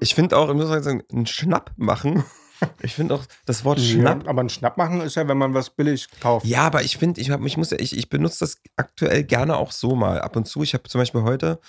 [0.00, 2.24] Ich finde auch, ich muss sagen, einen Schnapp machen.
[2.82, 4.24] Ich finde auch das Wort Schnapp.
[4.24, 6.44] Ja, aber ein Schnapp machen ist ja, wenn man was billig kauft.
[6.44, 9.70] Ja, aber ich finde, ich, hab- ich, muss- ich, ich benutze das aktuell gerne auch
[9.70, 10.20] so mal.
[10.20, 10.64] Ab und zu.
[10.64, 11.60] Ich habe zum Beispiel heute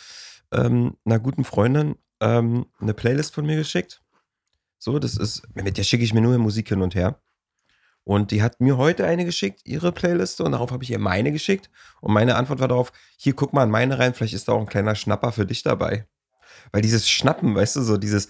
[0.51, 4.01] ähm, einer guten Freundin ähm, eine Playlist von mir geschickt.
[4.79, 7.21] So, das ist, mit der schicke ich mir nur Musik hin und her.
[8.03, 11.31] Und die hat mir heute eine geschickt, ihre Playliste, und darauf habe ich ihr meine
[11.31, 11.69] geschickt.
[12.01, 14.59] Und meine Antwort war darauf: Hier, guck mal in meine rein, vielleicht ist da auch
[14.61, 16.07] ein kleiner Schnapper für dich dabei.
[16.71, 18.29] Weil dieses Schnappen, weißt du, so dieses,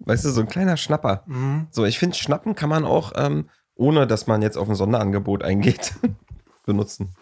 [0.00, 1.24] weißt du, so ein kleiner Schnapper.
[1.26, 1.68] Mhm.
[1.70, 5.42] So, ich finde, Schnappen kann man auch, ähm, ohne dass man jetzt auf ein Sonderangebot
[5.42, 5.94] eingeht,
[6.66, 7.14] benutzen.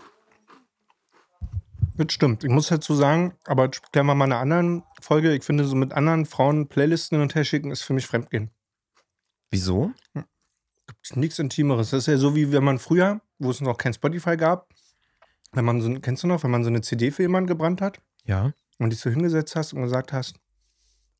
[1.96, 2.44] Das stimmt.
[2.44, 5.34] Ich muss dazu sagen, aber klären wir mal in einer anderen Folge.
[5.34, 8.50] Ich finde, so mit anderen Frauen Playlisten hin und her schicken ist für mich Fremdgehen.
[9.50, 9.92] Wieso?
[11.02, 11.90] Ist nichts Intimeres.
[11.90, 14.68] Das ist ja so, wie wenn man früher, wo es noch kein Spotify gab,
[15.52, 18.00] wenn man so, kennst du noch, wenn man so eine CD für jemanden gebrannt hat
[18.24, 18.52] Ja.
[18.80, 20.36] Und dich so hingesetzt hast und gesagt hast,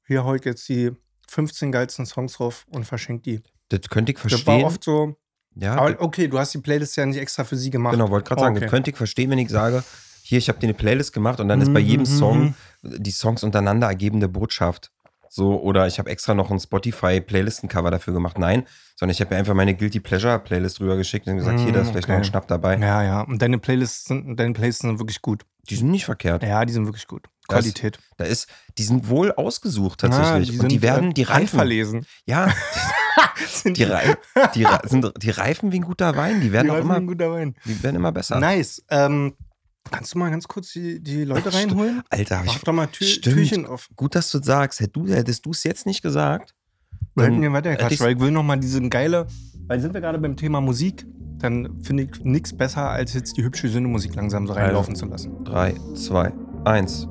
[0.07, 0.91] hier heute jetzt die
[1.29, 3.41] 15 geilsten Songs drauf und verschenkt die.
[3.69, 4.65] Das könnte ich Das war verstehen.
[4.65, 5.17] oft so,
[5.55, 7.93] ja, aber okay, du hast die Playlist ja nicht extra für sie gemacht.
[7.95, 8.65] genau, wollte gerade sagen, Okay.
[8.65, 9.85] das könnte ich verstehen, wenn ich sage,
[10.23, 13.11] hier, ich habe dir eine Playlist gemacht und dann ist bei jedem Mhm, Song die
[13.11, 14.91] Songs untereinander ergebende Botschaft.
[15.29, 18.39] So, oder ich habe extra noch ein Spotify-Playlistencover dafür gemacht.
[18.39, 18.65] Nein,
[18.97, 21.91] sondern ich habe mir einfach meine Guilty Pleasure-Playlist rübergeschickt und gesagt, Mhm, hier, da ist
[21.91, 22.31] vielleicht noch ein okay.
[22.31, 22.77] Schnapp dabei.
[22.79, 23.21] Ja, ja.
[23.23, 25.43] Und deine Playlists sind, deine Playlists sind wirklich gut.
[25.69, 26.43] Die sind nicht verkehrt.
[26.43, 27.27] Ja, die sind wirklich gut.
[27.59, 27.99] Qualität.
[28.17, 28.49] Da ist,
[28.79, 30.59] die sind wohl ausgesucht tatsächlich.
[30.59, 31.41] Ah, und die sind, werden, äh, die reifen.
[31.41, 32.07] handverlesen.
[32.27, 32.53] Ja,
[33.65, 34.17] die, Rei
[34.55, 36.41] die, sind, die reifen wie ein guter Wein.
[36.41, 37.55] Die werden Die auch reifen immer, ein guter Wein.
[37.65, 38.39] die werden immer besser.
[38.41, 38.83] Nice.
[38.91, 39.35] Ähm,
[39.91, 42.03] kannst du mal ganz kurz die, die Leute reinholen?
[42.11, 43.37] Alter, hab Mach ich, doch mal Tür, Stimmt.
[43.37, 43.89] Türchen auf.
[43.97, 44.81] gut, dass du sagst.
[44.81, 46.55] Hätt du, hättest du es jetzt nicht gesagt,
[47.15, 49.27] Wir hätten hier weiter hätte gequatscht, ich's- weil ich will noch mal diesen geile,
[49.67, 51.07] weil sind wir gerade beim Thema Musik,
[51.39, 55.43] dann finde ich nichts besser, als jetzt die hübsche Sünde-Musik langsam so reinlaufen zu lassen.
[55.45, 56.33] 3, 2,
[56.67, 57.09] 1.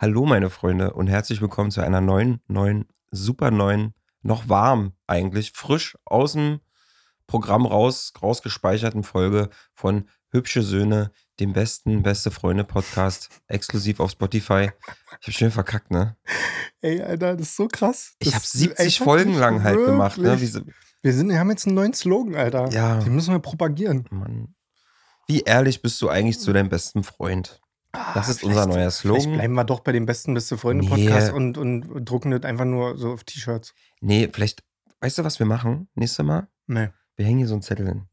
[0.00, 5.52] Hallo meine Freunde und herzlich willkommen zu einer neuen, neuen, super neuen, noch warm eigentlich,
[5.52, 6.60] frisch aus dem
[7.26, 11.10] Programm raus, rausgespeicherten Folge von Hübsche Söhne,
[11.40, 14.70] dem besten Beste Freunde Podcast, exklusiv auf Spotify.
[15.20, 16.16] Ich habe schön verkackt, ne?
[16.80, 18.14] Ey, Alter, das ist so krass.
[18.18, 20.24] Ich Das habe ist 70 einfach Folgen lang halt gemacht, ne?
[20.24, 20.52] wirklich.
[20.52, 20.60] So,
[21.02, 22.68] Wir, sind, wir haben jetzt einen neuen Slogan, Alter.
[22.70, 22.98] Ja.
[23.00, 24.06] Den müssen wir propagieren.
[24.10, 24.54] Mann.
[25.26, 27.60] Wie ehrlich bist du eigentlich zu deinem besten Freund?
[28.14, 29.38] Das ist unser Ah, Vielleicht- neuer Vielleicht Slogan.
[29.38, 30.90] bleiben wir doch bei dem besten beste Freunde Nee.
[30.90, 33.74] Podcast und, und drucken das einfach nur so auf T-Shirts.
[34.00, 34.62] Nee, vielleicht,
[35.00, 35.88] weißt du, was wir machen?
[35.94, 36.48] Nächstes Mal?
[36.66, 36.88] Nee.
[37.16, 38.06] Wir hängen hier so einen Zettel hin.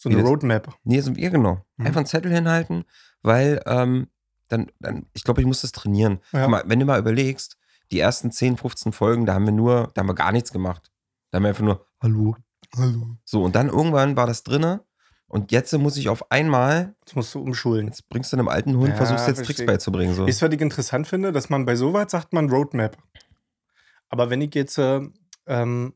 [0.00, 0.74] So eine Roadmap.
[0.84, 1.64] Nee, so, ja, genau.
[1.76, 1.86] Mhm.
[1.86, 2.84] Einfach einen Zettel hinhalten,
[3.22, 4.06] weil ähm,
[4.48, 6.20] dann, dann, ich glaube, ich muss das trainieren.
[6.32, 6.46] Ja.
[6.48, 7.58] Mal, wenn du mal überlegst,
[7.90, 10.90] die ersten 10, 15 Folgen, da haben wir nur, da haben wir gar nichts gemacht.
[11.30, 12.36] Da haben wir einfach nur, hallo.
[12.76, 13.16] Hallo.
[13.24, 14.84] So, und dann irgendwann war das drinne
[15.26, 17.86] und jetzt muss ich auf einmal, Jetzt musst du umschulen.
[17.86, 19.66] jetzt bringst du einem alten Hund, Ja, versuchst jetzt Tricks verstehe.
[19.66, 20.14] beizubringen.
[20.14, 20.26] So.
[20.26, 21.32] Weißt du, was ich interessant finde?
[21.32, 22.96] Dass man bei sowas sagt man Roadmap.
[24.10, 25.00] Aber wenn ich jetzt äh,
[25.46, 25.94] ähm,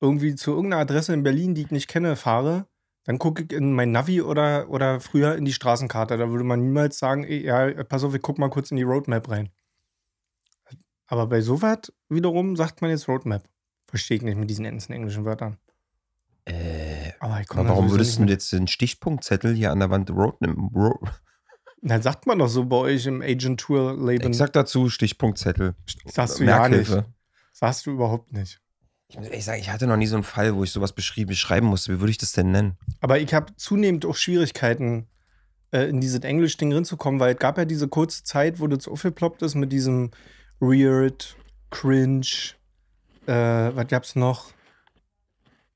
[0.00, 2.66] irgendwie zu irgendeiner Adresse in Berlin, die ich nicht kenne, fahre,
[3.04, 6.16] dann gucke ich in mein Navi oder, oder früher in die Straßenkarte.
[6.16, 8.84] Da würde man niemals sagen, ey, ja, pass auf, ich guck mal kurz in die
[8.84, 9.50] Roadmap rein.
[11.06, 13.42] Aber bei sowas wiederum sagt man jetzt Roadmap.
[13.86, 15.58] Verstehe ich nicht mit diesen ganzen englischen Wörtern.
[16.44, 20.36] Äh, Aber warum würdest du jetzt den Stichpunktzettel hier an der Wand road,
[20.74, 20.98] ro
[21.82, 24.30] Na, sagt man doch so bei euch im Agent-Tour-Leben.
[24.30, 25.74] Ich sag dazu Stichpunktzettel.
[26.06, 26.88] Sagst du ja nicht.
[26.88, 27.12] Merkhilfe.
[27.52, 28.61] Sagst du überhaupt nicht.
[29.12, 31.28] Ich muss ehrlich sagen, ich hatte noch nie so einen Fall, wo ich sowas beschrieben,
[31.28, 31.92] beschreiben musste.
[31.92, 32.78] Wie würde ich das denn nennen?
[33.02, 35.06] Aber ich habe zunehmend auch Schwierigkeiten,
[35.70, 39.42] äh, in dieses Englisch-Ding reinzukommen, weil es gab ja diese kurze Zeit, wo das aufgeploppt
[39.42, 40.12] ist mit diesem
[40.60, 41.36] Weird,
[41.70, 42.24] Cringe,
[43.26, 44.46] äh, was gab's noch?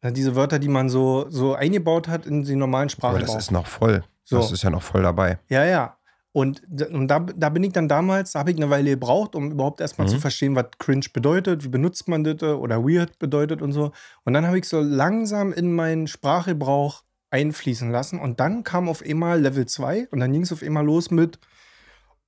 [0.00, 3.50] Äh, diese Wörter, die man so, so eingebaut hat in die normalen Aber das ist
[3.50, 4.02] noch voll.
[4.24, 4.38] So.
[4.38, 5.40] Das ist ja noch voll dabei.
[5.50, 5.95] Ja, ja.
[6.36, 6.60] Und,
[6.92, 9.80] und da, da bin ich dann damals, da habe ich eine Weile gebraucht, um überhaupt
[9.80, 10.10] erstmal Mhm.
[10.12, 13.92] zu verstehen, was cringe bedeutet, wie benutzt man das äh, oder weird bedeutet und so.
[14.24, 18.18] Und dann habe ich so langsam in meinen Sprachgebrauch einfließen lassen.
[18.18, 21.38] Und dann kam auf einmal Level 2 und dann ging es auf einmal los mit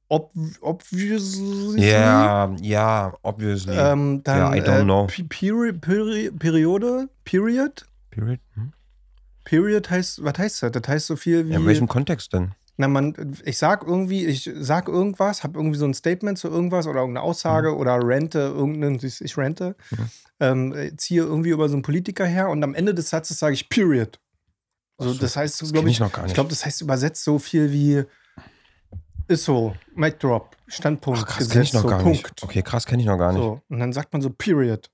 [0.09, 0.33] ob,
[0.63, 1.91] obviously.
[1.91, 3.77] Ja, ja, obviously.
[3.77, 5.07] Ähm, dann Ja, I don't äh, know.
[5.07, 7.85] Pe- Peri Peri Periode, Period.
[8.11, 8.41] Period?
[8.55, 8.73] Hm?
[9.45, 10.73] Period heißt, was heißt das?
[10.73, 11.53] Das heißt so viel wie.
[11.53, 12.53] Ja, in welchem Kontext denn?
[12.81, 16.87] Na, man, ich sag irgendwie, ich sag irgendwas, habe irgendwie so ein Statement zu irgendwas
[16.87, 20.11] oder irgendeine Aussage oder rente irgendeinen, ich rente, Mhm.
[20.39, 23.55] ähm, äh, ziehe irgendwie über so einen Politiker her und am Ende des Satzes sage
[23.55, 24.21] ich Period.
[24.97, 27.73] So, Ach so, das heißt, glaube ich, ich ich glaube, das heißt übersetzt so viel
[27.73, 28.05] wie
[29.27, 32.19] ist so, Mic Drop, Standpunkt, Ach, krass, kenne ich noch so, gar Punkt.
[32.19, 32.43] nicht.
[32.43, 33.43] Okay, krass, kenne ich noch gar nicht.
[33.43, 34.89] So, und dann sagt man so Period.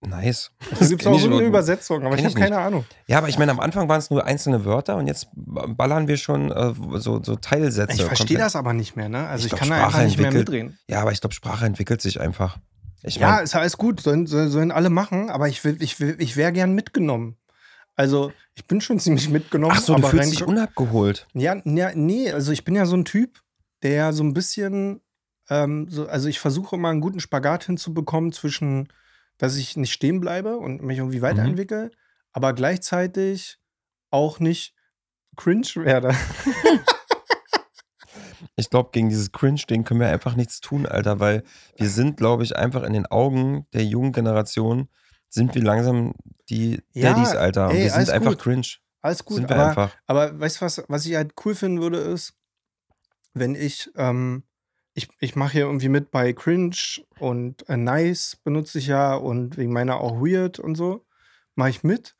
[0.00, 0.52] Nice.
[0.60, 2.84] Da gibt es kenn auch so eine Übersetzung, aber ich habe keine Ahnung.
[3.08, 6.16] Ja, aber ich meine, am Anfang waren es nur einzelne Wörter und jetzt ballern wir
[6.16, 7.94] schon äh, so, so Teilsätze.
[7.94, 9.26] Ich verstehe das aber nicht mehr, ne?
[9.26, 10.78] Also Ich ich, glaub, kann da einfach Sprache nicht mehr mitreden.
[10.88, 12.58] Ja, aber ich glaube, Sprache entwickelt sich einfach.
[13.02, 16.16] Ich Ja, mein, ist alles gut, sollen, sollen, alle machen, aber ich, will, ich, will,
[16.18, 17.36] ich wäre gern mitgenommen.
[17.96, 19.74] Also, ich bin schon ziemlich mitgenommen.
[19.76, 21.26] ach so, du aber fühlst rein- dich unabgeholt.
[21.34, 23.40] Ja, ja, nee, also ich bin ja so ein Typ,
[23.82, 25.00] der so ein bisschen,
[25.50, 28.88] ähm, so, also ich versuche immer einen guten Spagat hinzubekommen zwischen,
[29.38, 31.90] dass ich nicht stehen bleibe und mich irgendwie weiterentwickle,
[32.32, 33.58] aber gleichzeitig
[34.10, 34.74] auch nicht
[35.36, 36.14] cringe werde.
[38.56, 41.44] Ich glaube, gegen dieses Cringe-Ding können wir einfach nichts tun, Alter, weil
[41.76, 44.88] wir sind, glaube ich, einfach in den Augen der jungen Generation,
[45.28, 46.14] sind wir langsam
[46.48, 47.68] die Ja, Daddies, Alter.
[47.68, 48.40] Und ey, wir sind einfach gut.
[48.40, 48.66] cringe.
[49.00, 49.96] Alles gut, sind wir aber, einfach.
[50.06, 52.34] aber weißt du was, was ich halt cool finden würde, ist,
[53.32, 54.42] wenn ich, ähm,
[54.98, 56.76] ich, ich mache hier irgendwie mit bei Cringe
[57.18, 61.06] und äh, Nice benutze ich ja und wegen meiner auch Weird und so,
[61.54, 62.14] mache ich mit.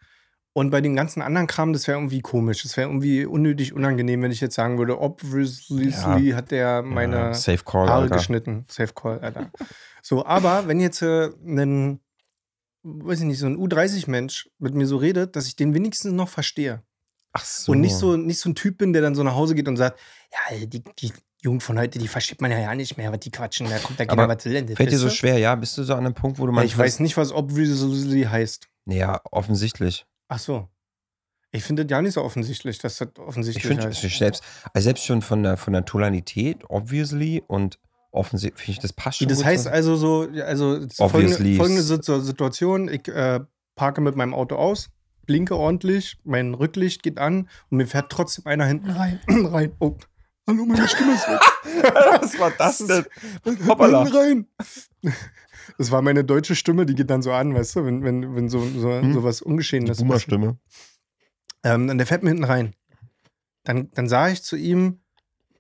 [0.54, 2.62] Und bei dem ganzen anderen Kram, das wäre irgendwie komisch.
[2.62, 6.36] Das wäre irgendwie unnötig unangenehm, wenn ich jetzt sagen würde, obviously Ja.
[6.36, 8.16] hat der meine ja, Safe Call, Haare Alter.
[8.16, 8.64] geschnitten.
[8.68, 9.52] Safe Call, Alter.
[10.02, 12.00] so, aber wenn jetzt äh, ein,
[12.82, 16.28] weiß ich nicht, so ein U30-Mensch mit mir so redet, dass ich den wenigstens noch
[16.28, 16.82] verstehe.
[17.32, 17.72] Ach so.
[17.72, 19.76] Und nicht so, nicht so ein Typ bin, der dann so nach Hause geht und
[19.76, 20.00] sagt,
[20.32, 23.30] ja, die, die Jugend von heute, die versteht man ja ja nicht mehr, was die
[23.30, 24.74] quatschen, da kommt da keiner was will.
[24.74, 25.54] Fällt dir so schwer, ja?
[25.54, 26.64] Bist du so an einem Punkt, wo du Ja, mal.
[26.64, 28.66] ich weiß nicht, was obviously heißt.
[28.86, 30.04] Ja, offensichtlich.
[30.28, 30.68] Ach so.
[31.52, 34.02] Ich finde das ja nicht so offensichtlich, dass das offensichtlich Ich finde heißt.
[34.04, 34.42] ich selbst,
[34.74, 37.78] also selbst schon von der, von der Tonalität, obviously, und
[38.10, 39.28] offensichtlich, finde ich, das passt schon.
[39.28, 39.74] das heißt zusammen.
[39.76, 43.40] also so, also folgende, folgende Situ- Situation, ich äh,
[43.76, 44.90] parke mit meinem Auto aus,
[45.24, 49.20] blinke ordentlich, mein Rücklicht geht an und mir fährt trotzdem einer hinten rein.
[49.28, 49.72] rein.
[49.78, 49.96] Oh,
[50.48, 51.40] hallo, meine Stimme ist weg.
[52.20, 53.04] Was war das denn?
[53.44, 54.02] Hinten Hoppala.
[54.02, 54.46] rein.
[55.78, 58.48] Das war meine deutsche Stimme, die geht dann so an, weißt du, wenn, wenn, wenn
[58.48, 59.12] so, so, Hm.
[59.14, 60.08] so was Ungeschehenes passiert.
[60.08, 60.58] Boomer-Stimme.
[61.62, 62.74] Ähm, und der fährt mir hinten rein.
[63.64, 65.00] Dann, dann sage ich zu ihm,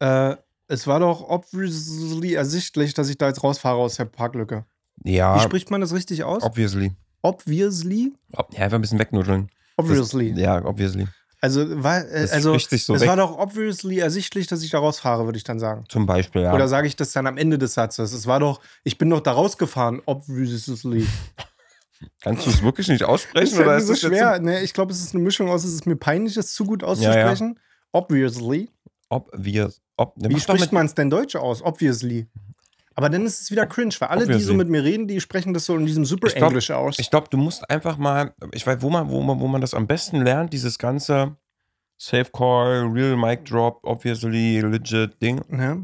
[0.00, 0.34] äh,
[0.66, 4.64] es war doch obviously ersichtlich, dass ich da jetzt rausfahre aus der Parklücke.
[4.96, 6.42] Wie Ja, spricht man das richtig aus?
[6.42, 6.92] obviously.
[7.22, 8.12] obviously?
[8.32, 9.50] Ob, ja, einfach ein bisschen wegnudeln.
[9.76, 10.30] Obviously.
[10.32, 11.06] Das, ja, obviously.
[11.40, 13.08] Also, war, äh, also so es weg.
[13.08, 15.84] war doch obviously ersichtlich, dass ich da rausfahre, würde ich dann sagen.
[15.88, 16.52] Zum Beispiel, ja.
[16.52, 18.12] Oder sage ich das dann am Ende des Satzes?
[18.12, 21.06] Es war doch, ich bin doch da rausgefahren, obviously.
[22.22, 23.54] Kannst du es wirklich nicht aussprechen?
[23.54, 24.40] ist oder ist so das schwer.
[24.40, 26.82] Ne, ich glaube, es ist eine Mischung aus, es ist mir peinlich, es zu gut
[26.82, 27.58] auszusprechen.
[27.92, 28.70] Obviously.
[29.08, 29.72] Ob wir.
[29.96, 31.62] Ob, ne, Wie spricht man es denn Deutsch aus?
[31.62, 32.28] Obviously.
[32.98, 35.54] Aber dann ist es wieder cringe, weil alle, die so mit mir reden, die sprechen
[35.54, 36.98] das so in diesem super glaub- Englisch aus.
[36.98, 38.34] Ich glaube, du musst einfach mal.
[38.50, 41.36] Ich weiß, wo man, wo, man, wo man das am besten lernt, dieses ganze
[41.96, 45.40] Safe Call, Real Mic Drop, obviously, legit Ding.
[45.56, 45.78] ja.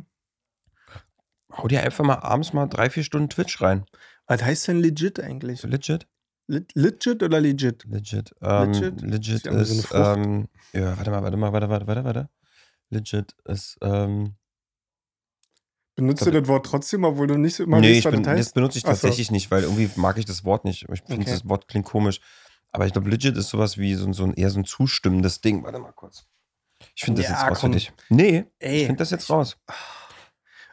[1.57, 3.85] Hau dir einfach mal abends mal drei, vier Stunden Twitch rein.
[4.27, 5.63] Was heißt denn legit eigentlich?
[5.63, 6.09] Legit?
[6.49, 7.85] Le- Legit oder legit?
[7.89, 8.35] Legit.
[8.43, 9.01] Ähm, Legit?
[9.03, 12.29] legit, Ist so ähm, ja, warte mal, warte mal, warte, warte, warte, warte.
[12.91, 13.79] Legit ist.
[13.83, 14.35] Ähm,
[15.97, 18.79] Benutzt Ich du das Wort trotzdem, obwohl du nicht immer nee, ich bin, das benutze
[18.79, 18.93] ich Ach so.
[18.95, 20.83] tatsächlich nicht, weil irgendwie mag ich das Wort nicht.
[20.93, 21.31] Ich finde, Okay.
[21.31, 22.21] das Wort klingt komisch.
[22.73, 25.41] Aber ich glaube, legit ist sowas wie so, ein- so ein eher so ein zustimmendes
[25.41, 25.63] Ding.
[25.63, 26.27] Warte mal kurz.
[26.97, 27.73] Ich finde das Ja, jetzt raus komm.
[27.73, 27.93] für dich.
[28.09, 28.81] Nee, Ey.
[28.81, 29.57] ich finde das jetzt raus.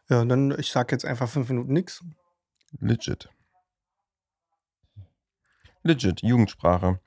[0.10, 2.04] Ja, dann, ich sag jetzt einfach fünf Minuten nix.
[2.80, 3.30] Legit.
[5.84, 7.00] Legit, Jugendsprache.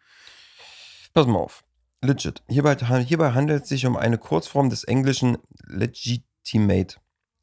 [1.13, 1.65] Pass mal auf.
[2.03, 2.43] Legit.
[2.49, 6.97] Hierbei, hierbei handelt es sich um eine Kurzform des englischen legitimate.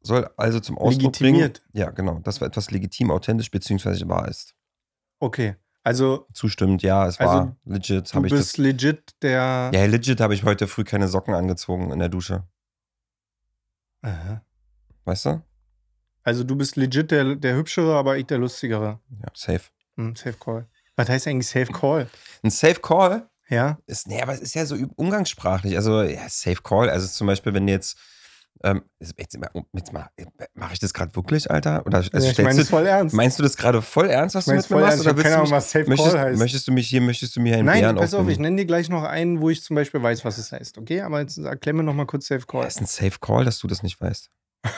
[0.04, 1.62] Soll also zum Ausdruck Legitimiert.
[1.64, 1.70] bringen.
[1.74, 2.20] Ja, genau.
[2.24, 4.08] Das war etwas legitim, authentisch bzw.
[4.08, 4.56] wahr ist.
[5.20, 5.56] Okay.
[5.84, 8.10] Also, Zustimmt, ja, es Also, war legit.
[8.12, 8.58] du Habe ich bist das.
[8.58, 9.72] legit der.
[9.74, 12.44] Ja, legit habe ich heute früh keine Socken angezogen in der Dusche.
[14.02, 14.42] Aha.
[15.06, 15.42] Weißt du?
[16.24, 19.00] Also, du bist legit der, der Hübschere, aber ich der Lustigere.
[19.22, 19.70] Ja, safe.
[19.98, 20.68] Hm, safe Call.
[20.96, 22.08] Was heißt eigentlich Safe Call?
[22.44, 23.80] Ein Safe Call Ja?
[23.88, 25.76] ist, nee, aber es ist ja so umgangssprachlich.
[25.76, 26.90] Also, ja, Safe Call.
[26.90, 27.98] Also, zum Beispiel, wenn du jetzt.
[28.64, 29.38] Ähm, jetzt, jetzt
[29.94, 30.08] mal,
[30.54, 31.84] mache ich das gerade wirklich, Alter?
[31.86, 33.16] Oder also ja ich meine es voll ernst.
[33.16, 34.92] meinst du das gerade voll ernst, was Ich du mit mir voll machst?
[34.94, 35.04] ernst.
[35.04, 36.40] Ich hab willst keine du Ahnung, mich- was Safe möchtest, Call heißt.
[36.40, 38.66] möchtest du mich hier, möchtest du mir einen Nein, Bären pass auf, ich nenne dir
[38.66, 41.02] gleich noch einen, wo ich zum Beispiel weiß, was es heißt, okay?
[41.02, 42.62] Aber jetzt erklär mir noch mal kurz Safe Call.
[42.62, 44.30] Ja, ist ein Safe Call, dass du das nicht weißt.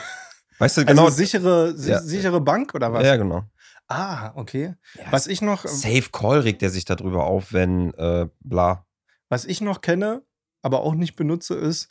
[0.58, 1.04] Weißt du genau?
[1.06, 2.00] Also sichere, si Ja.
[2.00, 3.04] sichere Bank oder was?
[3.04, 3.42] ja, genau.
[3.88, 4.74] Ah, okay.
[4.94, 8.86] Ja, Was ich noch, Safe Call regt er sich darüber auf, wenn äh, bla.
[9.28, 10.22] was ich noch kenne,
[10.62, 11.90] aber auch nicht benutze, ist,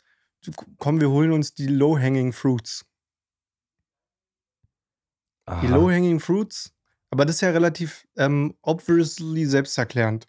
[0.78, 2.84] komm, wir holen uns die Low-Hanging Fruits.
[5.46, 5.76] Die Aha.
[5.76, 6.72] Low-Hanging Fruits,
[7.10, 10.26] aber das ist ja relativ ähm, obviously selbsterklärend.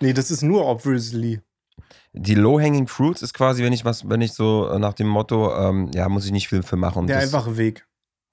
[0.00, 1.40] Nee, das ist nur obviously.
[2.12, 5.54] Die Low-Hanging Fruits ist quasi, wenn ich was, wenn ich so äh, nach dem Motto,
[5.56, 7.06] ähm, ja, muss ich nicht viel für machen.
[7.06, 7.86] Der einfache Weg.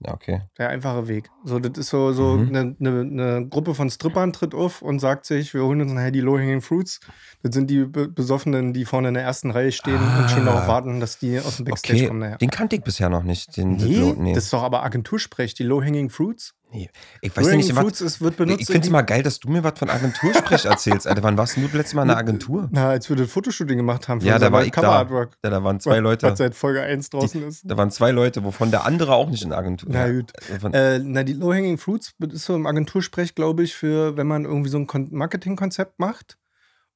[0.06, 0.42] Ja, okay.
[0.60, 1.30] Der einfache Weg.
[1.44, 2.48] So, das ist so, so Mhm.
[2.56, 3.00] eine, eine,
[3.40, 6.62] eine Gruppe von Strippern tritt auf und sagt sich, wir holen uns nachher die Low-Hanging
[6.62, 7.00] Fruits.
[7.42, 10.52] Das sind die Be Besoffenen, die vorne in der ersten Reihe stehen und schon Ah.
[10.52, 12.38] darauf warten, dass die aus dem Backstage Okay, kommen nachher.
[12.38, 13.58] den kannte ich bisher noch nicht.
[13.58, 14.34] Den, Nee, nee.
[14.34, 16.54] das ist doch aber Agentursprech, die Low-Hanging Fruits.
[16.72, 16.90] Nee.
[17.22, 18.62] Ich weiß Low-Hanging nicht, was, Fruits ist, wird benutzt.
[18.62, 21.24] ich finde es mal geil, dass du mir was von Agentursprech erzählst, Alter.
[21.24, 22.68] Wann warst du das letzte Mal in einer Agentur?
[22.72, 25.08] Na, als wir das Fotoshooting gemacht haben für Ja, da war ich da.
[25.44, 26.36] Ja, da waren zwei Was Leute.
[26.36, 27.64] seit Folge 1 draußen ist.
[27.66, 30.32] Da waren zwei Leute, wovon der andere auch nicht in der Agentur Na ja, gut.
[30.74, 34.70] Äh, na, die Low-Hanging Fruits ist so im Agentursprech, glaube ich, für, wenn man irgendwie
[34.70, 36.38] so ein Kon- Marketingkonzept macht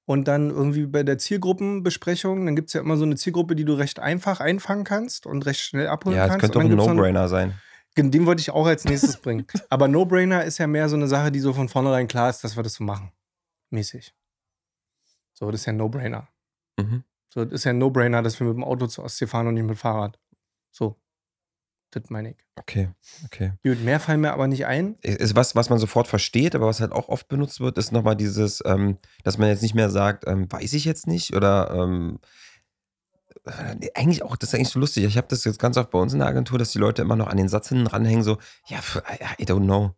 [0.05, 3.65] und dann irgendwie bei der Zielgruppenbesprechung, dann gibt es ja immer so eine Zielgruppe, die
[3.65, 6.53] du recht einfach einfangen kannst und recht schnell abholen ja, das kannst.
[6.53, 7.53] könnte doch und ein No-Brainer sein.
[7.98, 9.45] Den wollte ich auch als nächstes bringen.
[9.69, 12.55] Aber No-Brainer ist ja mehr so eine Sache, die so von vornherein klar ist, dass
[12.55, 13.12] wir das so machen.
[13.69, 14.13] Mäßig.
[15.33, 16.27] So, das ist ja ein No-Brainer.
[16.77, 17.03] Mhm.
[17.29, 19.55] So, das ist ja ein No-Brainer, dass wir mit dem Auto zur Ostsee fahren und
[19.55, 20.19] nicht mit dem Fahrrad.
[20.71, 20.98] So.
[21.91, 22.38] Das meine ich.
[22.55, 22.89] Okay,
[23.25, 23.51] okay.
[23.63, 24.95] Gut, mehr fallen mir aber nicht ein.
[25.01, 28.15] Ist was, was man sofort versteht, aber was halt auch oft benutzt wird, ist nochmal
[28.15, 32.19] dieses, ähm, dass man jetzt nicht mehr sagt, ähm, weiß ich jetzt nicht oder ähm,
[32.19, 32.27] äh,
[33.95, 35.03] eigentlich auch, das ist eigentlich so lustig.
[35.05, 37.15] Ich habe das jetzt ganz oft bei uns in der Agentur, dass die Leute immer
[37.15, 38.77] noch an den Satz hinten ranhängen, so, ja,
[39.19, 39.95] ja, I don't know.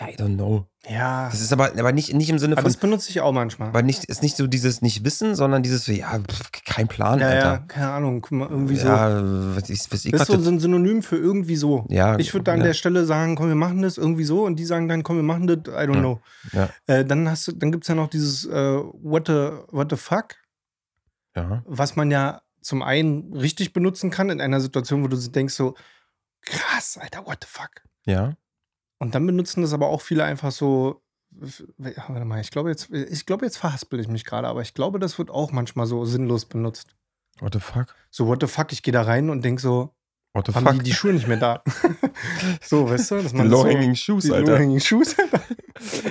[0.00, 0.64] Ja, I don't know.
[0.88, 1.28] Ja.
[1.28, 3.70] Das ist aber, aber nicht, nicht im Sinne Aber von, das benutze ich auch manchmal.
[3.70, 7.34] aber nicht, ist nicht so dieses Nicht-Wissen, sondern dieses, so, ja, pf, kein Plan, ja,
[7.34, 7.64] ja, Alter.
[7.66, 8.86] keine Ahnung, guck mal, irgendwie so.
[8.86, 9.20] Ja,
[9.56, 11.84] was ich, was ich das ist so ein Synonym für irgendwie so.
[11.88, 12.66] Ja, Ich würde an ja.
[12.66, 15.24] der Stelle sagen, komm, wir machen das irgendwie so und die sagen dann, komm, wir
[15.24, 16.00] machen das, I don't Ja.
[16.00, 16.20] know.
[16.52, 16.68] Ja.
[16.86, 19.96] Äh, dann hast du, dann gibt es ja noch dieses äh, what, the, what the
[19.96, 20.36] fuck,
[21.34, 21.64] ja.
[21.66, 25.74] was man ja zum einen richtig benutzen kann in einer Situation, wo du denkst so,
[26.42, 27.82] krass, Alter, what the fuck.
[28.06, 28.36] Ja.
[28.98, 31.02] Und dann benutzen das aber auch viele einfach so.
[31.76, 34.98] Warte mal, ich glaube jetzt, ich glaube jetzt verhaspel ich mich gerade, aber ich glaube,
[34.98, 36.96] das wird auch manchmal so sinnlos benutzt.
[37.40, 37.94] What the fuck?
[38.10, 39.94] So, what the fuck, ich gehe da rein und denk so,
[40.32, 40.74] What the haben fuck?
[40.78, 41.62] die die Schuhe nicht mehr da?
[42.62, 44.52] so, weißt du, dass Die man Low-Hanging so, Shoes, die Alter.
[44.52, 45.16] Low-Hanging Shoes.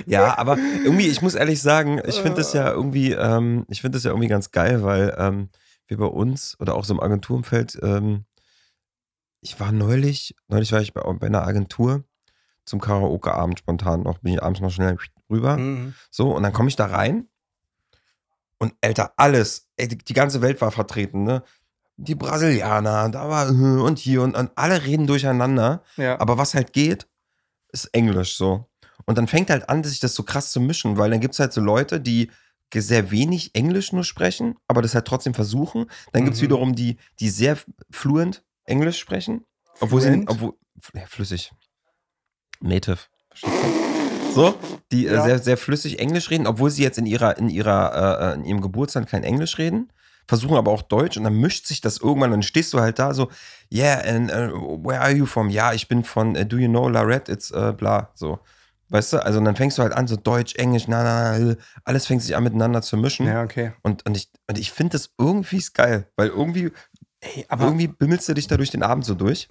[0.06, 3.96] Ja, aber irgendwie, ich muss ehrlich sagen, ich finde das ja irgendwie, ähm, ich finde
[3.96, 5.50] das ja irgendwie ganz geil, weil ähm,
[5.88, 8.24] wir bei uns oder auch so im Agenturumfeld, ähm,
[9.40, 12.04] ich war neulich, neulich war ich bei, bei einer Agentur
[12.64, 14.98] zum Karaoke-Abend spontan noch, bin ich abends noch schnell
[15.30, 15.56] rüber.
[15.56, 15.94] Mhm.
[16.10, 17.28] So, und dann komme ich da rein
[18.58, 21.42] und Alter, alles, ey, die, die ganze Welt war vertreten, ne?
[21.96, 25.82] Die Brasilianer, da war äh, und hier und, und alle reden durcheinander.
[25.96, 26.20] Ja.
[26.20, 27.08] Aber was halt geht,
[27.72, 28.68] ist Englisch so.
[29.04, 31.40] Und dann fängt halt an, sich das so krass zu mischen, weil dann gibt es
[31.40, 32.30] halt so Leute, die
[32.74, 35.86] sehr wenig Englisch nur sprechen, aber das halt trotzdem versuchen.
[36.12, 36.44] Dann gibt es Mhm.
[36.46, 37.56] wiederum die, die sehr
[37.90, 39.44] fluent Englisch sprechen.
[39.80, 40.30] Obwohl sie, Fluent?
[40.30, 40.52] obwohl,
[40.94, 41.52] ja, flüssig.
[42.60, 42.98] Native.
[43.30, 44.32] Verstehst du?
[44.34, 44.54] So,
[44.92, 45.24] die äh, Ja.
[45.24, 48.60] sehr, sehr flüssig Englisch reden, obwohl sie jetzt in ihrer, in ihrer, äh, in ihrem
[48.60, 49.90] Geburtsland kein Englisch reden,
[50.26, 53.14] versuchen aber auch Deutsch und dann mischt sich das irgendwann, dann stehst du halt da
[53.14, 53.30] so,
[53.72, 55.48] yeah, and uh, where are you from?
[55.48, 57.32] Ja, ich bin von, uh, do you know Larette?
[57.32, 58.38] It's uh, bla, so.
[58.90, 61.54] Weißt du, also und dann fängst du halt an, so Deutsch, Englisch, na, na, na,
[61.84, 63.26] alles fängt sich an miteinander zu mischen.
[63.26, 63.72] ja, okay.
[63.82, 66.70] Und, und ich, und ich finde das irgendwie ist geil, weil irgendwie,
[67.20, 69.48] Ey, aber irgendwie bimmelst du dich da durch den Abend so durch.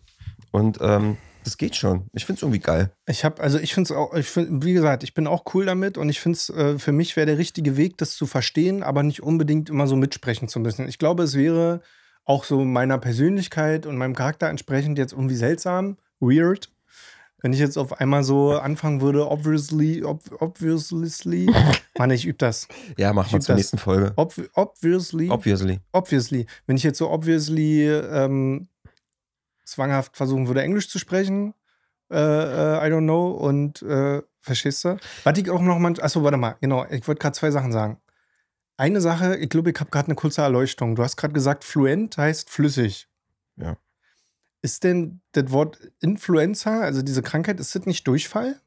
[0.51, 2.07] Und ähm, das geht schon.
[2.13, 2.91] Ich finde es irgendwie geil.
[3.07, 5.65] ich habe, also ich finde es auch, ich find, wie gesagt, ich bin auch cool
[5.65, 8.83] damit und ich finde es, äh, für mich wäre der richtige Weg, das zu verstehen,
[8.83, 10.87] aber nicht unbedingt immer so mitsprechen zu müssen.
[10.87, 11.81] Ich glaube, es wäre
[12.25, 16.69] auch so meiner Persönlichkeit und meinem Charakter entsprechend jetzt irgendwie seltsam, weird,
[17.39, 21.49] wenn ich jetzt auf einmal so anfangen würde, obviously, ob, obviously,
[21.97, 22.67] Mann, ich übe das.
[22.97, 23.59] Ja, mach Ich mal zur das.
[23.59, 24.13] nächsten Folge.
[24.15, 25.79] Ob, obviously, Obviously.
[25.91, 26.45] obviously.
[26.65, 28.67] Wenn ich jetzt so obviously ähm,
[29.65, 31.53] zwanghaft versuchen würde, Englisch zu sprechen,
[32.11, 34.97] äh, äh, I don't know, und äh, verstehst du?
[35.23, 37.99] Was ich auch noch mal, achso, warte mal, genau, ich wollte gerade zwei Sachen sagen.
[38.77, 40.95] Eine Sache, ich glaube, ich habe gerade eine kurze Erleuchtung.
[40.95, 43.07] Du hast gerade gesagt, fluent heißt flüssig.
[43.57, 43.75] Ja.
[44.61, 48.59] Ist denn das Wort Influenza, also diese Krankheit, ist das nicht Durchfall?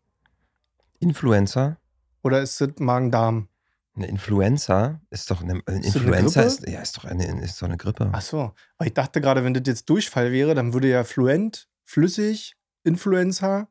[1.00, 1.78] Influencer.
[2.22, 3.48] Oder ist das Magen-Darm?
[3.96, 6.54] Eine Influenza ist doch eine, eine Influenza Grippe?
[6.54, 8.08] ist, ja, ist doch eine, ist doch eine Grippe.
[8.12, 11.68] Ach so, weil ich dachte gerade, wenn das jetzt Durchfall wäre, dann würde ja fluent,
[11.84, 13.68] flüssig, Influenza,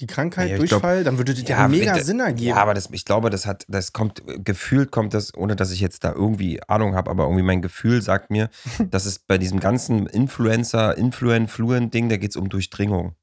[0.00, 2.48] die Krankheit, Ja, ich glaub- Durchfall, dann würde das ja, mega mit- Sinn ergeben.
[2.48, 5.80] Ja, aber das, ich glaube, das hat, das kommt, gefühlt kommt das, ohne dass ich
[5.80, 8.50] jetzt da irgendwie Ahnung habe, aber irgendwie mein Gefühl sagt mir,
[8.90, 13.14] dass es bei diesem ganzen Influencer, Influen, Fluent-Ding, da geht es um Durchdringung.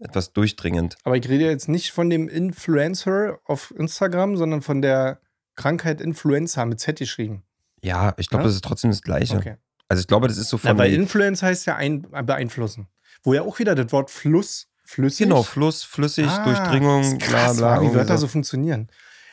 [0.00, 0.96] Etwas durchdringend.
[1.02, 5.20] Aber ich rede jetzt nicht von dem Influencer auf Instagram, sondern von der
[5.56, 7.42] Krankheit Influenza mit Z geschrieben.
[7.82, 8.46] Ja, ich glaube, Ja?
[8.48, 9.36] das ist trotzdem das Gleiche.
[9.36, 9.56] Okay.
[9.88, 10.78] Also ich glaube, das ist so Ja, von.
[10.78, 12.86] weil die- Influence heißt ja ein, beeinflussen.
[13.24, 15.26] Wo ja auch wieder das Wort Fluss, flüssig.
[15.26, 17.82] genau, Fluss, flüssig, Ah, Durchdringung, krass, bla bla.
[17.90, 18.22] wie Wörter so.
[18.22, 18.88] so funktionieren.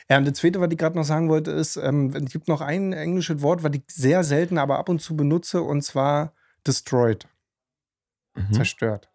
[0.08, 2.60] Ja, und das zweite, was ich gerade noch sagen wollte, ist, ähm, es gibt noch
[2.60, 6.34] ein englisches Wort, was ich sehr selten, aber ab und zu benutze, und zwar
[6.66, 7.26] destroyed,
[8.34, 8.52] Mhm.
[8.52, 9.08] zerstört.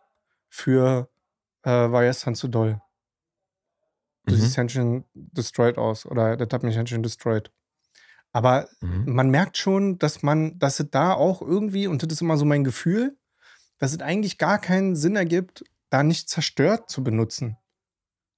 [0.50, 1.10] für
[1.63, 2.81] äh, war gestern zu doll.
[4.25, 4.39] Du Mhm.
[4.39, 7.51] siehst ganz schön destroyed aus oder das hat mich ganz schön destroyed.
[8.33, 9.13] Aber Mhm.
[9.13, 12.45] man merkt schon, dass man, dass es da auch irgendwie, und das ist immer so
[12.45, 13.17] mein Gefühl,
[13.77, 17.57] dass es eigentlich gar keinen Sinn ergibt, da nicht zerstört zu benutzen.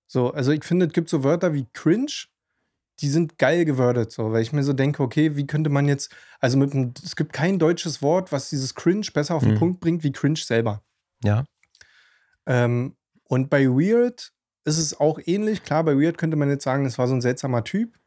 [0.07, 2.11] So, also ich finde, es gibt so Wörter wie cringe,
[2.99, 6.13] die sind geil gewörtet, so, weil ich mir so denke, okay, wie könnte man jetzt,
[6.39, 9.59] also mit einem, es gibt kein deutsches Wort, was dieses cringe besser auf den Mhm.
[9.59, 10.83] Punkt bringt wie cringe selber.
[11.23, 11.45] Ja.
[12.45, 14.33] Ähm, und bei Weird
[14.65, 15.63] ist es auch ähnlich.
[15.63, 17.97] Klar, bei Weird könnte man jetzt sagen, es war so ein seltsamer Typ.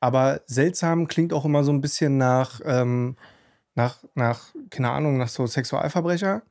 [0.00, 3.16] Aber seltsam klingt auch immer so ein bisschen nach, ähm,
[3.74, 6.42] nach, nach, keine Ahnung, nach so Sexualverbrecher.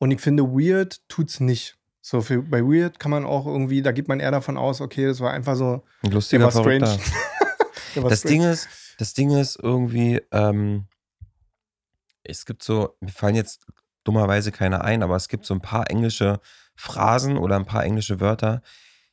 [0.00, 1.76] Und ich finde, Weird tut's nicht.
[2.00, 5.06] So, für, bei Weird kann man auch irgendwie, da geht man eher davon aus, okay,
[5.06, 6.98] das war einfach so, Ein der lustiger war strange.
[7.94, 8.34] Der war Das strange.
[8.38, 10.86] Ding ist, das Ding ist irgendwie, ähm,
[12.22, 13.66] es gibt so, mir fallen jetzt
[14.04, 16.40] dummerweise keine ein, aber es gibt so ein paar englische
[16.76, 18.62] Phrasen oder ein paar englische Wörter,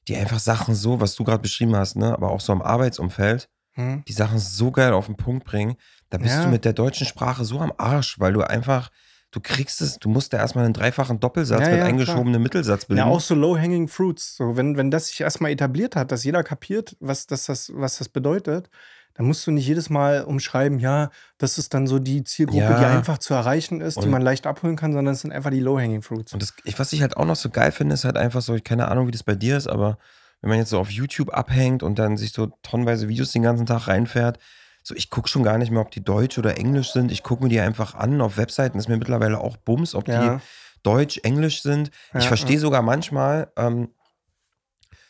[0.08, 3.50] die einfach Sachen so, was du gerade beschrieben hast, ne, aber auch so im Arbeitsumfeld,
[3.74, 4.04] Hm?
[4.08, 5.76] die Sachen so geil auf den Punkt bringen.
[6.10, 6.44] Da bist Ja.
[6.46, 8.90] du mit der deutschen Sprache so am Arsch, weil du einfach,
[9.32, 12.86] du kriegst es, du musst da erstmal einen dreifachen Doppelsatz Ja, mit ja, eingeschobenem Mittelsatz
[12.86, 13.00] bilden.
[13.00, 14.36] Ja, auch so low-hanging fruits.
[14.38, 17.98] So, wenn, wenn das sich erstmal etabliert hat, dass jeder kapiert, was das, das, was
[17.98, 18.70] das bedeutet,
[19.16, 22.80] dann musst du nicht jedes Mal umschreiben, ja, das ist dann so die Zielgruppe, Ja.
[22.80, 25.50] die einfach zu erreichen ist, die Und- man leicht abholen kann, sondern es sind einfach
[25.50, 26.34] die low-hanging fruits.
[26.34, 28.54] Und das, ich, was ich halt auch noch so geil finde, ist halt einfach so,
[28.56, 29.98] ich keine Ahnung, wie das bei dir ist, aber
[30.42, 33.66] wenn man jetzt so auf YouTube abhängt und dann sich so tonnenweise Videos den ganzen
[33.66, 34.38] Tag reinfährt,
[34.88, 37.12] so ich gucke schon gar nicht mehr, ob die Deutsch oder Englisch sind.
[37.12, 38.22] Ich gucke mir die einfach an.
[38.22, 40.38] Auf Webseiten ist mir mittlerweile auch Bums, ob Ja.
[40.38, 40.44] die
[40.82, 41.92] Deutsch, Englisch sind.
[42.14, 43.90] Ja, ich verstehe sogar manchmal, ähm,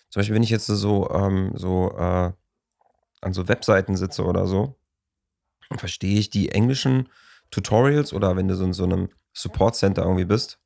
[0.10, 2.31] zum Beispiel, wenn ich jetzt so, ähm, so äh,
[3.22, 4.79] an so Webseiten sitze oder so,
[5.69, 7.10] dann verstehe ich die englischen
[7.51, 10.60] Tutorials oder wenn du so in so einem Support Center irgendwie bist,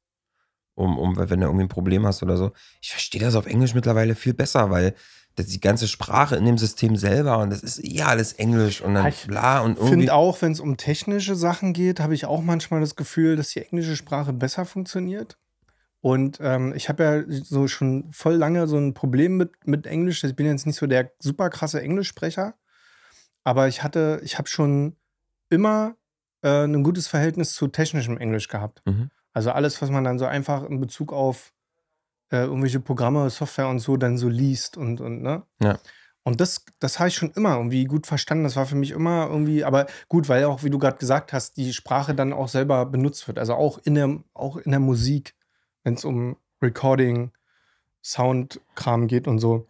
[0.75, 2.53] um, um, wenn du irgendwie ein Problem hast oder so.
[2.81, 4.95] Ich verstehe das auf Englisch mittlerweile viel besser, weil
[5.37, 9.07] die ganze Sprache in dem System selber und das ist eh alles Englisch und dann
[9.07, 9.93] Ich bla und Ich irgendwie.
[9.93, 13.49] finde auch, wenn es um technische Sachen geht, habe ich auch manchmal das Gefühl, dass
[13.49, 15.37] die englische Sprache besser funktioniert.
[16.01, 20.23] Und ähm, ich habe ja so schon voll lange so ein Problem mit, mit Englisch.
[20.23, 22.55] Ich bin jetzt nicht so der super krasse Englischsprecher,
[23.43, 24.95] aber ich hatte, ich habe schon
[25.49, 25.95] immer
[26.41, 28.81] äh, ein gutes Verhältnis zu technischem Englisch gehabt.
[28.85, 29.11] Mhm.
[29.33, 31.53] Also alles, was man dann so einfach in Bezug auf
[32.31, 35.43] äh, irgendwelche Programme, Software und so dann so liest und, und ne?
[35.61, 35.79] Ja.
[36.23, 38.43] Und das, das habe ich schon immer irgendwie gut verstanden.
[38.43, 41.57] Das war für mich immer irgendwie, aber gut, weil auch, wie du gerade gesagt hast,
[41.57, 43.39] die Sprache dann auch selber benutzt wird.
[43.39, 45.33] Also auch in der, auch in der Musik,
[45.83, 47.31] wenn es um Recording,
[48.03, 49.67] Soundkram geht und so.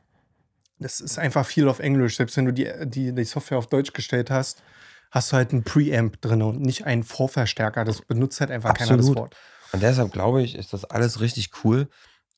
[0.78, 2.18] Das ist einfach viel auf Englisch.
[2.18, 4.62] Selbst wenn du die, die, die Software auf Deutsch gestellt hast,
[5.10, 7.86] hast du halt einen Preamp drin und nicht einen Vorverstärker.
[7.86, 9.18] Das benutzt halt einfach keiner das Absolut.
[9.18, 9.38] Wort.
[9.74, 11.88] Und deshalb glaube ich, ist das alles richtig cool.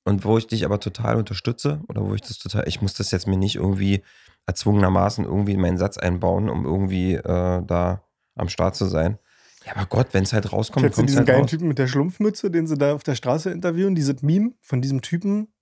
[0.06, 3.12] Und wo ich dich aber total unterstütze, oder wo ich das total, ich muss das
[3.12, 4.04] jetzt mir nicht irgendwie
[4.46, 8.04] erzwungenermaßen irgendwie in meinen Satz einbauen, um irgendwie äh, da
[8.36, 9.18] am Start zu sein.
[9.66, 11.50] Ja, aber Gott, wenn es halt rauskommt, kommt es diesen halt geilen raus.
[11.50, 13.96] Typen mit der Schlumpfmütze, den sie da auf der Straße interviewen?
[13.96, 15.53] Dieses Meme von diesem Typen,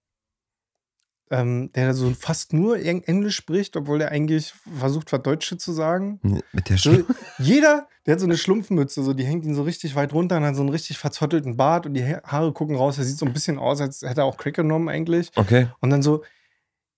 [1.31, 5.71] ähm, der so fast nur Eng Englisch spricht, obwohl er eigentlich versucht, was Deutsches zu
[5.71, 6.19] sagen.
[6.51, 7.03] Mit der So, Schlu
[7.39, 10.43] jeder, der hat so eine Schlumpfmütze, so, die hängt ihn so richtig weit runter und
[10.43, 12.97] hat so einen richtig verzottelten Bart und die Ha- Haare gucken raus.
[12.97, 15.31] Er sieht so ein bisschen aus, als hätte er auch Crack genommen eigentlich.
[15.35, 15.67] Okay.
[15.79, 16.23] Und dann so,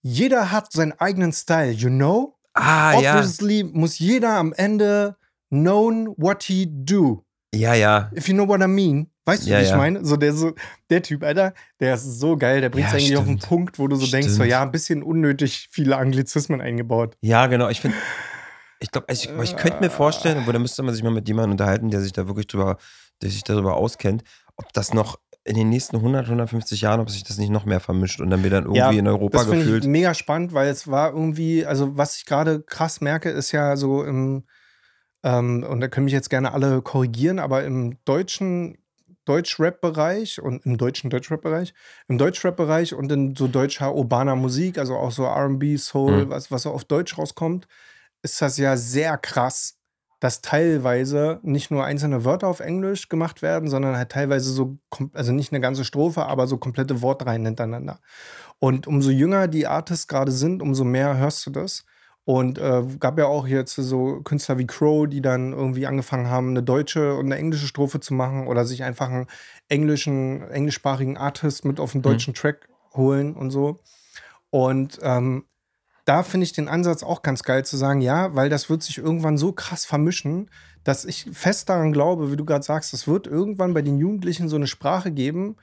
[0.01, 2.35] jeder hat seinen eigenen Style, you know?
[2.53, 3.15] Ah, ja.
[3.15, 5.15] Obviously muss jeder am Ende
[5.49, 7.23] known what he do.
[7.53, 8.11] Ja, ja.
[8.15, 9.09] If you know what I mean.
[9.25, 9.77] Weißt du, Ja, wie ich ja.
[9.77, 10.03] meine?
[10.03, 10.53] So der, so,
[10.89, 12.61] der Typ, Alter, der ist so geil.
[12.61, 13.47] Der bringt es Ja, eigentlich auf den stimmt.
[13.49, 14.49] Punkt, wo du so denkst, so, Stimmt.
[14.49, 17.15] ja, ein bisschen unnötig viele Anglizismen eingebaut.
[17.21, 17.69] Ja, genau.
[17.69, 17.97] Ich finde,
[18.79, 21.51] ich glaube, ich, ich könnte mir vorstellen, aber da müsste man sich mal mit jemandem
[21.51, 22.77] unterhalten, der sich da wirklich drüber,
[23.21, 24.23] der sich darüber auskennt,
[24.57, 27.79] ob das noch in den nächsten 100, 150 Jahren, ob sich das nicht noch mehr
[27.81, 29.85] vermischt und dann wir dann irgendwie Ja, in Europa Das finde ich gefühlt.
[29.85, 34.03] mega spannend, weil es war irgendwie, also was ich gerade krass merke, ist ja so
[34.03, 34.45] im,
[35.23, 38.77] ähm, und da können mich jetzt gerne alle korrigieren, aber im deutschen
[39.25, 41.73] Deutsch-Rap-Bereich und im deutschen Deutsch-Rap-Bereich,
[42.07, 46.29] im Deutsch-Rap-Bereich und in so deutscher urbaner Musik, also auch so RB, Soul, Mhm.
[46.29, 47.67] was, was so auf Deutsch rauskommt,
[48.23, 49.77] ist das ja sehr krass,
[50.19, 54.77] dass teilweise nicht nur einzelne Wörter auf Englisch gemacht werden, sondern halt teilweise so,
[55.13, 57.99] also nicht eine ganze Strophe, aber so komplette Wortreihen hintereinander.
[58.59, 61.85] Und umso jünger die Artists gerade sind, umso mehr hörst du das.
[62.25, 66.49] Und äh, gab ja auch jetzt so Künstler wie Crow, die dann irgendwie angefangen haben,
[66.49, 69.27] eine deutsche und eine englische Strophe zu machen oder sich einfach einen
[69.67, 73.79] englischen, englischsprachigen Artist mit auf den deutschen Track holen und so.
[74.51, 75.45] Und ähm,
[76.05, 78.97] da finde ich den Ansatz auch ganz geil zu sagen, ja, weil das wird sich
[78.97, 80.49] irgendwann so krass vermischen,
[80.83, 84.49] dass ich fest daran glaube, wie du gerade sagst, es wird irgendwann bei den Jugendlichen
[84.49, 85.55] so eine Sprache geben,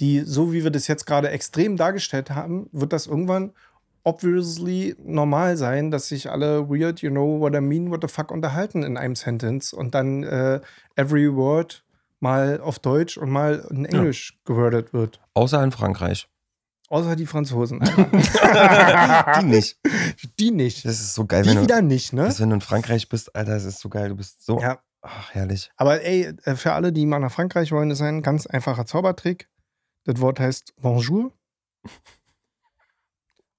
[0.00, 3.52] die, so wie wir das jetzt gerade extrem dargestellt haben, wird das irgendwann
[4.04, 8.30] obviously normal sein, dass sich alle weird, you know what I mean, what the fuck
[8.30, 10.60] unterhalten in einem Sentence und dann äh,
[10.94, 11.84] every word
[12.20, 14.54] mal auf Deutsch und mal in Englisch ja.
[14.54, 15.20] gewordet wird.
[15.34, 16.28] Außer in Frankreich.
[16.88, 17.80] Außer die Franzosen.
[19.40, 19.78] die nicht.
[20.38, 20.84] Die nicht.
[20.84, 21.42] Das ist so geil.
[21.42, 22.24] Die wenn wieder nicht, ne?
[22.24, 24.10] Das, wenn du in Frankreich bist, Alter, das ist so geil.
[24.10, 24.60] Du bist so.
[24.60, 24.78] Ja.
[25.00, 25.70] Ach, herrlich.
[25.76, 29.48] Aber ey, äh, für alle, die mal nach Frankreich wollen, ist ein ganz einfacher Zaubertrick.
[30.04, 31.32] Das Wort heißt Bonjour.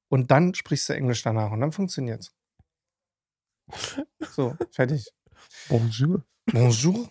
[0.10, 2.32] Und dann sprichst du Englisch danach und dann funktioniert's.
[4.32, 5.12] So, fertig.
[5.70, 6.24] Bonjour.
[6.52, 7.10] Bonjour.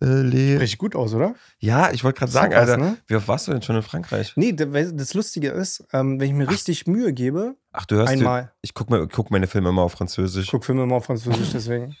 [0.00, 1.34] Äh, Richtig gut aus, oder?
[1.58, 2.96] Ja, ich wollte gerade sagen, Alter, ne?
[3.06, 4.32] wie oft warst du denn schon in Frankreich?
[4.36, 6.52] Nee, das Lustige ist, ähm, wenn ich mir Ach.
[6.52, 8.44] richtig Mühe gebe, Ach, du hörst einmal.
[8.44, 10.46] Du, ich gucke guck meine Filme immer auf Französisch.
[10.46, 11.94] Ich gucke Filme immer auf Französisch, deswegen.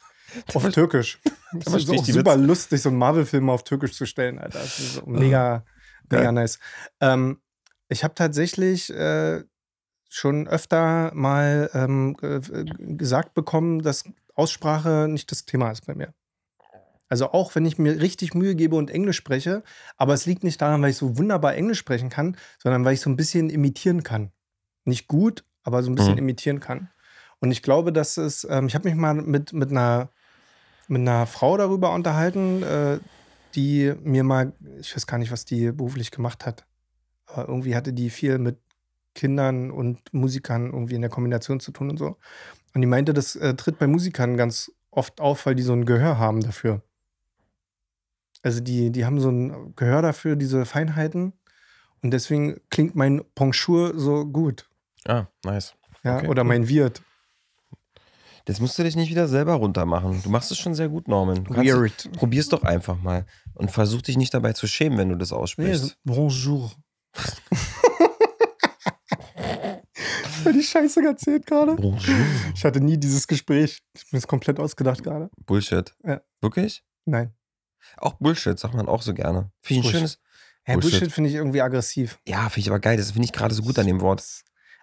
[0.54, 1.20] auf Türkisch.
[1.54, 2.46] Das ist auch super Witz.
[2.46, 4.58] lustig, so einen Marvel-Film auf Türkisch zu stellen, Alter.
[4.58, 5.64] Das ist so mega,
[6.10, 6.32] mega ja.
[6.32, 6.58] nice.
[7.00, 7.40] Ähm,
[7.88, 9.42] ich habe tatsächlich äh,
[10.16, 12.16] schon öfter mal ähm,
[12.96, 16.14] gesagt bekommen, dass Aussprache nicht das Thema ist bei mir.
[17.08, 19.62] Also auch wenn ich mir richtig Mühe gebe und Englisch spreche,
[19.96, 23.00] aber es liegt nicht daran, weil ich so wunderbar Englisch sprechen kann, sondern weil ich
[23.00, 24.32] so ein bisschen imitieren kann.
[24.84, 26.18] Nicht gut, aber so ein bisschen mhm.
[26.18, 26.88] imitieren kann.
[27.38, 30.08] Und ich glaube, dass es, ähm, ich habe mich mal mit, mit, einer,
[30.88, 32.98] mit einer Frau darüber unterhalten, äh,
[33.54, 36.66] die mir mal, ich weiß gar nicht, was die beruflich gemacht hat,
[37.26, 38.58] aber irgendwie hatte die viel mit
[39.16, 42.16] Kindern und Musikern irgendwie in der Kombination zu tun und so.
[42.74, 45.86] Und die meinte, das äh, tritt bei Musikern ganz oft auf, weil die so ein
[45.86, 46.82] Gehör haben dafür.
[48.42, 51.32] Also die, die haben so ein Gehör dafür, diese Feinheiten.
[52.02, 54.68] Und deswegen klingt mein Bonjour so gut.
[55.06, 55.74] Ah, nice.
[56.04, 56.28] Ja, okay.
[56.28, 57.02] oder mein Wirt.
[58.44, 60.22] Das musst du dich nicht wieder selber runtermachen.
[60.22, 61.44] Du machst es schon sehr gut, Norman.
[61.44, 62.12] Du Weird.
[62.12, 63.26] Probier's doch einfach mal.
[63.54, 65.96] Und versuch dich nicht dabei zu schämen, wenn du das aussprichst.
[66.04, 66.70] Nee, bonjour.
[70.46, 71.74] Voll die Scheiße erzählt gerade.
[71.74, 72.16] Bonjour.
[72.54, 73.82] Ich hatte nie dieses Gespräch.
[73.96, 75.28] Ich bin es komplett ausgedacht gerade.
[75.44, 75.92] Bullshit.
[76.04, 76.20] Ja.
[76.40, 76.84] Wirklich?
[77.04, 77.34] Nein.
[77.96, 79.50] Auch Bullshit, sagt man auch so gerne.
[79.60, 80.20] Finde ich ein schönes.
[80.64, 82.20] Ja, Bullshit, Bullshit finde ich irgendwie aggressiv.
[82.28, 82.96] Ja, finde ich aber geil.
[82.96, 84.22] Das finde ich gerade so gut an dem Wort.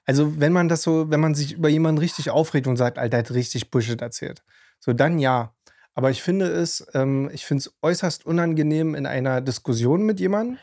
[0.03, 3.11] Also, wenn man das so, wenn man sich über jemanden richtig aufregt und sagt, Alter,
[3.11, 4.43] der hat richtig Bullshit erzählt.
[4.81, 5.55] So, dann ja.
[5.93, 10.57] Aber ich finde es, ähm, ich finde es äußerst unangenehm in einer Diskussion mit jemandem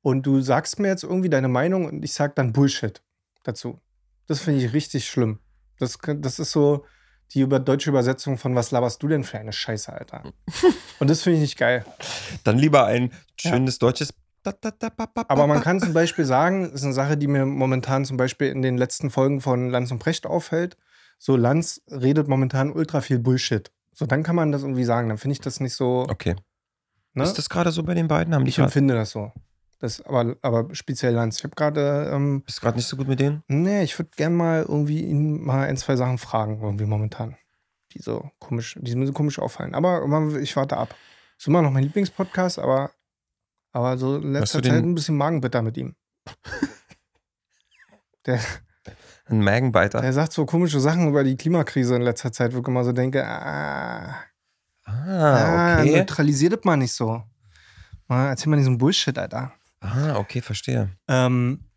[0.00, 3.00] und du sagst mir jetzt irgendwie deine Meinung und ich sag dann Bullshit
[3.44, 3.78] dazu.
[4.26, 5.38] Das finde ich richtig schlimm.
[5.78, 6.84] Das, das ist so,
[7.32, 10.22] die über deutsche Übersetzung von Was laberst du denn für eine Scheiße, Alter?
[10.98, 11.84] Und das finde ich nicht geil.
[12.44, 13.86] Dann lieber ein schönes ja.
[13.86, 14.14] deutsches.
[15.28, 18.48] Aber man kann zum Beispiel sagen, das ist eine Sache, die mir momentan zum Beispiel
[18.48, 20.76] in den letzten Folgen von Lanz und Precht auffällt.
[21.18, 23.70] So, Lanz redet momentan ultra viel Bullshit.
[23.92, 25.08] So, dann kann man das irgendwie sagen.
[25.08, 26.06] Dann finde ich das nicht so.
[26.08, 26.34] Okay.
[27.14, 27.22] Ne?
[27.22, 28.34] Ist das gerade so bei den beiden?
[28.34, 29.32] Haben ich empfinde das so.
[29.82, 31.38] Das, aber, aber speziell Lanz.
[31.38, 32.08] Ich habe gerade.
[32.12, 33.42] Ähm, Bist du gerade nicht so gut mit denen?
[33.48, 37.36] Nee, ich würde gerne mal irgendwie ihn mal ein, zwei Sachen fragen, irgendwie momentan.
[37.92, 39.74] Die so komisch, die mir so komisch auffallen.
[39.74, 40.06] Aber
[40.40, 40.94] ich warte ab.
[41.36, 42.92] Ist immer noch mein Lieblingspodcast, aber,
[43.72, 45.96] aber so in letzter Zeit ein bisschen Magenbitter mit ihm.
[48.26, 48.38] der.
[49.24, 50.00] Ein Magenbiter.
[50.00, 52.92] Der sagt so komische Sachen über die Klimakrise in letzter Zeit, wo ich immer so
[52.92, 54.14] denke, ah,
[54.84, 55.96] ah okay.
[55.96, 57.24] Ah, neutralisiert mal nicht so.
[58.08, 59.52] Erzähl mal diesen Bullshit, Alter.
[59.82, 60.96] Ah, okay, verstehe.
[61.08, 61.68] Ähm,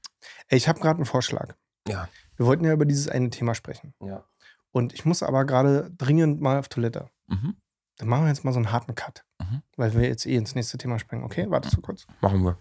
[0.47, 1.55] ich habe gerade einen Vorschlag.
[1.87, 2.07] Ja.
[2.37, 3.93] Wir wollten ja über dieses eine Thema sprechen.
[3.99, 4.23] Ja.
[4.71, 7.09] Und ich muss aber gerade dringend mal auf Toilette.
[7.27, 7.55] Mhm.
[7.97, 9.23] Dann machen wir jetzt mal so einen harten Cut.
[9.39, 9.61] Mhm.
[9.77, 11.23] Weil wir jetzt eh ins nächste Thema springen.
[11.23, 12.05] Okay, wartest du kurz?
[12.21, 12.57] Machen wir.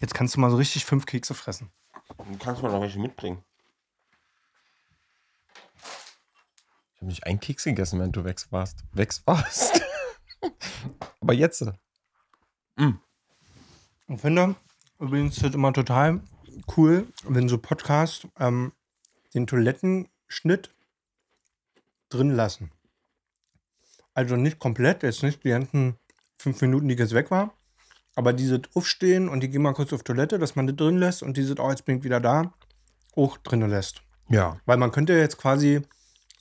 [0.00, 1.70] Jetzt kannst du mal so richtig fünf Kekse fressen.
[2.16, 3.44] Dann kannst du mal noch welche mitbringen.
[6.94, 8.84] Ich habe nicht einen Keks gegessen, wenn du weg warst.
[8.92, 9.82] Weg warst.
[11.20, 11.64] aber jetzt.
[12.76, 12.92] Mm.
[14.08, 14.56] Ich finde
[15.00, 16.20] übrigens das immer total
[16.76, 18.72] cool, wenn so Podcasts ähm,
[19.34, 20.70] den Toilettenschnitt
[22.08, 22.70] drin lassen.
[24.14, 25.96] Also nicht komplett, jetzt nicht die ganzen
[26.38, 27.52] fünf Minuten, die jetzt weg war,
[28.14, 31.22] aber diese aufstehen und die gehen mal kurz auf Toilette, dass man das drin lässt
[31.22, 32.52] und diese, oh, jetzt bin ich wieder da,
[33.16, 34.02] auch drin lässt.
[34.28, 34.60] Ja.
[34.66, 35.82] Weil man könnte jetzt quasi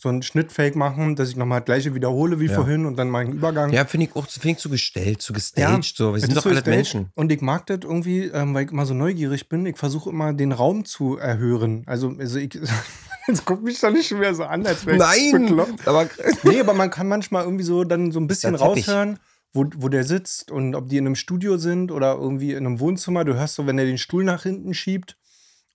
[0.04, 2.54] so einen Schnittfake machen, dass ich nochmal das gleiche wiederhole wie ja.
[2.54, 3.72] vorhin und dann meinen Übergang.
[3.72, 5.98] Ja, finde ich auch find ich so gestellt, so gestaged.
[5.98, 6.14] Ja, so.
[6.14, 7.10] Wir sind doch alle Menschen.
[7.16, 9.66] Und ich mag das irgendwie, ähm, weil ich immer so neugierig bin.
[9.66, 11.84] Ich versuche immer den Raum zu erhören.
[11.86, 12.54] Also, also ich,
[13.28, 15.60] jetzt guckt mich doch nicht schon wieder so an, als wäre ich Nein!
[15.86, 16.10] Aber,
[16.44, 19.20] nee, aber man kann manchmal irgendwie so dann so ein bisschen raushören.
[19.56, 22.80] Wo, wo der sitzt und ob die in einem Studio sind oder irgendwie in einem
[22.80, 23.24] Wohnzimmer.
[23.24, 25.16] Du hörst so, wenn er den Stuhl nach hinten schiebt,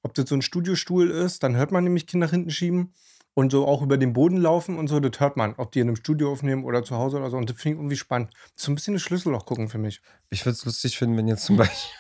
[0.03, 2.93] ob das so ein Studiostuhl ist, dann hört man nämlich Kinder nach hinten schieben
[3.39, 5.87] und so auch über den Boden laufen und so, das hört man, ob die in
[5.87, 7.37] einem Studio aufnehmen oder zu Hause oder so.
[7.37, 8.33] Und das finde ich irgendwie spannend.
[8.35, 10.01] Das ist so ein bisschen ein Schlüsselloch gucken für mich.
[10.31, 11.95] Ich würde es lustig finden, wenn jetzt zum Beispiel,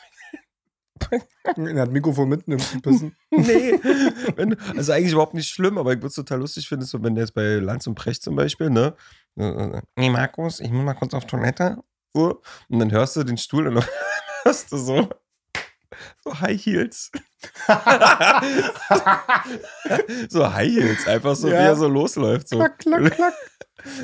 [1.54, 3.16] Er hat Mikrofon mitnimmt zum Pissen.
[3.30, 3.78] nee.
[4.34, 7.14] Wenn, also eigentlich überhaupt nicht schlimm, aber ich würde es total lustig finden, so wenn
[7.14, 8.96] der jetzt bei Lanz und Precht zum Beispiel, ne?
[9.36, 11.78] Nee, Markus, ich muss mal kurz auf Toilette.
[12.14, 12.42] So.
[12.68, 13.84] Und dann hörst du den Stuhl und dann
[14.42, 15.08] hörst du so.
[16.22, 17.10] So High Heels.
[20.28, 21.54] so High Heels, einfach so, Ja.
[21.54, 22.48] wie er so losläuft.
[22.48, 22.56] So.
[22.58, 23.34] klack, klack, klack.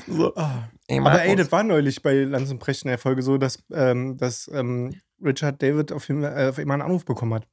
[0.06, 0.32] So.
[0.36, 0.68] Ah.
[0.86, 3.58] Ey, Aber ey, das war neulich bei Lanz und Precht in der Folge so, dass,
[3.72, 7.48] ähm, dass ähm, Richard David auf, jeden, äh, auf einmal einen Anruf bekommen hat.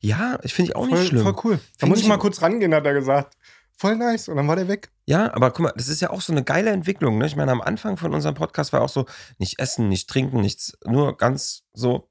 [0.00, 1.22] ja, ich finde ich auch voll, nicht schlimm.
[1.24, 1.56] voll cool.
[1.56, 3.36] Da Find muss ich ich- mal kurz rangehen, hat er gesagt.
[3.76, 4.28] Voll nice.
[4.28, 4.90] Und dann war der weg.
[5.06, 7.18] Ja, aber guck mal, das ist ja auch so eine geile Entwicklung.
[7.18, 7.26] Ne?
[7.26, 9.06] Ich meine, am Anfang von unserem Podcast war auch so,
[9.38, 12.08] nicht essen, nicht trinken, nichts, nur ganz so,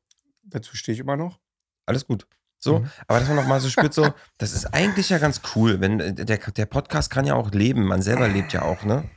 [0.52, 1.40] Dazu stehe ich immer noch.
[1.88, 2.28] alles gut.
[2.60, 2.92] So, Mhm.
[3.08, 6.00] aber dass man noch mal so spürt, so, das ist eigentlich ja ganz cool, wenn
[6.00, 9.10] äh, der, der Podcast kann ja auch leben, man selber lebt ja auch, ne?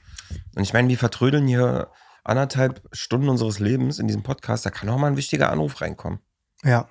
[0.56, 1.90] Und ich meine, wir vertrödeln hier
[2.24, 6.20] anderthalb Stunden unseres Lebens in diesem Podcast, da kann auch mal ein wichtiger Anruf reinkommen.
[6.62, 6.88] Ja.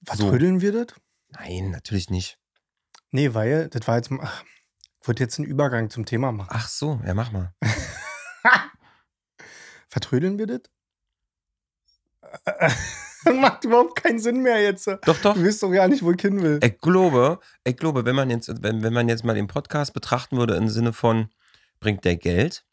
[0.00, 0.32] Was So.
[0.32, 0.94] wir das?
[1.28, 2.38] Nein, natürlich nicht.
[3.10, 4.42] Nee, weil, das war jetzt, ach,
[5.02, 6.48] ich wollte jetzt einen Übergang zum Thema machen.
[6.50, 7.52] Ach so, ja, mach mal.
[9.88, 10.60] Vertrödeln wir das?
[13.40, 14.86] Macht überhaupt keinen Sinn mehr jetzt.
[14.86, 15.34] Doch, doch.
[15.34, 16.60] Du weißt doch gar nicht, wo ich hin will.
[16.62, 20.36] Ich glaube, ich glaube, wenn man jetzt, wenn, wenn man jetzt mal den Podcast betrachten
[20.36, 21.28] würde im Sinne von,
[21.80, 22.64] bringt der Geld,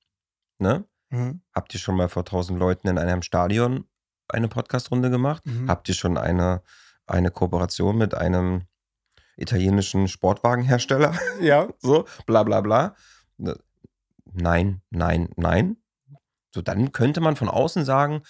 [0.60, 0.86] ne?
[1.10, 1.42] Mhm.
[1.54, 3.86] Habt ihr schon mal vor 1000 Leuten in einem Stadion
[4.30, 5.44] eine Podcast-Runde gemacht?
[5.46, 5.70] Mhm.
[5.70, 6.62] Habt ihr schon eine,
[7.08, 8.64] eine Kooperation mit einem
[9.38, 11.18] italienischen Sportwagenhersteller?
[11.42, 11.68] Ja.
[11.80, 12.96] so, bla bla bla.
[13.38, 13.58] Ne,
[14.34, 15.78] Nein, nein, nein.
[16.54, 18.24] So, dann könnte man von außen sagen,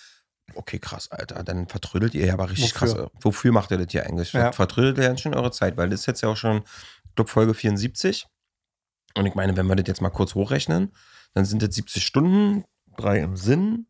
[0.56, 2.96] okay, krass, Alter, dann vertrödelt ihr ja aber richtig Wofür?
[2.96, 3.12] krass.
[3.22, 4.34] Wofür macht ihr das hier eigentlich?
[4.34, 4.52] Ja.
[4.52, 6.64] Vertrödelt ihr ja schon eure Zeit, weil das ist jetzt ja auch schon,
[7.06, 8.28] ich glaube, Folge 74.
[9.16, 10.92] Und ich meine, wenn wir das jetzt mal kurz hochrechnen,
[11.34, 12.66] dann sind das 70 Stunden,
[12.98, 13.88] drei im Sinn.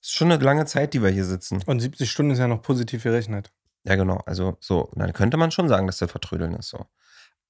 [0.00, 1.62] Ist schon eine lange Zeit, die wir hier sitzen.
[1.66, 3.52] Und 70 Stunden ist ja noch positiv gerechnet.
[3.84, 4.22] Ja, genau.
[4.26, 6.86] Also so, dann könnte man schon sagen, dass der Vertrödeln ist so.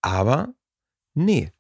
[0.03, 0.55] Aber
[1.15, 1.53] nee.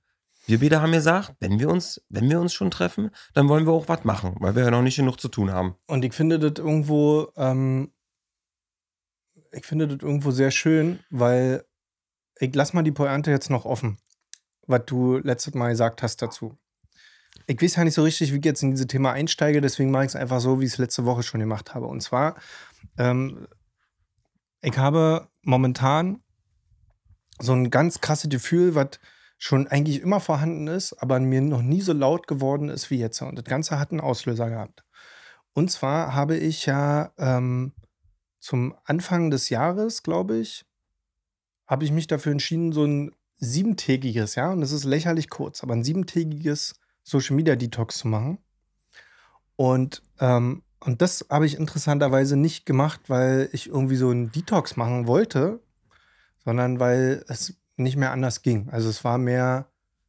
[0.47, 3.73] Wir beide haben gesagt, wenn wir uns, wenn wir uns schon treffen, dann wollen wir
[3.73, 5.75] auch was machen, weil wir ja noch nicht genug zu tun haben.
[5.89, 7.93] Und ich finde das irgendwo, ähm,
[9.53, 11.65] ich finde das irgendwo sehr schön, weil
[12.39, 13.99] ich lass mal die Pointe jetzt noch offen,
[14.67, 16.57] was du letztes Mal gesagt hast dazu.
[17.49, 20.05] Ich weiß ja nicht so richtig, wie ich jetzt in dieses Thema einsteige, deswegen mache
[20.05, 21.87] ich es einfach so, wie ich es letzte Woche schon gemacht habe.
[21.87, 22.37] Und zwar,
[22.99, 23.49] ähm,
[24.63, 26.23] ich habe momentan
[27.41, 28.99] so ein ganz krasses Gefühl, was
[29.39, 33.21] schon eigentlich immer vorhanden ist, aber mir noch nie so laut geworden ist wie jetzt.
[33.23, 34.85] Und das Ganze hat einen Auslöser gehabt.
[35.53, 37.73] Und zwar habe ich ja ähm,
[38.41, 40.65] zum Anfang des Jahres, glaube ich,
[41.67, 45.75] habe ich mich dafür entschieden, so ein siebentägiges, ja, und das ist lächerlich kurz, aber
[45.75, 48.39] ein siebentägiges Social Media Detox zu machen.
[49.57, 54.77] Und, ähm, und das habe ich interessanterweise nicht gemacht, weil ich irgendwie so einen Detox
[54.77, 55.61] machen wollte,
[56.45, 58.69] sondern weil es nicht mehr anders ging.
[58.71, 59.67] Also es war mehr,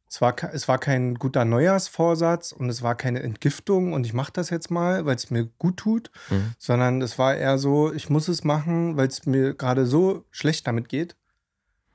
[0.08, 4.32] es war, es war kein guter Neujahrsvorsatz und es war keine Entgiftung und ich mache
[4.32, 6.54] das jetzt mal, weil es mir gut tut, Mhm.
[6.58, 10.66] sondern es war eher so, ich muss es machen, weil es mir gerade so schlecht
[10.66, 11.16] damit geht,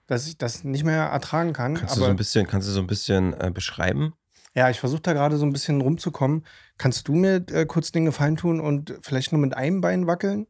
[0.08, 1.76] dass ich das nicht mehr ertragen kann.
[1.76, 4.14] Kannst du so Aber ein bisschen, kannst du so ein bisschen äh, beschreiben?
[4.56, 6.46] ja, ich versuche da gerade so ein bisschen rumzukommen.
[6.78, 10.46] Kannst du mir äh, kurz den Gefallen tun und vielleicht nur mit einem Bein wackeln?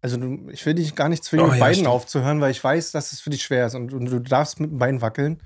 [0.00, 1.88] Also du, ich will dich gar nicht zwingen, Oh, mit ja, beiden stimmt.
[1.88, 4.70] aufzuhören, weil ich weiß, dass es für dich schwer ist und, und du darfst mit
[4.70, 5.40] dem Bein wackeln.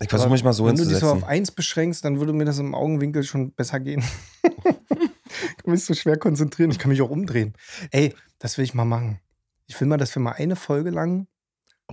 [0.00, 2.44] Ich versuche mich mal so Wenn du dich so auf eins beschränkst, dann würde mir
[2.44, 4.02] das im Augenwinkel schon besser gehen.
[4.42, 6.72] ich kann mich so schwer konzentrieren.
[6.72, 7.54] Ich kann mich auch umdrehen.
[7.92, 9.20] Ey, das will ich mal machen.
[9.66, 11.28] Ich will mal, dass wir mal eine Folge lang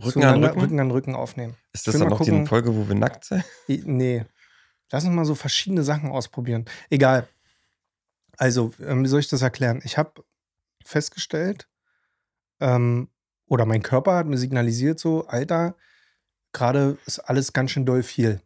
[0.04, 0.60] Rücken an Rücken?
[0.60, 1.56] Rücken an Rücken aufnehmen.
[1.72, 2.48] Ist das dann noch die gucken.
[2.48, 3.44] Folge, wo wir nackt sind?
[3.68, 4.26] Nee.
[4.92, 6.66] Lass uns mal so verschiedene Sachen ausprobieren.
[6.90, 7.28] Egal.
[8.38, 9.82] Also, ähm, wie soll ich das erklären?
[9.84, 10.24] Ich habe
[10.84, 11.68] festgestellt,
[12.60, 13.10] ähm,
[13.48, 15.76] oder mein Körper hat mir signalisiert, so, Alter,
[16.54, 18.42] gerade ist alles ganz schön doll viel.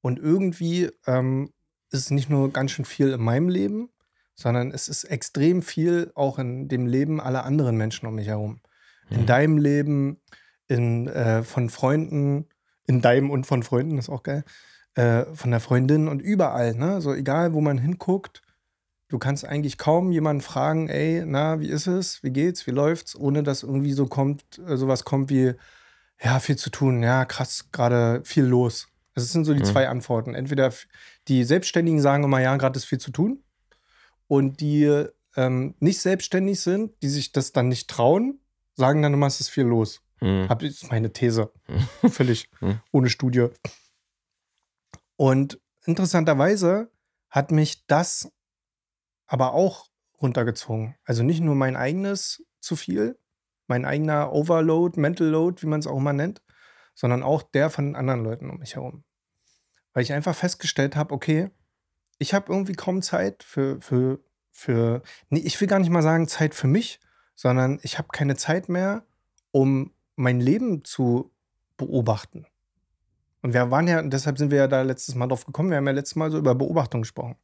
[0.00, 1.52] Und irgendwie ähm,
[1.90, 3.90] ist es nicht nur ganz schön viel in meinem Leben,
[4.34, 8.60] sondern es ist extrem viel auch in dem Leben aller anderen Menschen um mich herum.
[9.10, 9.26] In Mhm.
[9.26, 10.20] deinem Leben,
[10.66, 12.48] in, äh, von Freunden,
[12.86, 14.44] in deinem und von Freunden, ist auch geil,
[14.94, 17.00] äh, von der Freundin und überall, ne?
[17.00, 18.42] So egal, wo man hinguckt,
[19.14, 23.14] du kannst eigentlich kaum jemanden fragen, ey, na, wie ist es, wie geht's, wie läuft's,
[23.14, 25.52] ohne dass irgendwie so kommt, äh, sowas kommt wie,
[26.20, 28.88] ja, viel zu tun, ja, krass, gerade viel los.
[29.14, 29.66] Das sind so die Mhm.
[29.66, 30.34] zwei Antworten.
[30.34, 30.72] Entweder
[31.28, 33.44] die Selbstständigen sagen immer, ja, gerade ist viel zu tun.
[34.26, 35.04] Und die
[35.36, 38.40] ähm, nicht selbstständig sind, die sich das dann nicht trauen,
[38.74, 40.00] sagen dann immer, es ist viel los.
[40.20, 40.48] Mhm.
[40.48, 41.52] Hab, ist meine These.
[42.02, 42.10] Mhm.
[42.10, 42.80] Völlig Mhm.
[42.90, 43.46] ohne Studie.
[45.16, 46.90] Und interessanterweise
[47.30, 48.30] hat mich das
[49.26, 49.88] aber auch
[50.20, 50.96] runtergezogen.
[51.04, 53.18] Also nicht nur mein eigenes zu viel,
[53.66, 56.42] mein eigener Overload, Mental Load, wie man es auch immer nennt,
[56.94, 59.04] sondern auch der von anderen Leuten um mich herum.
[59.92, 61.50] Weil ich einfach festgestellt habe, okay,
[62.18, 66.28] ich habe irgendwie kaum Zeit für, für, für, nee, ich will gar nicht mal sagen
[66.28, 67.00] Zeit für mich,
[67.34, 69.04] sondern ich habe keine Zeit mehr,
[69.50, 71.32] um mein Leben zu
[71.76, 72.46] beobachten.
[73.42, 75.86] Und wir waren ja, deshalb sind wir ja da letztes Mal drauf gekommen, wir haben
[75.86, 77.36] ja letztes Mal so über Beobachtung gesprochen.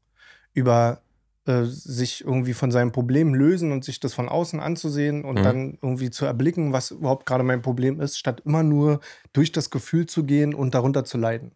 [0.54, 1.02] Über
[1.46, 5.42] äh, sich irgendwie von seinem Problem lösen und sich das von außen anzusehen und mhm.
[5.42, 9.00] dann irgendwie zu erblicken, was überhaupt gerade mein Problem ist, statt immer nur
[9.32, 11.52] durch das Gefühl zu gehen und darunter zu leiden.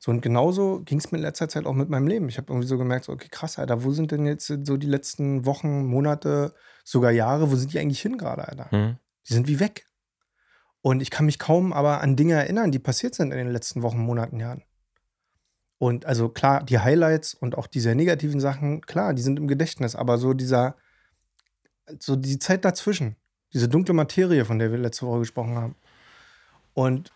[0.00, 2.28] So, und genauso ging es mir in letzter Zeit auch mit meinem Leben.
[2.28, 4.86] Ich habe irgendwie so gemerkt, so, okay, krass, Alter, wo sind denn jetzt so die
[4.86, 8.68] letzten Wochen, Monate, sogar Jahre, wo sind die eigentlich hin gerade, Alter?
[8.70, 8.98] Mhm.
[9.28, 9.86] Die sind wie weg.
[10.80, 13.82] Und ich kann mich kaum aber an Dinge erinnern, die passiert sind in den letzten
[13.82, 14.62] Wochen, Monaten, Jahren.
[15.78, 19.94] Und also klar, die Highlights und auch diese negativen Sachen, klar, die sind im Gedächtnis,
[19.94, 20.76] aber so dieser,
[22.00, 23.16] so die Zeit dazwischen,
[23.52, 25.76] diese dunkle Materie, von der wir letzte Woche gesprochen haben.
[26.74, 27.12] Und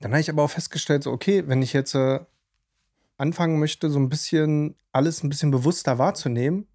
[0.00, 2.20] dann habe ich aber auch festgestellt, so, okay, wenn ich jetzt äh,
[3.16, 6.66] anfangen möchte, so ein bisschen alles ein bisschen bewusster wahrzunehmen,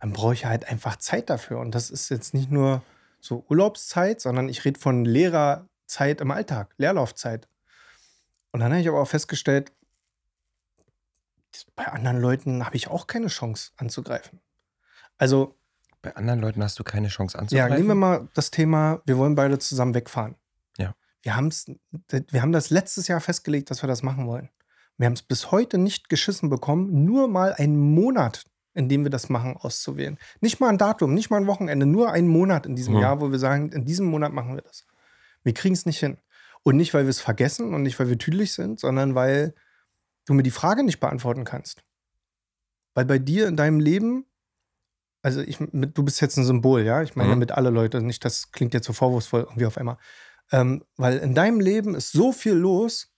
[0.00, 1.60] dann brauche ich halt einfach Zeit dafür.
[1.60, 2.82] Und das ist jetzt nicht nur
[3.20, 7.48] so Urlaubszeit, sondern ich rede von Lehrerzeit im Alltag, Leerlaufzeit.
[8.52, 9.72] Und dann habe ich aber auch festgestellt,
[11.74, 14.40] bei anderen Leuten habe ich auch keine Chance anzugreifen.
[15.18, 15.56] Also.
[16.02, 17.70] Bei anderen Leuten hast du keine Chance anzugreifen?
[17.70, 20.36] Ja, nehmen wir mal das Thema, wir wollen beide zusammen wegfahren.
[20.78, 20.94] Ja.
[21.22, 21.66] Wir, haben's,
[22.08, 24.50] wir haben das letztes Jahr festgelegt, dass wir das machen wollen.
[24.98, 29.10] Wir haben es bis heute nicht geschissen bekommen, nur mal einen Monat, in dem wir
[29.10, 30.18] das machen, auszuwählen.
[30.40, 33.00] Nicht mal ein Datum, nicht mal ein Wochenende, nur einen Monat in diesem mhm.
[33.00, 34.86] Jahr, wo wir sagen, in diesem Monat machen wir das.
[35.42, 36.18] Wir kriegen es nicht hin.
[36.62, 39.54] Und nicht, weil wir es vergessen und nicht, weil wir tüdelig sind, sondern weil
[40.26, 41.82] du mir die Frage nicht beantworten kannst.
[42.94, 44.26] Weil bei dir in deinem Leben,
[45.22, 47.38] also ich, du bist jetzt ein Symbol, ja, ich meine mhm.
[47.38, 49.98] mit alle Leute, nicht, das klingt jetzt so vorwurfsvoll irgendwie auf einmal.
[50.52, 53.12] Ähm, weil in deinem Leben ist so viel los,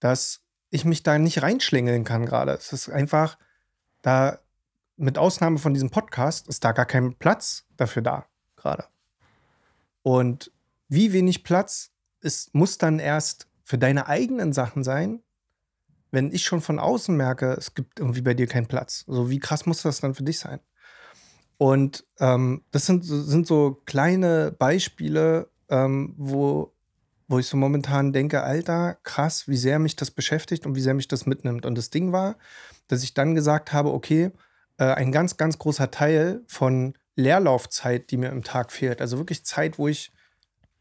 [0.00, 2.52] dass ich mich da nicht reinschlängeln kann gerade.
[2.52, 3.38] Es ist einfach,
[4.02, 4.38] da,
[4.96, 8.26] mit Ausnahme von diesem Podcast, ist da gar kein Platz dafür da,
[8.56, 8.86] gerade.
[10.02, 10.52] Und
[10.88, 15.22] wie wenig Platz ist, muss dann erst für deine eigenen Sachen sein,
[16.14, 19.04] wenn ich schon von außen merke, es gibt irgendwie bei dir keinen Platz.
[19.06, 20.60] So, wie krass muss das dann für dich sein?
[21.58, 26.72] Und ähm, das sind, sind so kleine Beispiele, ähm, wo,
[27.26, 30.94] wo ich so momentan denke, Alter, krass, wie sehr mich das beschäftigt und wie sehr
[30.94, 31.66] mich das mitnimmt.
[31.66, 32.36] Und das Ding war,
[32.88, 34.30] dass ich dann gesagt habe, okay,
[34.78, 39.44] äh, ein ganz, ganz großer Teil von Leerlaufzeit, die mir im Tag fehlt, also wirklich
[39.44, 40.12] Zeit, wo ich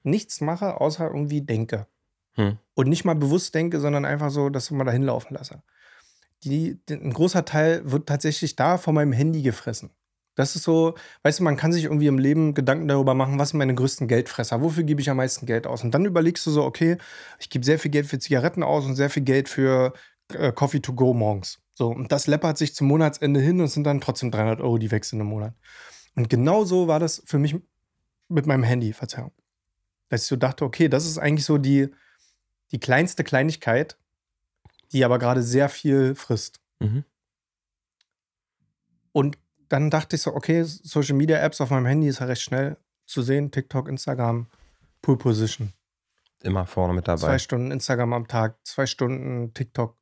[0.04, 1.88] nichts mache, außer irgendwie denke.
[2.34, 2.58] Hm.
[2.76, 5.62] Und nicht mal bewusst denke, sondern einfach so, dass ich mal dahin laufen lasse.
[6.44, 9.92] Die, ein großer Teil wird tatsächlich da von meinem Handy gefressen.
[10.36, 13.50] Das ist so, weißt du, man kann sich irgendwie im Leben Gedanken darüber machen, was
[13.50, 15.84] sind meine größten Geldfresser, wofür gebe ich am meisten Geld aus?
[15.84, 16.98] Und dann überlegst du so, okay,
[17.40, 19.94] ich gebe sehr viel Geld für Zigaretten aus und sehr viel Geld für
[20.34, 21.60] äh, Coffee to go morgens.
[21.76, 24.92] So, und das läppert sich zum Monatsende hin und sind dann trotzdem 300 Euro, die
[24.92, 25.54] wechseln im Monat.
[26.16, 27.56] Und genau so war das für mich
[28.28, 29.32] mit meinem Handy, Verzeihung.
[30.10, 31.90] Dass ich so dachte, okay, das ist eigentlich so die,
[32.74, 33.98] die kleinste Kleinigkeit,
[34.92, 36.60] die aber gerade sehr viel frisst.
[36.80, 37.06] Mhm.
[39.12, 39.38] Und
[39.70, 42.78] dann dachte ich so, okay, Social Media Apps auf meinem Handy ist ja recht schnell
[43.06, 43.52] zu sehen.
[43.52, 44.48] TikTok, Instagram,
[45.02, 45.72] Pool Position.
[46.42, 47.20] Immer vorne mit dabei.
[47.20, 49.98] Zwei Stunden Instagram am Tag, zwei Stunden TikTok,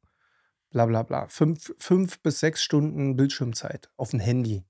[0.72, 1.28] bla bla bla.
[1.28, 4.64] Fünf, fünf bis sechs Stunden Bildschirmzeit auf dem Handy.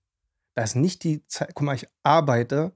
[0.54, 2.76] Da ist nicht die Zeit, guck mal, ich arbeite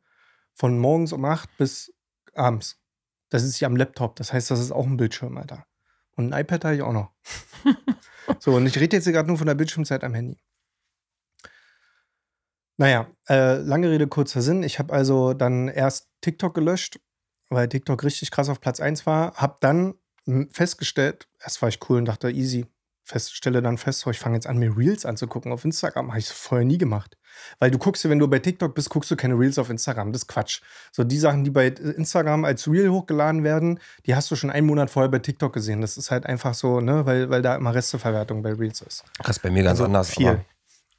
[0.54, 1.94] von morgens um acht bis
[2.34, 2.80] abends.
[3.30, 4.16] Das ist ja am Laptop.
[4.16, 5.66] Das heißt, das ist auch ein Bildschirm, Alter.
[6.16, 7.12] Und ein iPad habe ich auch noch.
[8.40, 10.40] so, und ich rede jetzt gerade nur von der Bildschirmzeit am Handy.
[12.78, 14.64] Naja, äh, lange Rede, kurzer Sinn.
[14.64, 17.00] Ich habe also dann erst TikTok gelöscht,
[17.50, 19.36] weil TikTok richtig krass auf Platz 1 war.
[19.36, 19.96] Hab dann
[20.52, 22.66] festgestellt, erst war ich cool und dachte, easy,
[23.06, 26.10] feststelle dann fest, so, ich fange jetzt an, mir Reels anzugucken auf Instagram.
[26.10, 27.18] Habe ich vorher nie gemacht.
[27.60, 30.12] Weil du guckst, wenn du bei TikTok bist, guckst du keine Reels auf Instagram.
[30.12, 30.62] Das ist Quatsch.
[30.91, 34.66] So die Sachen, die bei Instagram als Reel hochgeladen werden, die hast du schon einen
[34.66, 35.82] Monat vorher bei TikTok gesehen.
[35.82, 39.03] Das ist halt einfach so, ne, weil, weil da immer Resteverwertung bei Reels ist.
[39.20, 40.10] Das ist bei mir ganz also anders.
[40.10, 40.43] Viel.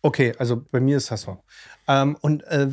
[0.03, 1.43] Okay, also bei mir ist das so.
[1.89, 2.69] Ähm, und äh,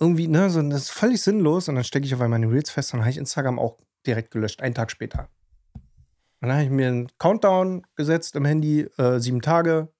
[0.00, 1.68] irgendwie, ne, so, das ist völlig sinnlos.
[1.68, 3.76] Und dann stecke ich auf einmal meine Reels fest und dann habe ich Instagram auch
[4.06, 5.28] direkt gelöscht, einen Tag später.
[6.40, 9.92] Dann habe ich mir einen Countdown gesetzt im Handy, äh, sieben Tage,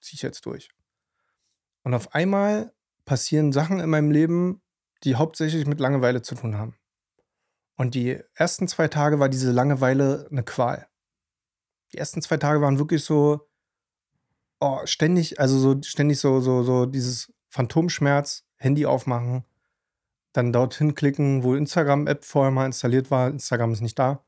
[0.00, 0.68] ziehe ich jetzt durch.
[1.82, 2.72] Und auf einmal
[3.04, 4.62] passieren Sachen in meinem Leben,
[5.04, 6.76] die hauptsächlich mit Langeweile zu tun haben.
[7.76, 10.86] Und die ersten zwei Tage war diese Langeweile eine Qual.
[11.92, 13.48] Die ersten zwei Tage waren wirklich so,
[14.60, 19.44] oh, ständig, also so ständig so, so, so dieses Phantomschmerz, Handy aufmachen,
[20.32, 23.28] dann dorthin klicken, wo Instagram-App vorher mal installiert war.
[23.28, 24.24] Instagram ist nicht da.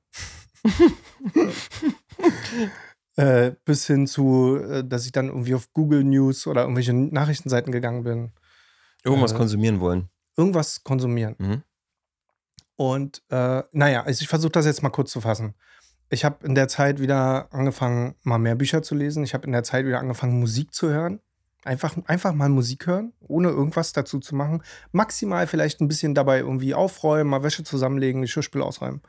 [3.17, 7.73] äh, bis hin zu, äh, dass ich dann irgendwie auf Google News oder irgendwelche Nachrichtenseiten
[7.73, 8.33] gegangen bin.
[9.05, 10.09] Irgendwas Äh, konsumieren wollen.
[10.37, 11.37] Irgendwas konsumieren.
[11.39, 11.63] Mhm.
[12.77, 15.55] Und äh, naja, also ich versuche das jetzt mal kurz zu fassen.
[16.11, 19.25] Ich habe in der Zeit wieder angefangen, mal mehr Bücher zu lesen.
[19.25, 21.21] Ich habe in der Zeit wieder angefangen, Musik zu hören.
[21.65, 24.63] Einfach, einfach mal Musik hören, ohne irgendwas dazu zu machen.
[24.93, 29.01] Maximal vielleicht ein bisschen dabei irgendwie aufräumen, mal Wäsche zusammenlegen, die Geschirrspül ausräumen.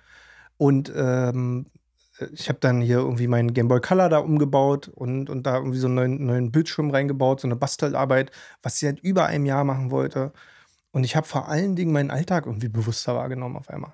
[0.58, 1.68] Und ähm,
[2.34, 5.78] ich habe dann hier irgendwie meinen Game Boy Color da umgebaut und, und da irgendwie
[5.78, 9.64] so einen neuen, neuen Bildschirm reingebaut, so eine Bastelarbeit, was ich seit über einem Jahr
[9.64, 10.34] machen wollte.
[10.92, 13.94] Und ich habe vor allen Dingen meinen Alltag irgendwie bewusster wahrgenommen auf einmal.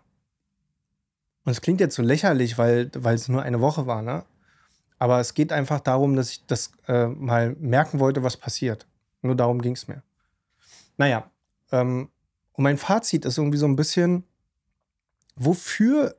[1.46, 4.24] Und es klingt jetzt so lächerlich, weil, weil es nur eine Woche war, ne?
[5.00, 8.88] Aber es geht einfach darum, dass ich das äh, mal merken wollte, was passiert.
[9.22, 10.02] Nur darum ging es mir.
[10.96, 11.30] Naja,
[11.72, 12.10] ähm,
[12.54, 14.24] und mein Fazit ist irgendwie so ein bisschen,
[15.36, 16.16] wofür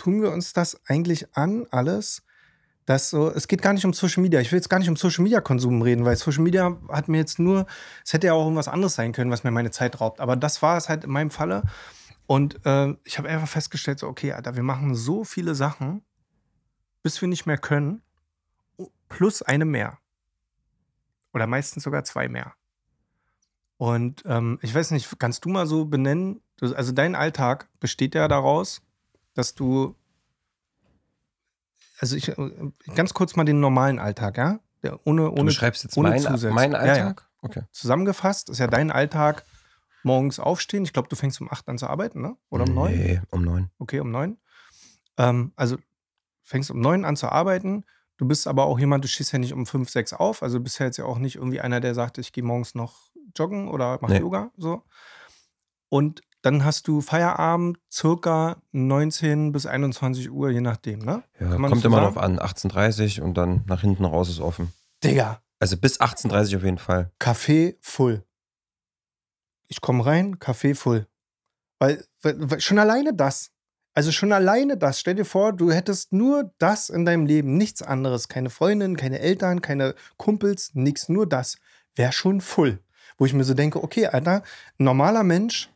[0.00, 2.22] tun wir uns das eigentlich an, alles?
[2.86, 4.40] Das so, es geht gar nicht um Social Media.
[4.40, 7.18] Ich will jetzt gar nicht um Social Media Konsum reden, weil Social Media hat mir
[7.18, 7.66] jetzt nur,
[8.04, 10.18] es hätte ja auch irgendwas anderes sein können, was mir meine Zeit raubt.
[10.18, 11.62] Aber das war es halt in meinem Falle.
[12.26, 16.02] Und äh, ich habe einfach festgestellt, so, okay, Alter, wir machen so viele Sachen,
[17.02, 18.02] bis wir nicht mehr können,
[19.08, 19.98] plus eine mehr.
[21.34, 22.54] Oder meistens sogar zwei mehr.
[23.76, 28.14] Und ähm, ich weiß nicht, kannst du mal so benennen, du- also dein Alltag besteht
[28.14, 28.82] ja daraus,
[29.34, 29.94] dass du,
[31.98, 32.32] also ich,
[32.94, 34.60] ganz kurz mal den normalen Alltag, ja?
[34.82, 36.54] Der ohne, Du ohne beschreibst jetzt ohne meinen Zusätze.
[36.54, 36.92] meinen Ja, ja.
[36.92, 37.28] Alltag?
[37.42, 37.62] Okay.
[37.70, 39.44] zusammengefasst, ist ja dein Alltag
[40.02, 40.84] morgens aufstehen.
[40.84, 42.36] Ich glaube, du fängst um 8 an zu arbeiten, ne?
[42.50, 42.96] Oder um 9?
[42.96, 43.70] Nee, um neun.
[43.78, 44.38] Okay, um 9.
[45.18, 45.76] Ähm, also
[46.42, 47.84] fängst um 9 an zu arbeiten.
[48.16, 50.42] Du bist aber auch jemand, du stehst ja nicht um 5, 6 auf.
[50.42, 52.74] Also du bist ja jetzt ja auch nicht irgendwie einer, der sagt, ich gehe morgens
[52.74, 54.20] noch joggen oder mache Nee.
[54.20, 54.50] Yoga.
[54.56, 54.82] So.
[55.88, 61.22] Und dann hast du Feierabend circa 19 bis 21 Uhr, je nachdem, ne?
[61.38, 62.14] Ja, kommt so immer sagen?
[62.14, 62.38] drauf an.
[62.38, 64.72] 18.30 und dann nach hinten raus ist offen.
[65.04, 67.10] Digga, Also bis 18.30 auf jeden Fall.
[67.18, 68.24] Kaffee full.
[69.68, 71.06] Ich komme rein, Kaffee full.
[71.78, 73.50] Weil, weil, schon alleine das.
[73.94, 75.00] Also schon alleine das.
[75.00, 78.28] Stell dir vor, du hättest nur das in deinem Leben, nichts anderes.
[78.28, 81.58] Keine Freundin, keine Eltern, keine Kumpels, nichts, nur das.
[81.96, 82.80] Wäre schon full.
[83.18, 84.42] Wo ich mir so denke, okay, Alter,
[84.78, 85.70] normaler Mensch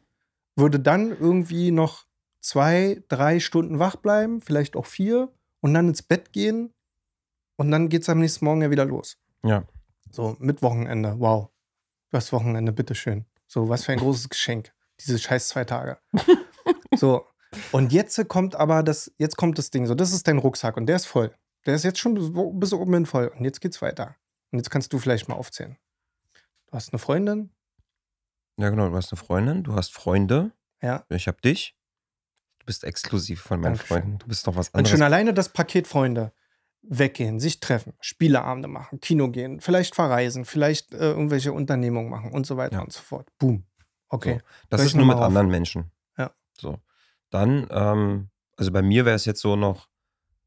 [0.57, 2.07] würde dann irgendwie noch
[2.41, 6.73] zwei, drei Stunden wach bleiben, vielleicht auch vier, und dann ins Bett gehen.
[7.57, 9.17] Und dann geht es am nächsten Morgen ja wieder los.
[9.43, 9.65] Ja.
[10.11, 11.17] So, mit Wochenende.
[11.19, 11.51] Wow.
[12.11, 13.25] Das Wochenende, bitteschön.
[13.47, 14.73] So, was für ein großes Geschenk.
[15.01, 15.99] Diese scheiß zwei Tage.
[16.97, 17.27] so.
[17.73, 19.87] Und jetzt kommt aber das, jetzt kommt das Ding.
[19.87, 21.35] So, das ist dein Rucksack und der ist voll.
[21.67, 23.29] Der ist jetzt schon bis, bis oben hin voll.
[23.29, 24.17] Und jetzt geht's weiter.
[24.51, 25.77] Und jetzt kannst du vielleicht mal aufzählen.
[26.67, 27.51] Du hast eine Freundin.
[28.59, 28.89] Ja, genau.
[28.89, 30.53] Du hast eine Freundin, du hast Freunde.
[30.83, 31.05] Ja.
[31.09, 31.77] Ich hab dich.
[32.61, 33.97] Du bist exklusiv von meinen Dankeschön.
[34.03, 34.19] Freunden.
[34.19, 34.91] Du bist doch was Und anderes.
[34.93, 36.33] schon alleine das Paket Freunde.
[36.87, 42.45] Weggehen, sich treffen, Spieleabende machen, Kino gehen, vielleicht verreisen, vielleicht äh, irgendwelche Unternehmungen machen und
[42.47, 42.83] so weiter Ja.
[42.83, 43.27] und so fort.
[43.39, 43.65] Boom.
[44.11, 44.43] Okay.
[44.69, 45.23] Das Soll ist nur mit auf?
[45.23, 45.91] anderen Menschen.
[46.19, 46.33] Ja.
[46.59, 46.79] So.
[47.31, 48.29] Dann, ähm,
[48.59, 49.89] also bei mir wäre es jetzt so noch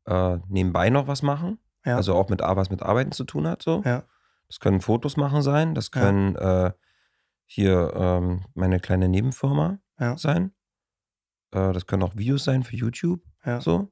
[0.05, 1.57] äh, nebenbei noch was machen.
[1.83, 1.95] Ja.
[1.95, 3.63] Also auch mit was mit Arbeiten zu tun hat.
[3.63, 3.81] So.
[3.83, 4.03] Ja.
[4.47, 5.73] Das können Fotos machen sein.
[5.73, 6.01] Das Ja.
[6.01, 6.71] können äh,
[7.47, 10.17] hier ähm, meine kleine Nebenfirma Ja.
[10.17, 10.53] sein.
[11.51, 13.21] Äh, das können auch Videos sein für YouTube.
[13.43, 13.59] Ja.
[13.61, 13.89] So,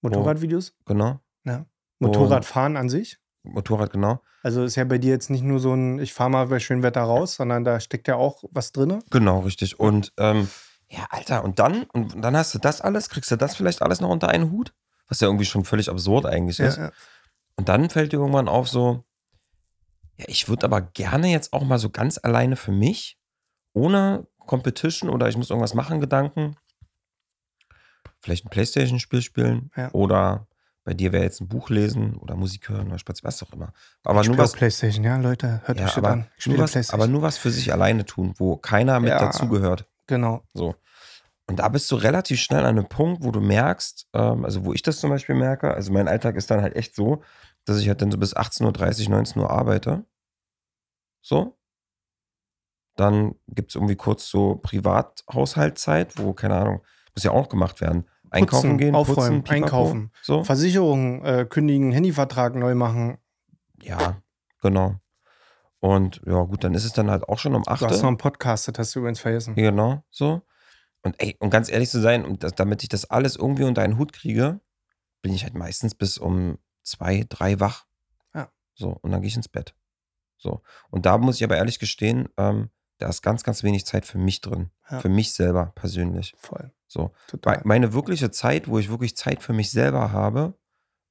[0.00, 0.74] Motorradvideos?
[0.84, 1.20] genau.
[2.00, 3.18] Motorradfahren an sich?
[3.44, 4.20] Motorrad, genau.
[4.42, 6.82] Also ist ja bei dir jetzt nicht nur so ein, ich fahre mal bei schönem
[6.82, 9.04] Wetter raus, sondern da steckt ja auch was drin.
[9.10, 9.78] Genau, richtig.
[9.78, 10.48] Und ähm,
[10.88, 14.00] ja, Alter, und dann, und dann hast du das alles, kriegst du das vielleicht alles
[14.00, 14.74] noch unter einen Hut?
[15.06, 16.76] Was ja irgendwie schon völlig absurd eigentlich ist.
[16.76, 16.92] Ja, ja.
[17.54, 19.04] Und dann fällt dir irgendwann auf, so,
[20.22, 23.18] ja, ich würde aber gerne jetzt auch mal so ganz alleine für mich,
[23.74, 26.56] ohne Competition oder ich muss irgendwas machen, Gedanken,
[28.20, 29.90] vielleicht ein Playstation-Spiel spielen Ja.
[29.92, 30.46] oder
[30.84, 33.72] bei dir wäre jetzt ein Buch lesen oder Musik hören oder Spazieren, was auch immer.
[34.02, 36.26] Aber ich nur was, Playstation, ja, Leute, hört ja, mich aber, an.
[36.36, 39.18] Ich nur was, aber nur was für sich alleine tun, wo keiner mit Ja.
[39.18, 39.86] dazugehört.
[40.06, 40.42] genau.
[40.54, 40.74] So.
[41.46, 44.72] Und da bist du relativ schnell an einem Punkt, wo du merkst, ähm, also wo
[44.72, 47.22] ich das zum Beispiel merke, also mein Alltag ist dann halt echt so,
[47.64, 50.04] dass ich halt dann so bis 18.30 Uhr, 19 Uhr arbeite.
[51.22, 51.56] So.
[52.96, 56.82] Dann gibt es irgendwie kurz so Privathaushaltszeit, wo, keine Ahnung,
[57.14, 58.06] muss ja auch gemacht werden.
[58.30, 60.12] Einkaufen Putzen, gehen, aufräumen, putzen, einkaufen.
[60.22, 60.44] So.
[60.44, 63.18] Versicherungen äh, kündigen, Handyvertrag neu machen.
[63.82, 64.22] Ja,
[64.60, 64.96] genau.
[65.80, 68.02] Und ja, gut, dann ist es dann halt auch schon um 8 Du hast noch
[68.04, 68.08] Uhr.
[68.08, 69.54] einen Podcast, das hast du übrigens vergessen.
[69.54, 70.42] Genau, so.
[71.02, 73.82] Und ey, um ganz ehrlich zu sein, und das, damit ich das alles irgendwie unter
[73.82, 74.60] einen Hut kriege,
[75.20, 77.86] bin ich halt meistens bis um zwei, drei wach.
[78.34, 78.50] Ja.
[78.74, 79.74] So, und dann gehe ich ins Bett.
[80.42, 80.60] So.
[80.90, 84.18] Und da muss ich aber ehrlich gestehen, ähm, da ist ganz, ganz wenig Zeit für
[84.18, 84.70] mich drin.
[84.90, 85.00] Ja.
[85.00, 86.34] Für mich selber persönlich.
[86.36, 86.72] Voll.
[86.88, 87.12] So.
[87.28, 87.58] Total.
[87.58, 90.58] Me- Meine wirkliche Zeit, wo ich wirklich Zeit für mich selber habe,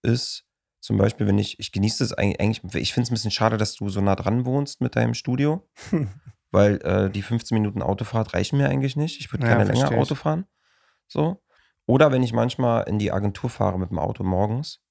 [0.03, 0.45] ist
[0.82, 3.75] zum Beispiel, wenn ich, ich genieße es eigentlich, ich finde es ein bisschen schade, dass
[3.75, 5.67] du so nah dran wohnst mit deinem Studio,
[6.51, 9.19] weil äh, die 15 Minuten Autofahrt reichen mir eigentlich nicht.
[9.19, 10.01] Ich würde Ja, gerne länger versteh ich.
[10.01, 10.45] Auto fahren.
[11.07, 11.41] So.
[11.86, 14.82] Oder wenn ich manchmal in die Agentur fahre mit dem Auto morgens,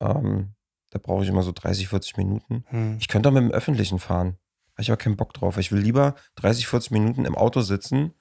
[0.00, 0.54] ähm,
[0.90, 2.64] da brauche ich immer so 30, 40 Minuten.
[2.68, 2.96] Hm.
[2.98, 4.38] Ich könnte auch mit dem Öffentlichen fahren.
[4.74, 5.56] Habe ich aber keinen Bock drauf.
[5.56, 8.12] Ich will lieber 30, 40 Minuten im Auto sitzen,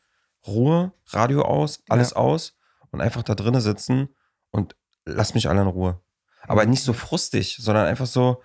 [0.47, 2.57] Ruhe, Radio aus, alles aus
[2.91, 4.09] und einfach da drinnen sitzen
[4.51, 6.01] und lass mich alle in Ruhe.
[6.43, 8.41] Aber nicht so frustig, sondern einfach so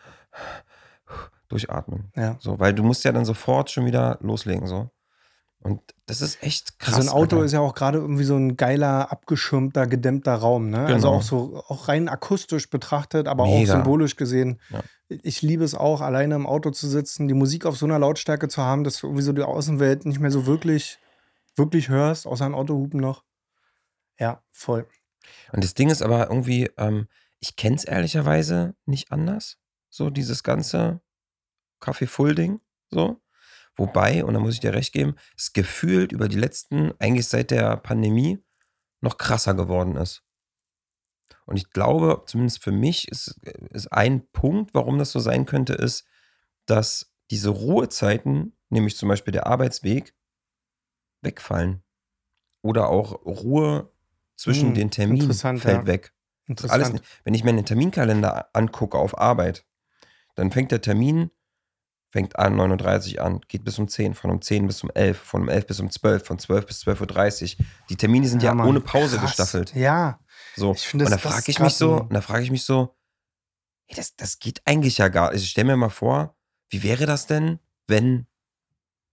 [1.48, 2.10] durchatmen.
[2.16, 2.36] Ja.
[2.40, 4.66] So, weil du musst ja dann sofort schon wieder loslegen.
[4.66, 4.90] So.
[5.58, 6.94] Und das ist echt krass.
[6.96, 7.46] Also ein Auto Alter.
[7.46, 10.80] ist ja auch gerade irgendwie so ein geiler, abgeschirmter, gedämmter Raum, ne?
[10.86, 11.18] Also Genau.
[11.18, 13.72] auch so auch rein akustisch betrachtet, aber auch Mega.
[13.74, 14.60] symbolisch gesehen.
[14.70, 14.82] Ja.
[15.08, 18.48] Ich liebe es auch, alleine im Auto zu sitzen, die Musik auf so einer Lautstärke
[18.48, 20.98] zu haben, dass du irgendwie so die Außenwelt nicht mehr so wirklich,
[21.56, 23.24] wirklich hörst, außer ein Autohupen noch.
[24.18, 24.86] Ja, voll.
[25.52, 27.06] Und das Ding ist aber irgendwie, ähm,
[27.40, 29.56] ich kenne es ehrlicherweise nicht anders.
[29.88, 31.00] So dieses ganze
[31.80, 32.60] Kaffee-Full-Ding.
[32.90, 33.16] So.
[33.80, 37.50] Wobei, und da muss ich dir recht geben, es gefühlt über die letzten, eigentlich seit
[37.50, 38.44] der Pandemie,
[39.00, 40.22] noch krasser geworden ist.
[41.46, 45.72] Und ich glaube, zumindest für mich, ist, ist ein Punkt, warum das so sein könnte,
[45.72, 46.04] ist,
[46.66, 50.14] dass diese Ruhezeiten, nämlich zum Beispiel der Arbeitsweg,
[51.22, 51.82] wegfallen.
[52.60, 53.90] Oder auch Ruhe
[54.36, 55.86] zwischen Hm, den Terminen interessant, fällt ja.
[55.86, 56.12] weg.
[56.48, 57.22] Ist alles, Interessant.
[57.24, 59.64] wenn ich mir einen Terminkalender angucke auf Arbeit,
[60.34, 61.30] dann fängt der Termin,
[62.10, 65.42] fängt an 39 an, geht bis um 10, von um 10 bis um 11, von
[65.42, 67.66] um 11 bis um 12, von 12 bis 12.30 Uhr.
[67.88, 69.30] Die Termine sind ja, Mann, ohne Pause krass.
[69.30, 69.74] gestaffelt.
[69.74, 70.18] Ja,
[70.56, 70.72] So.
[70.72, 72.96] Ich finde, und da frage ich mich so, und da frage ich mich so,
[73.86, 75.44] hey, das, das geht eigentlich ja gar nicht.
[75.44, 76.34] Ich stelle mir mal vor,
[76.68, 78.26] wie wäre das denn, wenn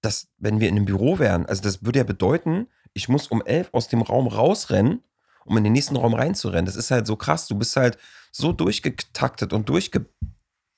[0.02, 1.45] das, wenn wir in einem Büro wären?
[1.45, 5.04] Also das würde ja bedeuten, ich muss um 11 aus dem Raum rausrennen,
[5.45, 6.66] um in den nächsten Raum reinzurennen.
[6.66, 7.48] Das ist halt so krass.
[7.48, 7.98] Du bist halt
[8.32, 10.12] so durchgetaktet und durchgetimt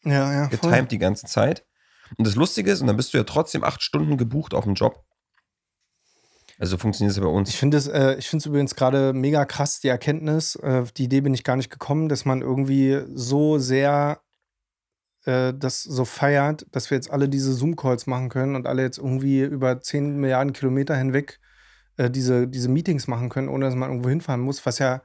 [0.03, 0.81] ja, ja.
[0.83, 1.65] Die ganze Zeit.
[2.17, 4.73] Und das Lustige ist, und dann bist du ja trotzdem acht Stunden gebucht auf dem
[4.73, 5.03] Job.
[6.57, 7.49] Also so funktioniert es ja bei uns.
[7.49, 10.55] Ich finde es äh, übrigens gerade mega krass, die Erkenntnis.
[10.55, 14.21] Äh, die Idee bin ich gar nicht gekommen, dass man irgendwie so sehr
[15.25, 18.97] äh, das so feiert, dass wir jetzt alle diese Zoom-Calls machen können und alle jetzt
[18.97, 21.39] irgendwie über 10 Milliarden Kilometer hinweg
[21.97, 25.01] äh, diese, diese Meetings machen können, ohne dass man irgendwo hinfahren muss, was ja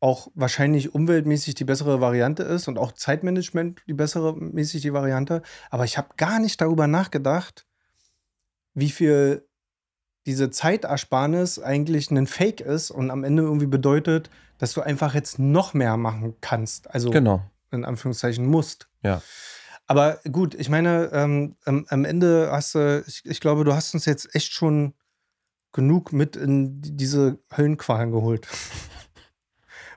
[0.00, 5.42] auch wahrscheinlich umweltmäßig die bessere Variante ist und auch Zeitmanagement die bessere mäßig die Variante.
[5.68, 7.66] Aber ich habe gar nicht darüber nachgedacht,
[8.74, 9.46] wie viel
[10.26, 15.38] diese Zeitersparnis eigentlich ein Fake ist und am Ende irgendwie bedeutet, dass du einfach jetzt
[15.38, 16.90] noch mehr machen kannst.
[16.90, 17.42] Also Genau.
[17.70, 18.88] in Anführungszeichen musst.
[19.02, 19.22] Ja.
[19.86, 23.92] Aber gut, ich meine, ähm, am, am Ende hast du, ich, ich glaube, du hast
[23.94, 24.94] uns jetzt echt schon
[25.72, 28.46] genug mit in die- diese Höllenqualen geholt.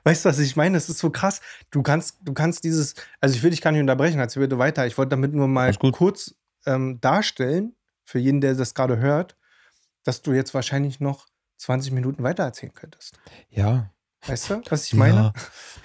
[0.04, 0.76] Weißt du, was ich meine?
[0.76, 1.40] Es ist so krass.
[1.70, 4.86] Du kannst, du kannst dieses, also ich will dich gar nicht unterbrechen, erzähl bitte weiter.
[4.86, 6.34] Ich wollte damit nur mal kurz
[6.66, 7.74] ähm, darstellen,
[8.04, 9.36] für jeden, der das gerade hört,
[10.04, 11.26] dass du jetzt wahrscheinlich noch
[11.58, 13.18] 20 Minuten weitererzählen könntest.
[13.48, 13.90] Ja.
[14.26, 15.32] Weißt du, was ich meine?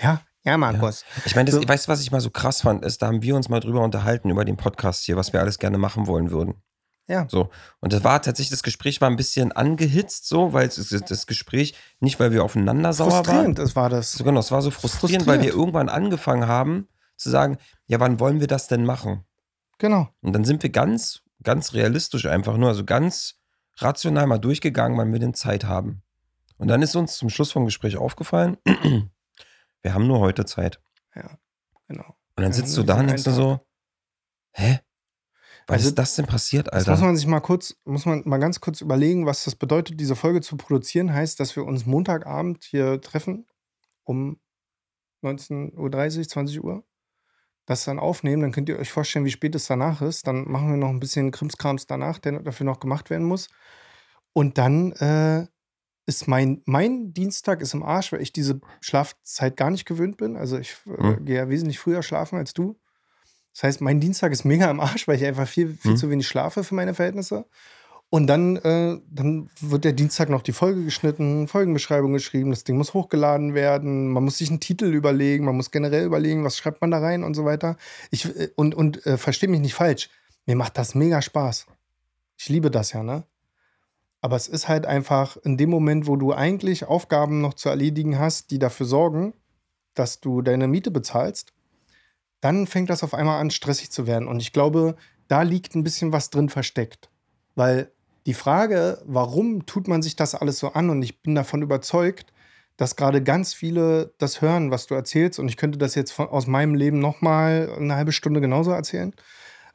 [0.02, 1.06] Ja, ja, Markus.
[1.26, 3.36] Ich meine, das- weißt du, was ich mal so krass fand, ist, da haben wir
[3.36, 6.62] uns mal drüber unterhalten, über den Podcast hier, was wir alles gerne machen wollen würden.
[7.10, 7.28] Ja.
[7.28, 7.50] So.
[7.80, 11.26] Und das war tatsächlich, das Gespräch war ein bisschen angehitzt, so, weil es ist das
[11.26, 13.26] Gespräch, nicht weil wir aufeinander sauer waren.
[13.26, 14.12] Frustrierend, das war das.
[14.14, 15.60] So, genau, es war so frustrierend, weil wir Frustrierend.
[15.60, 16.88] irgendwann angefangen haben
[17.18, 17.58] zu sagen,
[17.88, 19.26] ja, wann wollen wir das denn machen?
[19.80, 20.10] Genau.
[20.22, 23.40] Und dann sind wir ganz, ganz realistisch einfach nur, also ganz
[23.78, 26.04] rational mal durchgegangen, wann wir denn Zeit haben.
[26.58, 28.58] Und dann ist uns zum Schluss vom Gespräch aufgefallen,
[29.82, 30.80] wir haben nur heute Zeit.
[31.88, 32.16] Genau.
[32.36, 33.60] Und dann sitzt haben du da und denkst du so,
[34.52, 34.80] hä?
[35.70, 36.92] Was Also, ist das denn passiert, Das Alter?
[36.92, 40.16] muss man sich mal kurz, muss man mal ganz kurz überlegen, was das bedeutet, diese
[40.16, 41.14] Folge zu produzieren.
[41.14, 43.46] Heißt, dass wir uns Montagabend hier treffen
[44.04, 44.40] um
[45.24, 46.84] 19.30 Uhr, 20 Uhr.
[47.68, 50.26] Das dann aufnehmen, dann könnt ihr euch vorstellen, wie spät es danach ist.
[50.26, 53.48] Dann machen wir noch ein bisschen Krimskrams danach, der dafür noch gemacht werden muss.
[54.34, 55.46] Und dann äh,
[56.08, 60.36] ist mein, mein Dienstag ist im Arsch, weil ich diese Schlafzeit gar nicht gewöhnt bin.
[60.36, 61.26] Also ich äh, Hm.
[61.26, 62.80] gehe ja wesentlich früher schlafen als du.
[63.60, 65.98] Das heißt, mein Dienstag ist mega im Arsch, weil ich einfach viel, viel Hm.
[65.98, 67.44] zu wenig schlafe für meine Verhältnisse.
[68.10, 72.78] Und dann, äh, dann wird der Dienstag noch die Folge geschnitten, Folgenbeschreibung geschrieben, das Ding
[72.78, 76.80] muss hochgeladen werden, man muss sich einen Titel überlegen, man muss generell überlegen, was schreibt
[76.80, 77.76] man da rein und so weiter.
[78.12, 80.10] Ich, äh, und und äh, verstehe mich nicht falsch,
[80.46, 81.66] mir macht das mega Spaß.
[82.38, 83.26] Ich liebe das ja, ne?
[84.22, 88.20] Aber es ist halt einfach in dem Moment, wo du eigentlich Aufgaben noch zu erledigen
[88.20, 89.34] hast, die dafür sorgen,
[89.96, 91.52] dass du deine Miete bezahlst,
[92.42, 94.28] dann fängt das auf einmal an, stressig zu werden.
[94.28, 94.96] Und ich glaube,
[95.28, 97.10] da liegt ein bisschen was drin versteckt.
[97.56, 97.92] Weil
[98.26, 100.90] die Frage, warum tut man sich das alles so an?
[100.90, 102.32] Und ich bin davon überzeugt,
[102.78, 105.40] dass gerade ganz viele das hören, was du erzählst.
[105.40, 109.14] Und ich könnte das jetzt von, aus meinem Leben nochmal eine halbe Stunde genauso erzählen.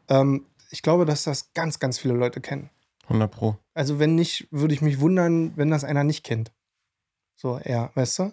[0.08, 2.70] Ähm, ich glaube, dass das ganz, ganz viele Leute kennen.
[3.04, 3.58] 100 Pro.
[3.74, 6.52] Also, wenn nicht, würde ich mich wundern, wenn das einer nicht kennt.
[7.36, 8.32] So, eher, weißt du?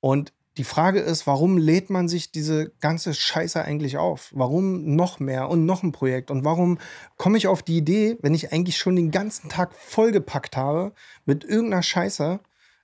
[0.00, 4.32] Und die Frage ist, warum lädt man sich diese ganze Scheiße eigentlich auf?
[4.34, 6.32] Warum noch mehr und noch ein Projekt?
[6.32, 6.78] Und warum
[7.16, 10.92] komme ich auf die Idee, wenn ich eigentlich schon den ganzen Tag vollgepackt habe
[11.24, 12.40] mit irgendeiner Scheiße?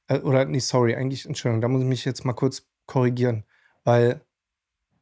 [0.06, 3.44] Äh, oder, nee, sorry, eigentlich, Entschuldigung, da muss ich mich jetzt mal kurz korrigieren,
[3.82, 4.20] weil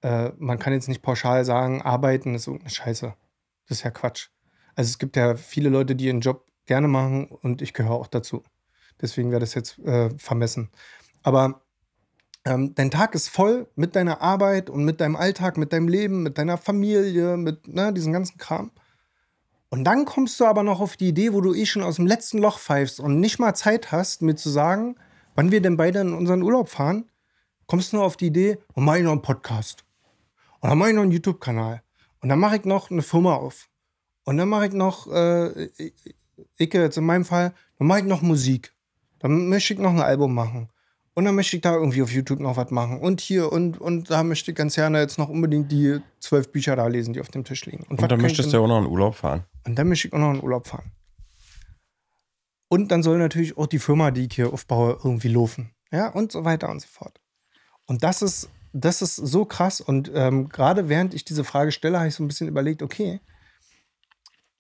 [0.00, 3.14] äh, man kann jetzt nicht pauschal sagen, arbeiten ist irgendeine Scheiße.
[3.68, 4.28] Das ist ja Quatsch.
[4.74, 8.06] Also es gibt ja viele Leute, die ihren Job gerne machen und ich gehöre auch
[8.06, 8.42] dazu.
[8.98, 10.70] Deswegen wäre das jetzt äh, vermessen.
[11.22, 11.61] Aber
[12.44, 16.22] ähm, dein Tag ist voll mit deiner Arbeit und mit deinem Alltag, mit deinem Leben,
[16.22, 18.72] mit deiner Familie, mit ne, diesem ganzen Kram.
[19.70, 22.06] Und dann kommst du aber noch auf die Idee, wo du eh schon aus dem
[22.06, 24.96] letzten Loch pfeifst und nicht mal Zeit hast, mir zu sagen,
[25.34, 27.08] wann wir denn beide in unseren Urlaub fahren,
[27.66, 29.84] kommst du nur auf die Idee, und oh, mache ich noch einen Podcast.
[30.60, 31.82] Und dann mache ich noch einen YouTube-Kanal.
[32.20, 33.68] Und dann mache ich noch eine Firma auf.
[34.24, 35.70] Und dann mache ich noch, äh,
[36.56, 38.74] ich jetzt in meinem Fall, dann mache ich noch Musik.
[39.20, 40.68] Dann möchte ich noch ein Album machen.
[41.14, 42.98] Und dann möchte ich da irgendwie auf YouTube noch was machen.
[42.98, 46.74] Und hier und, und da möchte ich ganz gerne jetzt noch unbedingt die zwölf Bücher
[46.74, 47.84] da lesen, die auf dem Tisch liegen.
[47.84, 49.44] Und, und dann möchtest du ja auch noch in Urlaub fahren.
[49.66, 50.90] Und dann möchte ich auch noch in Urlaub fahren.
[52.68, 55.70] Und dann soll natürlich auch die Firma, die ich hier aufbaue, irgendwie laufen.
[55.90, 57.20] Ja, und so weiter und so fort.
[57.86, 59.82] Und das ist, das ist so krass.
[59.82, 63.20] Und ähm, gerade während ich diese Frage stelle, habe ich so ein bisschen überlegt, okay,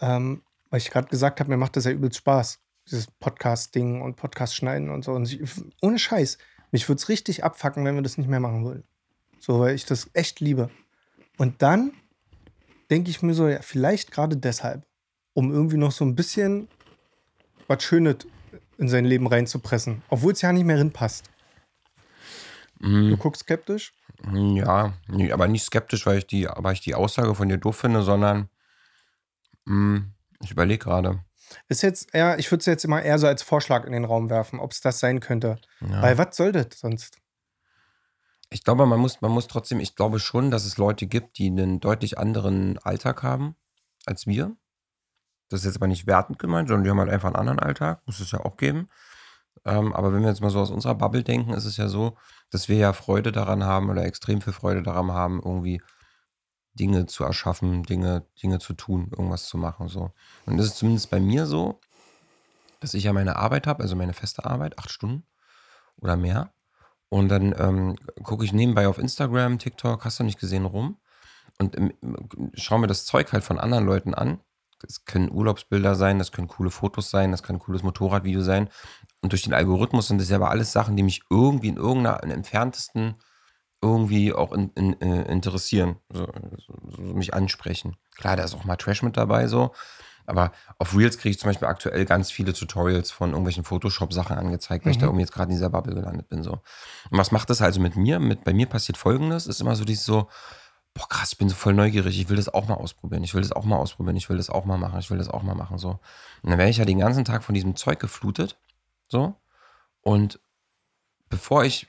[0.00, 4.16] ähm, weil ich gerade gesagt habe, mir macht das ja übelst Spaß dieses Podcast-Ding und
[4.16, 5.12] Podcast schneiden und so.
[5.12, 5.40] Und ich,
[5.80, 6.38] ohne Scheiß,
[6.70, 8.84] mich würde es richtig abfacken, wenn wir das nicht mehr machen würden.
[9.38, 10.70] So, weil ich das echt liebe.
[11.36, 11.92] Und dann
[12.90, 14.86] denke ich mir so, ja, vielleicht gerade deshalb,
[15.32, 16.68] um irgendwie noch so ein bisschen
[17.66, 18.26] was Schönes
[18.78, 21.30] in sein Leben reinzupressen, obwohl es ja nicht mehr reinpasst.
[22.80, 23.10] Mm.
[23.10, 23.94] Du guckst skeptisch?
[24.32, 24.92] Ja,
[25.32, 28.48] aber nicht skeptisch, weil ich die, weil ich die Aussage von dir doof finde, sondern
[29.64, 29.98] mm,
[30.42, 31.24] ich überlege gerade.
[31.68, 34.30] Ist jetzt, ja, ich würde es jetzt immer eher so als Vorschlag in den Raum
[34.30, 35.58] werfen, ob es das sein könnte.
[35.80, 36.02] Ja.
[36.02, 37.18] Weil was soll das sonst?
[38.50, 41.46] Ich glaube, man muss, man muss trotzdem, ich glaube schon, dass es Leute gibt, die
[41.46, 43.56] einen deutlich anderen Alltag haben
[44.04, 44.54] als wir.
[45.48, 48.02] Das ist jetzt aber nicht wertend gemeint, sondern die haben halt einfach einen anderen Alltag.
[48.06, 48.88] Muss es ja auch geben.
[49.64, 52.16] Ähm, aber wenn wir jetzt mal so aus unserer Bubble denken, ist es ja so,
[52.50, 55.82] dass wir ja Freude daran haben oder extrem viel Freude daran haben, irgendwie
[56.74, 59.88] Dinge zu erschaffen, Dinge, Dinge zu tun, irgendwas zu machen.
[59.88, 60.12] So.
[60.46, 61.80] Und das ist zumindest bei mir so,
[62.80, 65.24] dass ich ja meine Arbeit habe, also meine feste Arbeit, acht Stunden
[65.96, 66.52] oder mehr.
[67.08, 70.96] Und dann ähm, gucke ich nebenbei auf Instagram, TikTok, hast du nicht gesehen, rum
[71.58, 71.92] und ähm,
[72.54, 74.40] schaue mir das Zeug halt von anderen Leuten an.
[74.80, 78.68] Das können Urlaubsbilder sein, das können coole Fotos sein, das kann ein cooles Motorradvideo sein.
[79.20, 82.22] Und durch den Algorithmus sind das ja aber alles Sachen, die mich irgendwie in irgendeiner
[82.22, 83.14] in entferntesten
[83.82, 86.28] irgendwie auch in, in, äh, interessieren, so,
[86.88, 87.96] so, mich ansprechen.
[88.16, 89.72] Klar, da ist auch mal Trash mit dabei, so.
[90.24, 94.84] Aber auf Reels kriege ich zum Beispiel aktuell ganz viele Tutorials von irgendwelchen Photoshop-Sachen angezeigt,
[94.84, 94.92] weil mhm.
[94.92, 96.44] ich da irgendwie jetzt gerade in dieser Bubble gelandet bin.
[96.44, 96.52] So.
[96.52, 98.20] Und was macht das also mit mir?
[98.20, 100.28] Mit, bei mir passiert folgendes: ist immer so dieses so,
[100.94, 103.42] boah, krass, ich bin so voll neugierig, ich will das auch mal ausprobieren, ich will
[103.42, 105.56] das auch mal ausprobieren, ich will das auch mal machen, ich will das auch mal
[105.56, 105.78] machen.
[105.78, 105.90] So.
[106.42, 108.58] Und dann werde ich ja den ganzen Tag von diesem Zeug geflutet.
[109.08, 109.34] So.
[110.02, 110.38] Und
[111.28, 111.88] bevor ich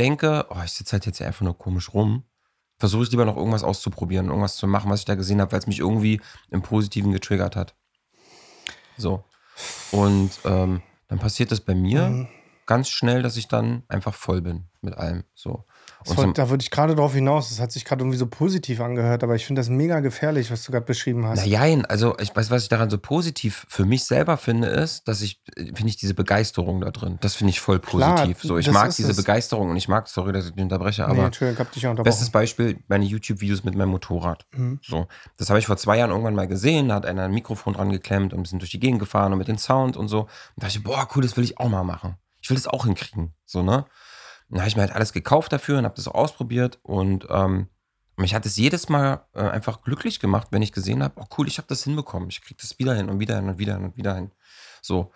[0.00, 2.24] denke, oh, ich sitze halt jetzt einfach nur komisch rum,
[2.78, 5.58] versuche ich lieber noch irgendwas auszuprobieren, irgendwas zu machen, was ich da gesehen habe, weil
[5.58, 6.20] es mich irgendwie
[6.50, 7.74] im Positiven getriggert hat.
[8.96, 9.24] So.
[9.92, 12.28] Und ähm, dann passiert das bei mir mhm.
[12.70, 15.24] Ganz schnell, dass ich dann einfach voll bin mit allem.
[15.34, 15.64] So.
[16.04, 17.48] So, da würde ich gerade drauf hinaus.
[17.48, 20.62] Das hat sich gerade irgendwie so positiv angehört, aber ich finde das mega gefährlich, was
[20.62, 21.40] du gerade beschrieben hast.
[21.40, 25.20] Naja, also ich weiß, was ich daran so positiv für mich selber finde, ist, dass
[25.20, 27.18] ich, finde ich diese Begeisterung da drin.
[27.20, 28.38] Das finde ich voll positiv.
[28.38, 29.16] Klar, so, ich mag diese es.
[29.16, 31.14] Begeisterung und ich mag, sorry, dass ich dich unterbreche, aber.
[31.14, 32.04] Nee, Entschuldigung, hab dich unterbrochen.
[32.04, 34.46] Bestes Beispiel, meine YouTube-Videos mit meinem Motorrad.
[34.52, 34.78] Mhm.
[34.82, 35.08] So.
[35.38, 37.90] Das habe ich vor zwei Jahren irgendwann mal gesehen, da hat einer ein Mikrofon dran
[37.90, 40.20] geklemmt und sind durch die Gegend gefahren und mit dem Sound und so.
[40.20, 42.14] Und da dachte ich, boah, cool, das will ich auch mal machen.
[42.40, 43.34] Ich will das auch hinkriegen.
[43.44, 43.86] So, ne?
[44.50, 46.80] dann habe ich mir halt alles gekauft dafür und habe das auch ausprobiert.
[46.82, 47.68] Und ähm,
[48.16, 51.46] mich hat es jedes Mal äh, einfach glücklich gemacht, wenn ich gesehen habe, oh cool,
[51.48, 52.28] ich habe das hinbekommen.
[52.28, 54.32] Ich kriege das wieder hin und wieder hin und wieder hin und wieder hin.
[54.82, 55.12] So.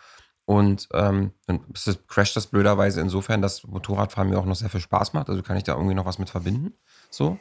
[0.46, 1.60] Und ähm, dann
[2.06, 5.28] crasht das blöderweise insofern, dass Motorradfahren mir auch noch sehr viel Spaß macht.
[5.28, 6.74] Also kann ich da irgendwie noch was mit verbinden.
[7.10, 7.38] So.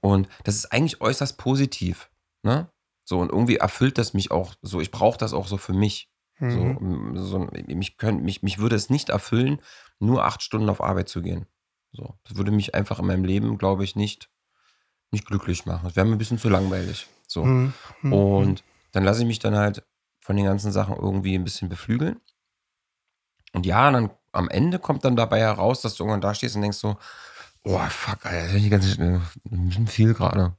[0.00, 2.08] Und das ist eigentlich äußerst positiv.
[2.42, 2.70] Ne?
[3.04, 4.80] So, und irgendwie erfüllt das mich auch so.
[4.80, 6.10] Ich brauche das auch so für mich.
[6.38, 7.16] Mhm.
[7.16, 9.60] So, so, mich, könnt, mich, mich würde es nicht erfüllen,
[9.98, 11.46] nur acht Stunden auf Arbeit zu gehen.
[11.92, 14.30] So, das würde mich einfach in meinem Leben, glaube ich, nicht,
[15.10, 15.84] nicht glücklich machen.
[15.84, 17.06] Das wäre mir ein bisschen zu langweilig.
[17.26, 17.44] So.
[17.44, 19.82] Hm, hm, Und dann lasse ich mich dann halt
[20.20, 22.20] von den ganzen Sachen irgendwie ein bisschen beflügeln.
[23.52, 26.62] Und ja, dann am Ende kommt dann dabei heraus, dass du irgendwann da stehst und
[26.62, 26.98] denkst so,
[27.62, 30.56] oh fuck, Alter, das ist die ganze ein bisschen viel gerade.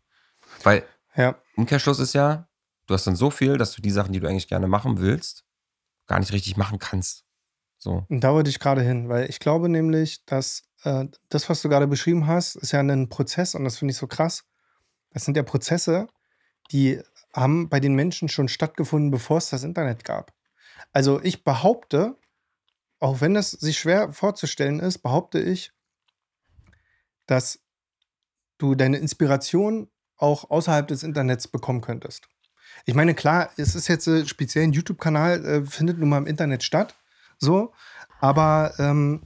[0.63, 0.83] Weil
[1.15, 1.35] Ja.
[1.55, 2.47] Umkehrschluss ist ja,
[2.87, 5.45] du hast dann so viel, dass du die Sachen, die du eigentlich gerne machen willst,
[6.07, 7.25] gar nicht richtig machen kannst.
[7.77, 8.05] So.
[8.09, 11.69] Und da wollte ich gerade hin, weil ich glaube nämlich, dass äh, das, was du
[11.69, 14.45] gerade beschrieben hast, ist ja ein Prozess und das finde ich so krass.
[15.11, 16.07] Das sind ja Prozesse,
[16.71, 17.01] die
[17.33, 20.33] haben bei den Menschen schon stattgefunden, bevor es das Internet gab.
[20.91, 22.17] Also ich behaupte,
[22.99, 25.71] auch wenn es sich schwer vorzustellen ist, behaupte ich,
[27.27, 27.59] dass
[28.57, 32.27] du deine Inspiration auch außerhalb des Internets bekommen könntest.
[32.85, 36.27] Ich meine, klar, es ist jetzt äh, speziell ein YouTube-Kanal, äh, findet nun mal im
[36.27, 36.95] Internet statt,
[37.37, 37.73] so,
[38.19, 39.21] aber ähm,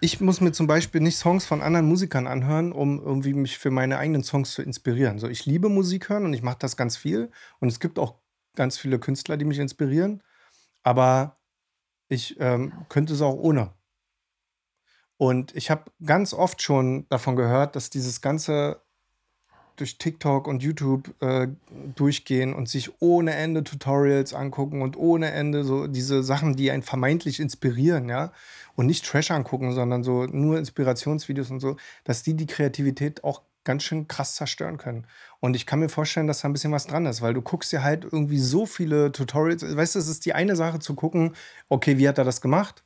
[0.00, 3.70] ich muss mir zum Beispiel nicht Songs von anderen Musikern anhören, um irgendwie mich für
[3.70, 5.20] meine eigenen Songs zu inspirieren.
[5.20, 7.30] So, ich liebe Musik hören und ich mache das ganz viel.
[7.60, 8.16] Und es gibt auch
[8.56, 10.24] ganz viele Künstler, die mich inspirieren.
[10.82, 11.38] Aber
[12.08, 13.72] ich ähm, könnte es auch ohne.
[15.18, 18.82] Und ich habe ganz oft schon davon gehört, dass dieses ganze
[19.82, 21.48] durch TikTok und YouTube äh,
[21.96, 26.84] durchgehen und sich ohne Ende Tutorials angucken und ohne Ende so diese Sachen, die einen
[26.84, 28.32] vermeintlich inspirieren, ja,
[28.76, 33.42] und nicht Trash angucken, sondern so nur Inspirationsvideos und so, dass die die Kreativität auch
[33.64, 35.06] ganz schön krass zerstören können.
[35.40, 37.72] Und ich kann mir vorstellen, dass da ein bisschen was dran ist, weil du guckst
[37.72, 41.34] dir halt irgendwie so viele Tutorials, weißt du, es ist die eine Sache zu gucken,
[41.68, 42.84] okay, wie hat er das gemacht?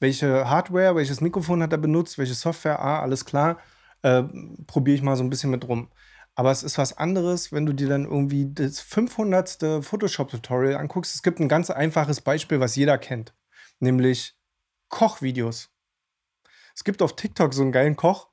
[0.00, 3.58] Welche Hardware, welches Mikrofon hat er benutzt, welche Software, ah, alles klar,
[4.00, 4.22] äh,
[4.66, 5.88] probiere ich mal so ein bisschen mit rum.
[6.34, 9.84] Aber es ist was anderes, wenn du dir dann irgendwie das 500.
[9.84, 11.14] Photoshop-Tutorial anguckst.
[11.14, 13.34] Es gibt ein ganz einfaches Beispiel, was jeder kennt,
[13.80, 14.34] nämlich
[14.88, 15.70] Kochvideos.
[16.74, 18.28] Es gibt auf TikTok so einen geilen Koch,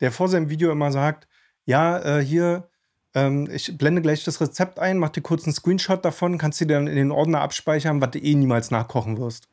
[0.00, 1.28] der vor seinem Video immer sagt,
[1.66, 2.70] ja, äh, hier,
[3.14, 6.64] ähm, ich blende gleich das Rezept ein, mach dir kurz einen Screenshot davon, kannst du
[6.64, 9.48] dir dann in den Ordner abspeichern, was du eh niemals nachkochen wirst.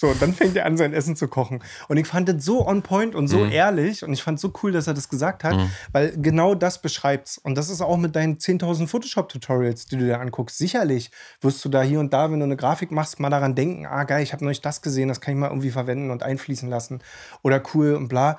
[0.00, 1.62] So, und dann fängt er an, sein Essen zu kochen.
[1.88, 3.52] Und ich fand das so on point und so Mhm.
[3.52, 5.70] ehrlich und ich fand es so cool, dass er das gesagt hat, Mhm.
[5.92, 7.36] weil genau das beschreibt's.
[7.36, 10.56] Und das ist auch mit deinen 10.000 Photoshop-Tutorials, die du dir anguckst.
[10.56, 11.10] Sicherlich
[11.42, 14.04] wirst du da hier und da, wenn du eine Grafik machst, mal daran denken, ah
[14.04, 17.02] geil, ich habe neulich das gesehen, das kann ich mal irgendwie verwenden und einfließen lassen.
[17.42, 18.38] Oder cool und bla.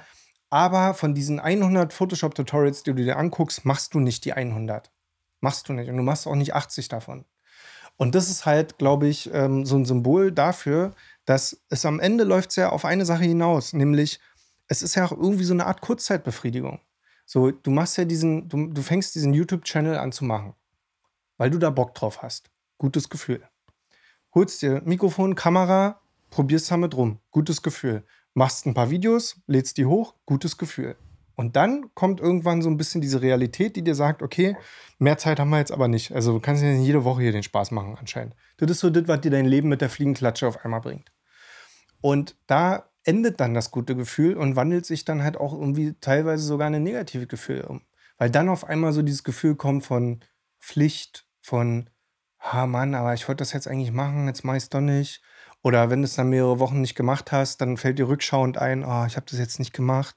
[0.50, 4.90] Aber von diesen 100 Photoshop-Tutorials, die du dir anguckst, machst du nicht die 100.
[5.42, 5.92] Machst du nicht.
[5.92, 7.24] Und du machst auch nicht 80 davon.
[7.98, 10.94] Und das ist halt, glaube ich, ähm, so ein Symbol dafür,
[11.32, 14.20] dass es am Ende läuft ja auf eine Sache hinaus, nämlich
[14.68, 16.82] es ist ja auch irgendwie so eine Art Kurzzeitbefriedigung.
[17.26, 20.56] So, du machst ja diesen, du, du fängst diesen YouTube-Channel an zu machen,
[21.38, 22.52] weil du da Bock drauf hast.
[22.78, 23.48] Gutes Gefühl.
[24.36, 26.02] Holst dir Mikrofon, Kamera,
[26.32, 27.20] probierst damit rum.
[27.32, 28.04] Gutes Gefühl.
[28.34, 30.98] Machst ein paar Videos, lädst die hoch, gutes Gefühl.
[31.36, 34.58] Und dann kommt irgendwann so ein bisschen diese Realität, die dir sagt, okay,
[35.00, 36.12] mehr Zeit haben wir jetzt aber nicht.
[36.12, 38.36] Also du kannst ja nicht jede Woche hier den Spaß machen anscheinend.
[38.58, 41.10] Das ist so das, was dir dein Leben mit der Fliegenklatsche auf einmal bringt.
[42.02, 46.44] Und da endet dann das gute Gefühl und wandelt sich dann halt auch irgendwie teilweise
[46.44, 47.82] sogar in ein negatives Gefühl um.
[48.18, 50.22] Weil dann auf einmal so dieses Gefühl kommt von
[50.60, 51.90] Pflicht, von,
[52.38, 55.24] ah Mann, aber ich wollte das jetzt eigentlich machen, jetzt mach ich es doch nicht.
[55.64, 58.84] Oder wenn du es dann mehrere Wochen nicht gemacht hast, dann fällt dir rückschauend ein,
[58.84, 60.16] oh, ich habe das jetzt nicht gemacht,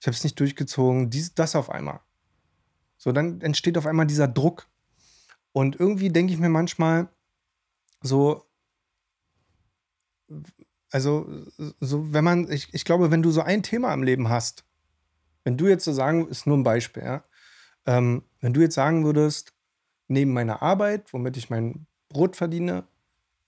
[0.00, 2.00] ich habe es nicht durchgezogen, dies, das auf einmal.
[2.98, 4.68] So, dann entsteht auf einmal dieser Druck.
[5.52, 7.08] Und irgendwie denke ich mir manchmal
[8.00, 8.46] so,
[10.92, 11.26] also,
[11.80, 14.64] so, wenn man, ich, ich glaube, wenn du so ein Thema im Leben hast,
[15.42, 17.24] wenn du jetzt so sagen, ist nur ein Beispiel, ja,
[17.86, 19.54] ähm, wenn du jetzt sagen würdest,
[20.08, 22.84] neben meiner Arbeit, womit ich mein Brot verdiene,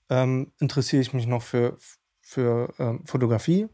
[0.09, 1.77] ähm, interessiere ich mich noch für,
[2.21, 3.69] für ähm, Fotografie.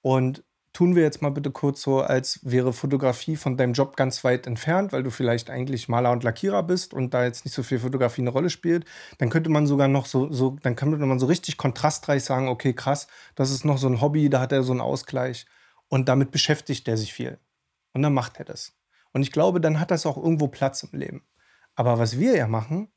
[0.00, 0.42] Und
[0.78, 4.46] tun wir jetzt mal bitte kurz so, als wäre Fotografie von deinem Job ganz weit
[4.46, 7.80] entfernt, weil du vielleicht eigentlich Maler und Lackierer bist und da jetzt nicht so viel
[7.80, 8.84] Fotografie eine Rolle spielt,
[9.18, 12.74] dann könnte man sogar noch so, so dann könnte man so richtig kontrastreich sagen, okay,
[12.74, 15.46] krass, das ist noch so ein Hobby, da hat er so einen Ausgleich
[15.88, 17.40] und damit beschäftigt er sich viel.
[17.92, 18.78] Und dann macht er das.
[19.12, 21.26] Und ich glaube, dann hat das auch irgendwo Platz im Leben.
[21.74, 22.92] Aber was wir ja machen,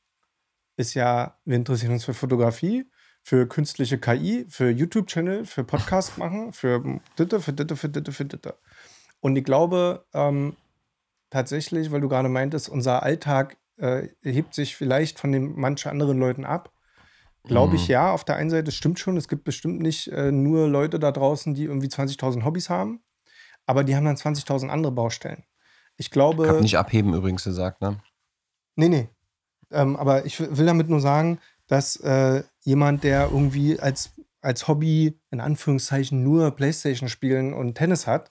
[0.78, 2.92] ist ja, wir interessieren uns für Fotografie,
[3.24, 8.26] für künstliche KI, für YouTube-Channel, für Podcast machen, für Ditte, für Ditte, für Ditte, für
[8.26, 8.58] Ditte.
[9.20, 10.56] Und ich glaube ähm,
[11.30, 16.20] tatsächlich, weil du gerade meintest, unser Alltag äh, hebt sich vielleicht von den manchen anderen
[16.20, 16.72] Leuten ab.
[17.44, 17.92] Glaube ich Mhm.
[17.92, 21.12] ja, auf der einen Seite stimmt schon, es gibt bestimmt nicht äh, nur Leute da
[21.12, 23.04] draußen, die irgendwie 20.000 Hobbys haben,
[23.66, 25.44] aber die haben dann 20.000 andere Baustellen.
[25.98, 26.56] Ich glaube.
[26.56, 28.00] Ich nicht abheben übrigens gesagt, ne?
[28.76, 29.10] Nee, nee.
[29.72, 31.40] Ähm, aber ich will damit nur sagen,
[31.72, 34.10] dass äh, jemand, der irgendwie als,
[34.42, 38.30] als Hobby in Anführungszeichen nur Playstation spielen und Tennis hat,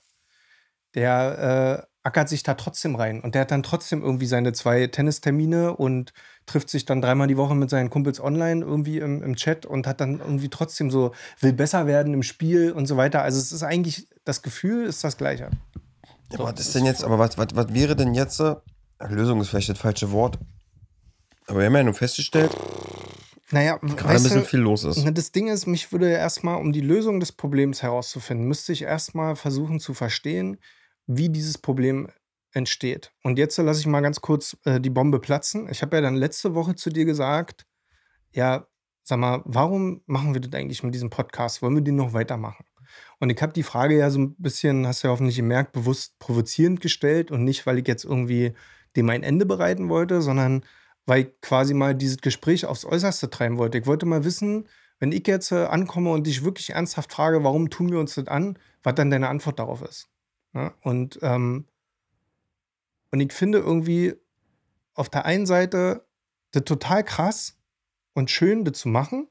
[0.95, 3.23] der ackert sich da trotzdem rein.
[3.23, 6.13] Und der hat dann trotzdem irgendwie seine zwei Tennistermine und
[6.45, 9.87] trifft sich dann dreimal die Woche mit seinen Kumpels online irgendwie im, im Chat und
[9.87, 13.23] hat dann irgendwie trotzdem so, will besser werden im Spiel und so weiter.
[13.23, 15.51] Also es ist eigentlich, das Gefühl ist das gleiche.
[16.31, 18.57] Ja, so, was ist denn jetzt, aber was, was, was wäre denn jetzt, äh,
[19.09, 20.39] Lösung ist vielleicht das falsche Wort,
[21.47, 22.55] aber wir haben ja nun festgestellt,
[23.51, 25.05] naja, gerade ein bisschen viel los ist.
[25.13, 29.37] Das Ding ist, mich würde erstmal, um die Lösung des Problems herauszufinden, müsste ich erstmal
[29.37, 30.59] versuchen zu verstehen,
[31.07, 32.09] wie dieses Problem
[32.53, 33.13] entsteht.
[33.23, 35.69] Und jetzt lasse ich mal ganz kurz äh, die Bombe platzen.
[35.71, 37.67] Ich habe ja dann letzte Woche zu dir gesagt,
[38.33, 38.67] ja,
[39.03, 41.63] sag mal, warum machen wir das eigentlich mit diesem Podcast?
[41.63, 42.65] Wollen wir den noch weitermachen?
[43.19, 46.19] Und ich habe die Frage ja so ein bisschen, hast du ja hoffentlich gemerkt, bewusst
[46.19, 48.55] provozierend gestellt und nicht, weil ich jetzt irgendwie
[48.97, 50.65] dem ein Ende bereiten wollte, sondern
[51.07, 53.79] weil ich quasi mal dieses Gespräch aufs Äußerste treiben wollte.
[53.79, 57.71] Ich wollte mal wissen, wenn ich jetzt äh, ankomme und dich wirklich ernsthaft frage, warum
[57.71, 60.09] tun wir uns das an, was dann deine Antwort darauf ist.
[60.53, 60.73] Ne?
[60.83, 61.67] Und, ähm,
[63.11, 64.15] und ich finde irgendwie
[64.95, 66.07] auf der einen Seite
[66.53, 67.59] das total krass
[68.13, 69.29] und schön, das zu machen.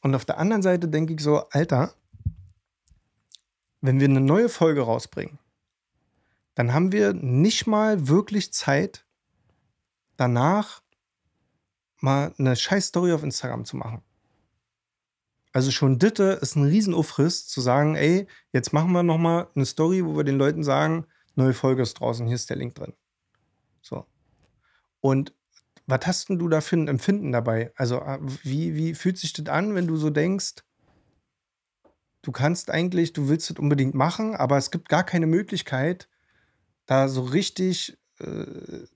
[0.00, 1.94] Und auf der anderen Seite denke ich so, Alter,
[3.80, 5.38] wenn wir eine neue Folge rausbringen,
[6.54, 9.06] dann haben wir nicht mal wirklich Zeit,
[10.16, 10.81] danach
[12.02, 14.02] mal eine scheiß Story auf Instagram zu machen.
[15.52, 20.04] Also schon Ditte ist ein Riesenaufriss, zu sagen, ey, jetzt machen wir nochmal eine Story,
[20.04, 22.94] wo wir den Leuten sagen, neue Folge ist draußen, hier ist der Link drin.
[23.82, 24.06] So.
[25.00, 25.34] Und
[25.86, 27.72] was hast denn du da für ein Empfinden dabei?
[27.76, 30.62] Also, äh, wie, wie fühlt sich das an, wenn du so denkst,
[32.22, 36.08] du kannst eigentlich, du willst es unbedingt machen, aber es gibt gar keine Möglichkeit,
[36.86, 37.98] da so richtig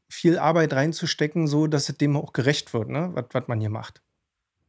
[0.09, 3.12] viel Arbeit reinzustecken, so dass es dem auch gerecht wird, ne?
[3.14, 4.03] was man hier macht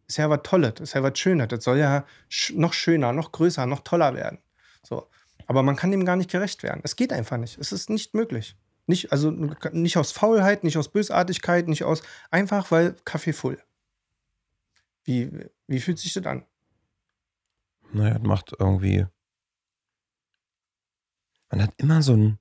[0.08, 1.50] ist ja was Tolles, ist ja was Schönes.
[1.50, 2.06] Das soll ja
[2.54, 4.40] noch schöner, noch größer, noch toller werden.
[4.84, 5.10] So.
[5.46, 6.82] Aber man kann dem gar nicht gerecht werden.
[6.84, 7.58] Es geht einfach nicht.
[7.58, 8.56] Es ist nicht möglich.
[8.86, 12.04] Nicht, also nicht aus Faulheit, nicht aus Bösartigkeit, nicht aus.
[12.32, 13.62] Einfach weil Kaffee voll.
[15.04, 15.30] Wie,
[15.68, 16.46] wie fühlt sich das an?
[17.92, 19.06] Naja, das macht irgendwie.
[21.50, 22.40] Man hat immer so ein,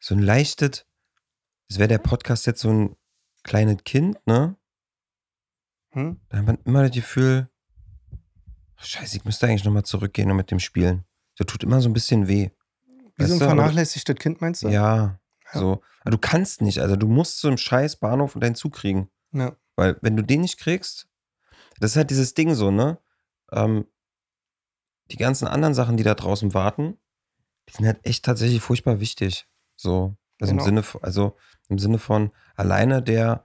[0.00, 0.86] so ein leichtes.
[1.70, 2.96] Es wäre der Podcast jetzt so ein
[3.44, 4.56] kleines Kind, ne?
[5.92, 6.20] Hm?
[6.28, 7.48] Da hat man immer das Gefühl,
[8.76, 11.04] scheiße, ich müsste eigentlich nochmal zurückgehen und mit dem spielen.
[11.36, 12.50] Das tut immer so ein bisschen weh.
[13.16, 14.68] Wie so ein vernachlässigtes Kind, meinst du?
[14.68, 15.20] Ja,
[15.54, 15.60] ja.
[15.60, 15.80] so.
[16.00, 19.08] Aber du kannst nicht, also du musst zu einem scheiß Bahnhof und deinen Zug kriegen.
[19.32, 19.56] Ja.
[19.76, 21.08] Weil wenn du den nicht kriegst,
[21.78, 22.98] das ist halt dieses Ding so, ne?
[23.52, 23.86] Ähm,
[25.12, 26.98] die ganzen anderen Sachen, die da draußen warten,
[27.68, 29.46] die sind halt echt tatsächlich furchtbar wichtig.
[29.76, 30.16] So.
[30.40, 30.62] Also genau.
[30.62, 31.36] im Sinne von, also
[31.68, 33.44] im Sinne von alleine der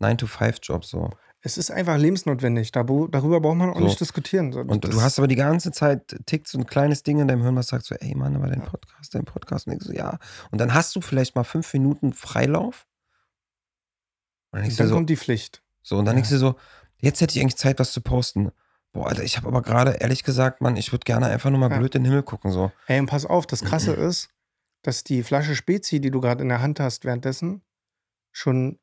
[0.00, 1.10] 9-to-5-Job so.
[1.40, 2.72] Es ist einfach lebensnotwendig.
[2.72, 3.84] darüber braucht man auch so.
[3.84, 4.52] nicht diskutieren.
[4.52, 7.42] So, und du hast aber die ganze Zeit tickt so ein kleines Ding in deinem
[7.42, 8.66] Hirn, was sagt so, ey Mann, aber dein ja.
[8.66, 9.66] Podcast, dein Podcast.
[9.66, 10.18] Und ich so, ja.
[10.50, 12.86] Und dann hast du vielleicht mal fünf Minuten Freilauf.
[14.52, 15.62] Und dann, und dann so, kommt die Pflicht.
[15.82, 16.22] So, und dann ja.
[16.22, 16.54] denkst du so,
[16.96, 18.50] jetzt hätte ich eigentlich Zeit, was zu posten.
[18.94, 21.70] Boah, Alter, ich habe aber gerade ehrlich gesagt, Mann, ich würde gerne einfach nur mal
[21.70, 21.76] ja.
[21.76, 22.52] blöd in den Himmel gucken.
[22.52, 22.72] So.
[22.86, 24.30] Ey, und pass auf, das Krasse ist,
[24.86, 27.62] dass die Flasche Spezi, die du gerade in der Hand hast, währenddessen
[28.32, 28.78] schon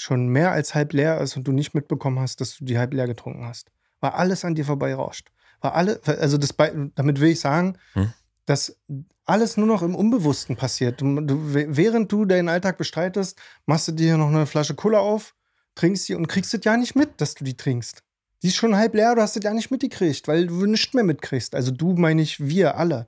[0.00, 2.94] schon mehr als halb leer ist und du nicht mitbekommen hast, dass du die halb
[2.94, 3.70] leer getrunken hast.
[4.00, 5.30] Weil alles an dir vorbei rauscht.
[5.60, 6.54] War alle, also das,
[6.94, 8.12] damit will ich sagen, hm?
[8.46, 8.78] dass
[9.26, 11.00] alles nur noch im Unbewussten passiert.
[11.00, 15.34] Du, du, während du deinen Alltag bestreitest, machst du dir noch eine Flasche Cola auf,
[15.74, 18.02] trinkst sie und kriegst es ja nicht mit, dass du die trinkst.
[18.42, 21.04] Die ist schon halb leer, du hast es ja nicht mitgekriegt, weil du nichts mehr
[21.04, 21.54] mitkriegst.
[21.54, 23.06] Also du meine ich, wir alle.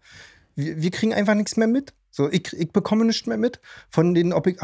[0.55, 1.95] Wir, wir kriegen einfach nichts mehr mit.
[2.12, 4.58] So, ich, ich bekomme nichts mehr mit von den, ob ich,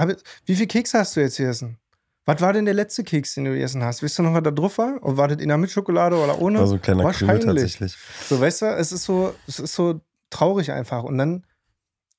[0.44, 1.78] wie viel Kekse hast du jetzt gegessen?
[2.26, 4.02] Was war denn der letzte Keks, den du gegessen hast?
[4.02, 5.02] Wisst du noch, was da drauf war?
[5.02, 6.58] Und war das in der mit Schokolade oder ohne?
[6.58, 7.40] War so ein kleiner Wahrscheinlich.
[7.40, 7.96] Krümel tatsächlich.
[8.28, 11.04] So, weißt du, es ist so, es ist so traurig einfach.
[11.04, 11.46] Und dann,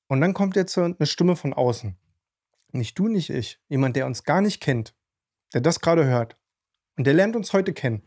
[0.08, 1.96] und dann kommt jetzt so eine Stimme von außen.
[2.72, 3.60] Nicht du, nicht ich.
[3.68, 4.96] Jemand, der uns gar nicht kennt,
[5.54, 6.38] der das gerade hört.
[6.98, 8.02] Und der lernt uns heute kennen.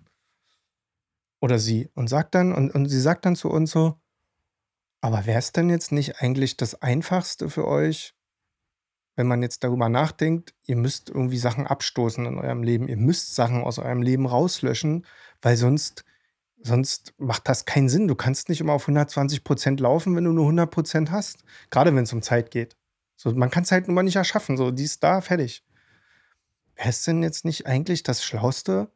[1.41, 1.89] Oder sie.
[1.95, 4.02] Und sagt dann, und, und sie sagt dann zu uns so,
[5.03, 8.15] aber wäre es denn jetzt nicht eigentlich das Einfachste für euch,
[9.17, 13.35] wenn man jetzt darüber nachdenkt, ihr müsst irgendwie Sachen abstoßen in eurem Leben, ihr müsst
[13.35, 15.05] Sachen aus eurem Leben rauslöschen,
[15.43, 16.05] weil sonst,
[16.63, 18.07] sonst macht das keinen Sinn.
[18.07, 21.45] Du kannst nicht immer auf 120 Prozent laufen, wenn du nur 100 Prozent hast.
[21.71, 22.77] Gerade wenn es um Zeit geht.
[23.17, 24.57] So, man kann es halt nun mal nicht erschaffen.
[24.57, 25.65] So, die ist da, fertig.
[26.77, 28.89] Wäre es denn jetzt nicht eigentlich das Schlauste,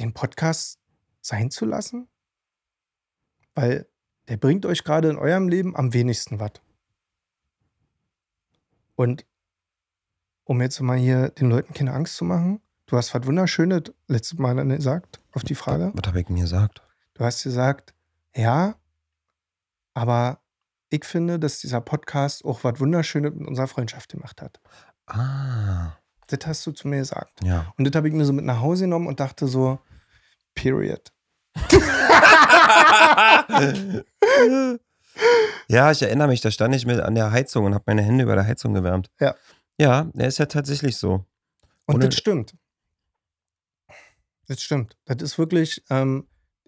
[0.00, 0.80] den Podcast
[1.20, 2.08] sein zu lassen?
[3.54, 3.86] Weil
[4.28, 6.52] der bringt euch gerade in eurem Leben am wenigsten was.
[8.94, 9.26] Und
[10.44, 14.38] um jetzt mal hier den Leuten keine Angst zu machen, du hast was Wunderschönes letztes
[14.38, 15.92] Mal gesagt auf die Frage.
[15.94, 16.82] Was, habe ich denn gesagt?
[17.14, 17.94] Du hast gesagt,
[18.34, 18.76] ja,
[19.94, 20.40] aber
[20.90, 24.60] ich finde, dass dieser Podcast auch was Wunderschönes mit unserer Freundschaft gemacht hat.
[25.06, 25.96] Ah,
[26.26, 27.42] Das hast du zu mir gesagt.
[27.42, 27.72] ja.
[27.76, 29.78] Und das habe ich mir so mit nach Hause genommen und dachte so,
[30.54, 31.12] period.
[35.68, 38.24] Ja, ich erinnere mich, da stand ich mit an der Heizung und habe meine Hände
[38.24, 39.10] über der Heizung gewärmt.
[39.20, 39.34] Ja.
[39.78, 41.24] Ja, der ist ja tatsächlich so.
[41.86, 42.54] Und Ohne- das stimmt.
[44.48, 44.96] Das stimmt.
[45.06, 46.26] Das ist wirklich, ähm,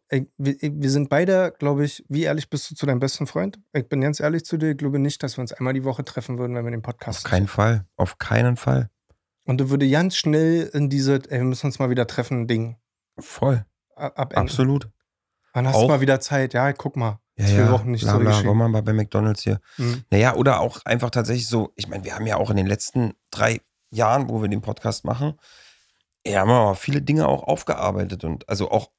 [0.08, 3.58] ey, wir, wir sind beide, glaube ich, wie ehrlich bist du zu deinem besten Freund?
[3.72, 6.04] Ich bin ganz ehrlich zu dir, ich glaube nicht, dass wir uns einmal die Woche
[6.04, 7.84] treffen würden, wenn wir den Podcast Auf keinen Fall.
[7.96, 8.90] Auf keinen Fall.
[9.44, 12.76] Und du würde ganz schnell in diese, ey, wir müssen uns mal wieder treffen, Ding
[13.18, 13.64] Voll.
[13.96, 14.38] a- abenden.
[14.38, 14.88] Absolut.
[15.52, 16.54] Wann hast du Auch- mal wieder Zeit?
[16.54, 17.20] Ja, guck mal.
[17.37, 17.70] Ja, ja.
[17.72, 18.47] Wochen nicht bla, so geschehen.
[18.47, 19.61] Wollen wir mal bei McDonalds hier.
[19.76, 20.05] Mhm.
[20.11, 23.14] Naja, oder auch einfach tatsächlich so, ich meine, wir haben ja auch in den letzten
[23.30, 23.61] drei
[23.91, 25.35] Jahren, wo wir den Podcast machen,
[26.26, 28.91] ja, haben wir viele Dinge auch aufgearbeitet und also auch,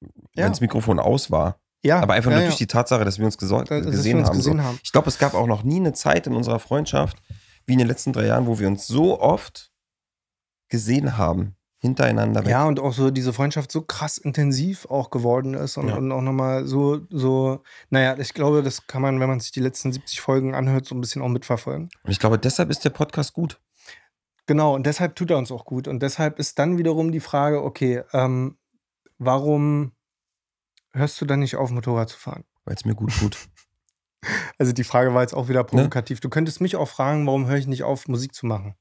[0.00, 0.44] Ja.
[0.44, 1.58] wenn das Mikrofon aus war.
[1.82, 4.18] Ja, Aber einfach ja, nur durch die Tatsache, dass wir uns gesorgt, Dass wir gesehen,
[4.18, 4.64] uns haben, gesehen so.
[4.64, 4.80] haben.
[4.82, 7.18] Ich glaube, es gab auch noch nie eine Zeit in unserer Freundschaft,
[7.66, 9.72] wie in den letzten drei Jahren, wo wir uns so oft
[10.68, 11.55] gesehen haben,
[11.86, 12.50] hintereinander weg.
[12.50, 15.96] Ja, und auch so diese Freundschaft so krass intensiv auch geworden ist und, Ja.
[15.96, 19.60] und auch nochmal so, so, naja, ich glaube, das kann man, wenn man sich die
[19.60, 21.88] letzten 70 Folgen anhört, so ein bisschen auch mitverfolgen.
[22.04, 23.60] Und ich glaube, deshalb ist der Podcast gut.
[24.46, 25.88] Genau, und deshalb tut er uns auch gut.
[25.88, 28.56] Und deshalb ist dann wiederum die Frage, okay, ähm,
[29.18, 29.92] warum
[30.92, 32.44] hörst du dann nicht auf, Motorrad zu fahren?
[32.64, 33.36] Weil es mir gut tut.
[34.58, 35.48] Also die Frage war jetzt auch Ne?
[35.50, 36.18] wieder provokativ.
[36.18, 38.74] Du könntest mich auch fragen, warum höre ich nicht auf, Musik zu machen?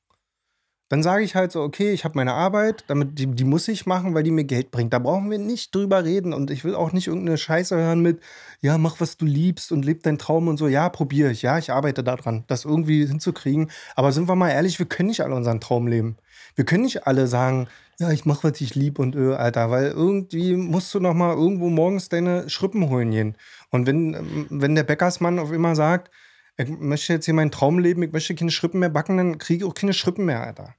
[0.88, 3.88] Dann sage ich halt so, okay, ich habe meine Arbeit, damit die, die muss ich
[3.88, 4.94] machen, weil die mir Geld bringt.
[4.94, 6.32] Da brauchen wir nicht drüber reden.
[6.32, 8.20] Und ich will auch nicht irgendeine Scheiße hören mit,
[8.62, 10.68] ja, mach, was du liebst und leb deinen Traum und so.
[10.68, 11.42] Ja, probiere ich.
[11.42, 13.72] Ja, ich arbeite daran, das irgendwie hinzukriegen.
[13.96, 16.18] Aber sind wir mal ehrlich, wir können nicht alle unseren Traum leben.
[16.56, 17.68] Wir können nicht alle sagen,
[18.00, 21.34] ja, ich mach, was ich lieb und öh, Alter, weil irgendwie musst du noch mal
[21.34, 23.38] irgendwo morgens deine Schrippen holen gehen.
[23.72, 26.12] Und wenn, ähm, wenn der Bäckersmann auf immer sagt,
[26.58, 29.66] ich möchte jetzt hier meinen Traum leben, ich möchte keine Schrippen mehr backen, dann kriege
[29.66, 30.76] ich auch keine Schrippen mehr, Alter.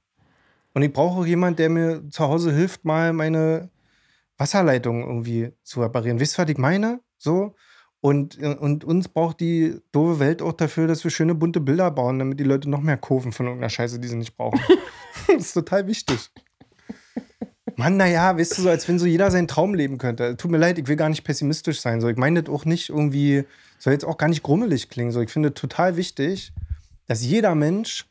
[0.73, 3.69] Und ich brauche auch jemand, der mir zu Hause hilft, mal meine
[4.37, 6.19] Wasserleitung irgendwie zu reparieren.
[6.19, 6.99] Wisst ihr, was ich meine?
[7.17, 7.55] So.
[7.99, 12.19] Und, und uns braucht die doofe Welt auch dafür, dass wir schöne bunte Bilder bauen,
[12.19, 14.59] damit die Leute noch mehr kaufen von irgendeiner Scheiße, die sie nicht brauchen.
[15.27, 16.29] das ist total wichtig.
[17.75, 20.37] Mann, naja, weißt du, so als wenn so jeder seinen Traum leben könnte.
[20.37, 22.01] Tut mir leid, ich will gar nicht pessimistisch sein.
[22.01, 23.45] So, ich meine das auch nicht irgendwie,
[23.77, 25.11] soll jetzt auch gar nicht grummelig klingen.
[25.11, 26.53] So, ich finde total wichtig,
[27.07, 28.05] dass jeder Mensch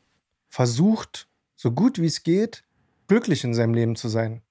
[0.49, 2.65] versucht, so gut wie es geht,
[3.09, 4.43] glücklich in seinem Leben zu sein.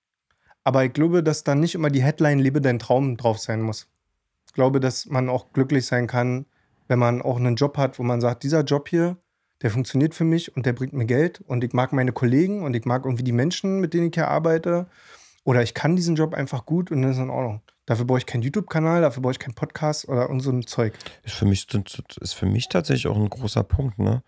[0.63, 3.87] Aber ich glaube, dass da nicht immer die Headline Lebe dein Traum drauf sein muss.
[4.47, 6.45] Ich glaube, dass man auch glücklich sein kann,
[6.87, 9.17] wenn man auch einen Job hat, wo man sagt, dieser Job hier,
[9.61, 12.75] der funktioniert für mich und der bringt mir Geld und ich mag meine Kollegen und
[12.75, 14.87] ich mag irgendwie die Menschen, mit denen ich hier arbeite.
[15.43, 17.61] Oder ich kann diesen Job einfach gut und das ist in Ordnung.
[17.85, 20.93] Dafür brauche ich keinen YouTube-Kanal, dafür brauche ich keinen Podcast oder irgend so ein Zeug.
[21.23, 21.67] Ist für mich,
[22.19, 24.23] ist für mich tatsächlich auch ein großer Punkt, ne?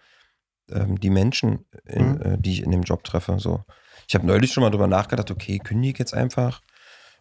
[0.69, 2.21] Ähm, die Menschen, in, Mhm.
[2.21, 3.39] äh, die ich in dem Job treffe.
[3.39, 3.63] So.
[4.07, 6.61] Ich habe neulich schon mal drüber nachgedacht, okay, kündige ich jetzt einfach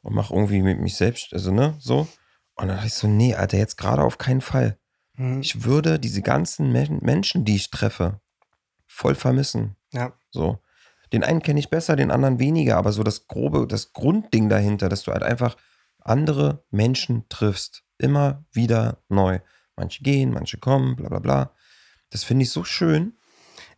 [0.02, 2.00] und mache irgendwie mit mich selbst, also ne, so.
[2.54, 4.78] Und dann dachte ich so, nee, Alter, jetzt gerade auf keinen Fall.
[5.14, 5.40] Mhm.
[5.40, 8.20] Ich würde diese ganzen Men Menschen, die ich treffe,
[8.86, 9.76] voll vermissen.
[9.92, 10.12] Ja.
[10.30, 10.58] So.
[11.12, 14.88] Den einen kenne ich besser, den anderen weniger, aber so das grobe, das Grundding dahinter,
[14.88, 15.56] dass du halt einfach
[16.08, 17.84] andere Menschen triffst.
[17.98, 19.40] Immer wieder neu.
[19.76, 21.54] Manche gehen, manche kommen, bla bla bla.
[22.10, 23.18] Das finde ich so schön.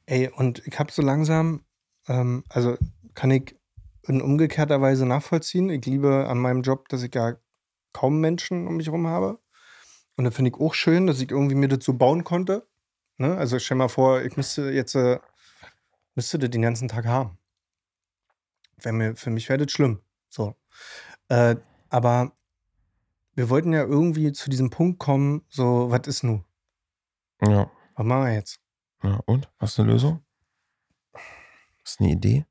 [0.07, 1.65] Ey, und ich habe so langsam,
[2.07, 2.77] ähm, also
[3.15, 3.57] kann ich
[4.07, 5.71] in umgekehrter Weise nachvollziehen.
[5.71, 7.37] Ich liebe an meinem Job, dass ich ja
[7.93, 9.39] kaum Menschen um mich herum habe.
[10.17, 12.67] Und da finde ich auch schön, dass ich irgendwie mir so bauen konnte.
[13.19, 13.37] Ne?
[13.37, 15.19] Also stell mal vor, ich müsste jetzt, äh,
[16.15, 17.39] müsste das den ganzen Tag haben.
[18.81, 20.01] Wär mir, für mich wäre das schlimm.
[20.29, 20.55] So.
[21.29, 21.57] Äh,
[21.91, 22.33] aber
[23.35, 26.45] wir wollten ja irgendwie zu diesem Punkt kommen, so, was ist nun?
[27.41, 27.71] Ja.
[27.95, 28.61] Was machen wir jetzt?
[29.03, 29.21] ja.
[29.27, 29.49] Und?
[29.59, 30.25] Hast du eine Lösung?
[31.85, 32.47] Hast du eine Idee?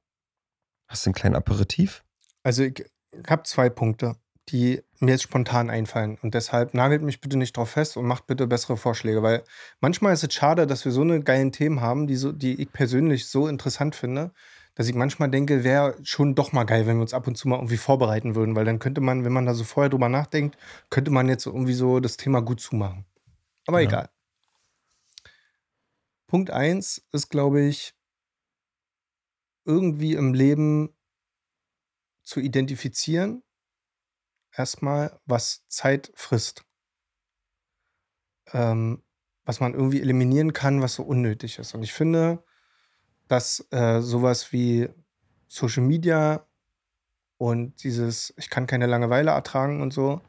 [0.88, 2.04] Hast du einen kleinen Aperitif?
[2.44, 2.86] Also ich
[3.28, 4.16] habe zwei Punkte,
[4.50, 6.18] die mir jetzt spontan einfallen.
[6.22, 9.44] Und deshalb nagelt mich bitte nicht drauf fest und macht bitte bessere Vorschläge, weil
[9.80, 12.72] manchmal ist es schade, dass wir so eine geilen Themen haben, die, so, die ich
[12.72, 14.32] persönlich so interessant finde,
[14.78, 17.48] dass ich manchmal denke, wäre schon doch mal geil, wenn wir uns ab und zu
[17.48, 20.56] mal irgendwie vorbereiten würden, weil dann könnte man, wenn man da so vorher drüber nachdenkt,
[20.92, 23.04] könnte man jetzt irgendwie so das Thema gut zumachen.
[23.66, 23.88] Aber Ja.
[23.88, 24.10] egal.
[26.28, 27.96] Punkt eins ist, glaube ich,
[29.66, 30.96] irgendwie im Leben
[32.24, 33.42] zu identifizieren,
[34.56, 36.66] erstmal, was Zeit frisst.
[38.54, 39.02] Ähm,
[39.44, 41.74] was man irgendwie eliminieren kann, was so unnötig ist.
[41.74, 42.44] Und ich finde,
[43.28, 44.90] dass äh, sowas wie
[45.48, 46.46] Social Media
[47.38, 50.22] und dieses, ich kann keine Langeweile ertragen und so,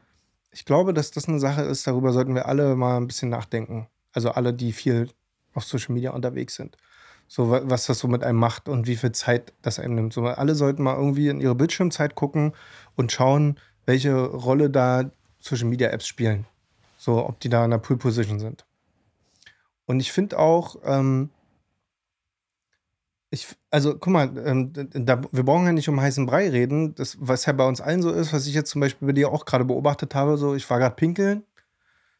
[0.51, 3.87] ich glaube, dass das eine Sache ist, darüber sollten wir alle mal ein bisschen nachdenken.
[4.13, 5.09] Also alle, die viel
[5.53, 6.77] auf Social Media unterwegs sind.
[7.27, 10.13] So, was das so mit einem macht und wie viel Zeit das einem nimmt.
[10.13, 12.53] So, alle sollten mal irgendwie in ihre Bildschirmzeit gucken
[12.95, 16.45] und schauen, welche Rolle da Social Media Apps spielen.
[16.97, 18.65] So, ob die da in der Pool Position sind.
[19.85, 21.29] Und ich finde auch, ähm,
[23.31, 26.95] ich, also guck mal, ähm, da, wir brauchen ja nicht um heißen Brei reden.
[26.95, 29.31] Das, was ja bei uns allen so ist, was ich jetzt zum Beispiel bei dir
[29.31, 31.43] auch gerade beobachtet habe, so ich war gerade pinkeln.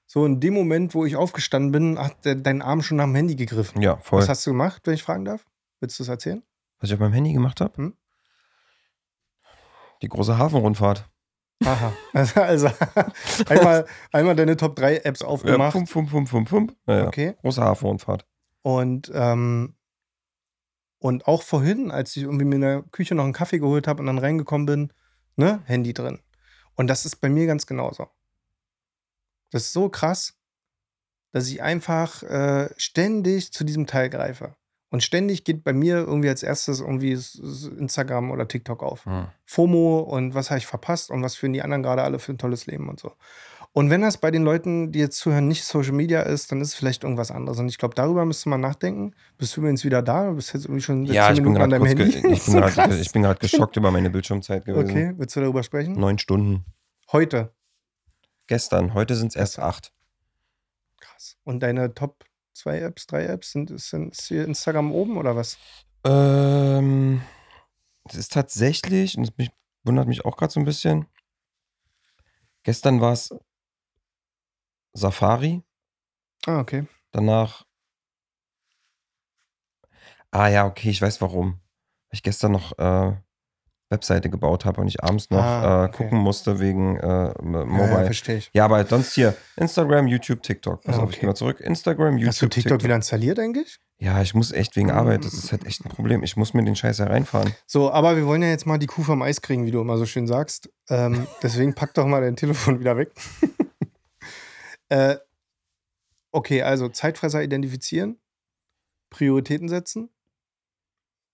[0.05, 3.15] So in dem Moment, wo ich aufgestanden bin, hat der, dein Arm schon nach dem
[3.15, 3.81] Handy gegriffen.
[3.81, 4.19] Ja, voll.
[4.19, 5.45] Was hast du gemacht, wenn ich fragen darf?
[5.79, 6.43] Willst du das erzählen?
[6.79, 7.77] Was ich auf meinem Handy gemacht habe?
[7.77, 7.93] Hm?
[10.01, 11.09] Die große Hafenrundfahrt.
[11.65, 11.91] Aha.
[12.13, 12.69] Also, also
[13.49, 15.75] einmal, einmal deine Top 3 Apps aufgemacht.
[15.75, 16.71] Ja, fum, fum, fum, fum, fum.
[16.87, 17.07] Ja, ja.
[17.07, 17.35] Okay.
[17.41, 18.25] Große Hafenrundfahrt.
[18.61, 19.75] Und, ähm,
[20.99, 24.01] und auch vorhin, als ich irgendwie mir in der Küche noch einen Kaffee geholt habe
[24.01, 24.93] und dann reingekommen bin,
[25.35, 26.19] ne, Handy drin.
[26.75, 28.07] Und das ist bei mir ganz genauso.
[29.51, 30.35] Das ist so krass,
[31.31, 34.55] dass ich einfach äh, ständig zu diesem Teil greife.
[34.91, 39.05] Und ständig geht bei mir irgendwie als erstes irgendwie Instagram oder TikTok auf.
[39.05, 39.27] Hm.
[39.45, 42.39] FOMO und was habe ich verpasst und was führen die anderen gerade alle für ein
[42.39, 43.13] tolles Leben und so.
[43.71, 46.69] Und wenn das bei den Leuten, die jetzt zuhören, nicht Social Media ist, dann ist
[46.69, 47.59] es vielleicht irgendwas anderes.
[47.59, 49.13] Und ich glaube, darüber müsste man nachdenken.
[49.37, 50.27] Bist du übrigens wieder da?
[50.27, 52.17] Du bist jetzt irgendwie schon Ja, zehn ich bin Minuten an gerade deinem Handy.
[52.17, 54.89] ich bin So grad, ich bin gerade geschockt über meine Bildschirmzeit gewesen.
[54.89, 55.93] Okay, willst du darüber sprechen?
[55.93, 56.65] Neun Stunden.
[57.11, 57.53] Heute.
[58.47, 58.95] Gestern.
[58.95, 59.93] Heute sind es erst acht.
[60.99, 61.37] Krass.
[61.43, 65.57] Und deine Top 2 Apps, 3 Apps, sind, denn- ist hier Instagram oben oder was?
[66.05, 67.21] Ähm,
[68.05, 69.51] es ist tatsächlich, und das mich,
[69.83, 71.05] wundert mich auch gerade so ein bisschen.
[72.63, 73.33] Gestern war es
[74.93, 75.63] Safari,
[76.47, 76.85] Ah, okay.
[77.11, 77.65] danach.
[80.31, 81.53] Ah ja, okay, ich weiß warum.
[81.53, 83.13] Weil ich gestern noch äh,
[83.89, 86.03] Webseite gebaut habe und ich abends noch Ah, äh, okay.
[86.03, 88.05] gucken musste wegen äh, M- Ja, ja, Mobile.
[88.05, 88.49] verstehe ich.
[88.53, 90.83] Ja, aber sonst hier Instagram, YouTube, TikTok.
[90.83, 91.21] Pass Ah, auf, ich okay.
[91.21, 91.59] gehe mal zurück.
[91.59, 93.79] Instagram, YouTube, Hast du TikTok wieder installiert eigentlich?
[93.97, 95.25] Ja, ich muss echt wegen Arbeit.
[95.25, 96.23] Das ist halt echt ein Problem.
[96.23, 97.53] Ich muss mir den Scheiß hereinfahren.
[97.65, 99.97] So, aber wir wollen ja jetzt mal die Kuh vom Eis kriegen, wie du immer
[99.97, 100.69] so schön sagst.
[100.89, 103.11] Ähm, deswegen pack doch mal dein Telefon wieder weg.
[104.89, 105.17] äh,
[106.31, 108.19] okay, also Zeitfresser identifizieren,
[109.09, 110.09] Prioritäten setzen.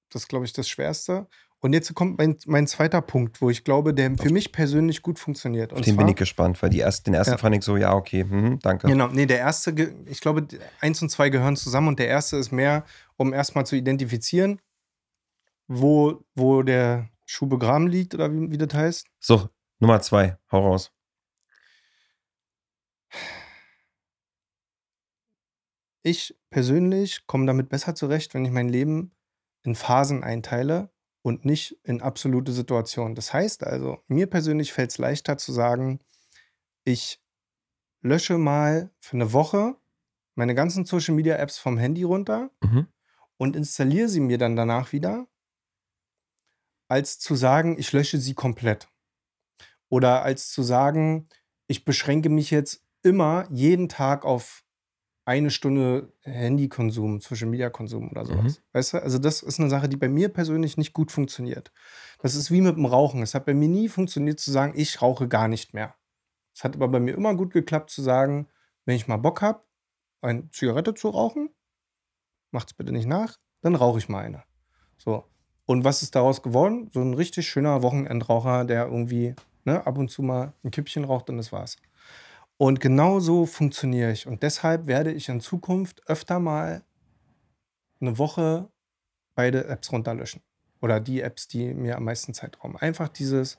[0.09, 1.27] Das ist, glaube ich, das Schwerste.
[1.59, 5.17] Und jetzt kommt mein, mein zweiter Punkt, wo ich glaube, der für mich persönlich gut
[5.17, 5.71] funktioniert.
[5.73, 7.37] Auf Und den bin zwar- ich gespannt, weil die erst, den ersten Ja.
[7.39, 8.87] fand ich so, ja, okay, mhm, danke.
[8.87, 9.71] Genau, nee, der erste,
[10.05, 10.47] ich glaube,
[10.79, 12.85] eins und zwei gehören zusammen und der erste ist mehr,
[13.17, 14.61] um erstmal zu identifizieren,
[15.67, 19.07] wo, wo der Schuh begraben liegt oder wie, wie das heißt.
[19.19, 19.49] So,
[19.79, 20.91] Nummer zwei, hau raus.
[26.07, 29.11] Ich persönlich komme damit besser zurecht, wenn ich mein Leben
[29.63, 30.91] in Phasen einteile
[31.23, 33.15] und nicht in absolute Situationen.
[33.15, 35.99] Das heißt also, mir persönlich fällt es leichter zu sagen,
[36.83, 37.19] ich
[38.03, 39.77] lösche mal für eine Woche
[40.35, 42.87] meine ganzen Social Media Apps vom Handy runter Mhm.
[43.37, 45.27] und installiere sie mir dann danach wieder,
[46.87, 48.89] als zu sagen, ich lösche sie komplett.
[49.89, 51.29] Oder als zu sagen,
[51.65, 54.64] ich beschränke mich jetzt immer jeden Tag auf
[55.25, 58.61] eine Stunde Handykonsum, Social Media Konsum oder sowas.
[58.73, 59.03] Weißt du?
[59.03, 61.71] Also das ist eine Sache, die bei mir persönlich nicht gut funktioniert.
[62.19, 63.23] Das ist wie mit dem Rauchen.
[63.23, 65.95] Es hat bei mir nie funktioniert zu sagen, ich rauche gar nicht mehr.
[66.53, 68.47] Es hat aber bei mir immer gut geklappt zu sagen,
[68.85, 69.61] wenn ich mal Bock habe,
[70.21, 71.49] eine Zigarette zu rauchen,
[72.51, 74.43] macht's bitte nicht nach, dann rauche ich mal eine.
[74.97, 75.25] So.
[75.65, 76.89] Und was ist daraus geworden?
[76.93, 79.35] So ein richtig schöner Wochenendraucher, der irgendwie
[79.65, 81.77] ne, ab und zu mal ein Kippchen raucht und das war's.
[82.57, 84.27] Und genau so funktioniere ich.
[84.27, 86.83] Und deshalb werde ich in Zukunft öfter mal
[87.99, 88.69] eine Woche
[89.35, 90.41] beide Apps runterlöschen.
[90.81, 92.77] Oder die Apps, die mir am meisten Zeit rauben.
[92.77, 93.57] Einfach dieses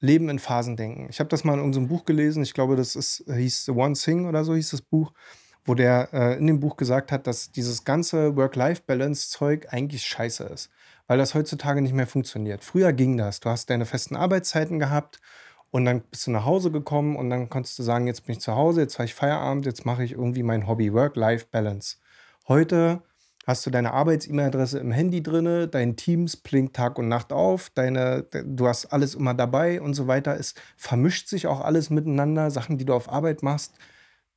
[0.00, 1.06] Leben in Phasen denken.
[1.10, 2.42] Ich habe das mal in unserem Buch gelesen.
[2.42, 5.12] Ich glaube, das ist, hieß The One Thing oder so hieß das Buch,
[5.64, 10.70] wo der äh, in dem Buch gesagt hat, dass dieses ganze Work-Life-Balance-Zeug eigentlich scheiße ist.
[11.06, 12.64] Weil das heutzutage nicht mehr funktioniert.
[12.64, 13.38] Früher ging das.
[13.38, 15.20] Du hast deine festen Arbeitszeiten gehabt
[15.72, 18.40] und dann bist du nach Hause gekommen und dann konntest du sagen, jetzt bin ich
[18.40, 21.96] zu Hause, jetzt habe ich Feierabend, jetzt mache ich irgendwie mein Hobby, Work-Life-Balance.
[22.46, 23.02] Heute
[23.46, 28.24] hast du deine Arbeits-E-Mail-Adresse im Handy drinne, dein Teams blinkt Tag und Nacht auf, deine,
[28.24, 30.38] du hast alles immer dabei und so weiter.
[30.38, 32.50] Es vermischt sich auch alles miteinander.
[32.50, 33.74] Sachen, die du auf Arbeit machst,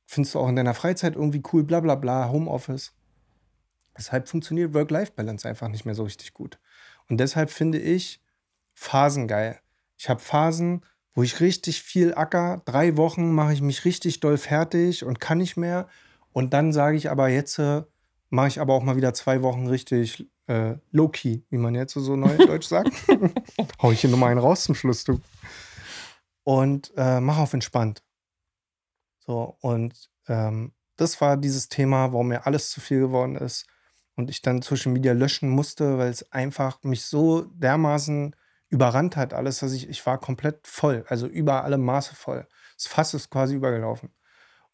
[0.06, 2.94] findest du auch in deiner Freizeit irgendwie cool, bla bla bla, Homeoffice.
[3.98, 6.58] Deshalb funktioniert Work-Life-Balance einfach nicht mehr so richtig gut.
[7.10, 8.24] Und deshalb finde ich
[8.72, 9.60] Phasen geil.
[9.98, 10.82] Ich habe Phasen,
[11.16, 12.62] wo ich richtig viel acker.
[12.66, 15.88] Drei Wochen mache ich mich richtig doll fertig und kann nicht mehr.
[16.32, 17.82] Und dann sage ich aber jetzt, äh,
[18.28, 22.16] mache ich aber auch mal wieder zwei Wochen richtig äh, low-key, wie man jetzt so
[22.16, 22.90] neudeutsch sagt.
[23.82, 25.18] Hau ich hier nochmal einen raus zum Schluss, du.
[26.44, 28.04] Und äh, mach auf entspannt.
[29.20, 33.66] So, und ähm, das war dieses Thema, warum mir alles zu viel geworden ist
[34.16, 38.36] und ich dann Social Media löschen musste, weil es einfach mich so dermaßen
[38.68, 42.46] überrannt hat, alles, dass ich, ich war komplett voll, also über alle Maße voll.
[42.76, 44.10] Das Fass ist quasi übergelaufen.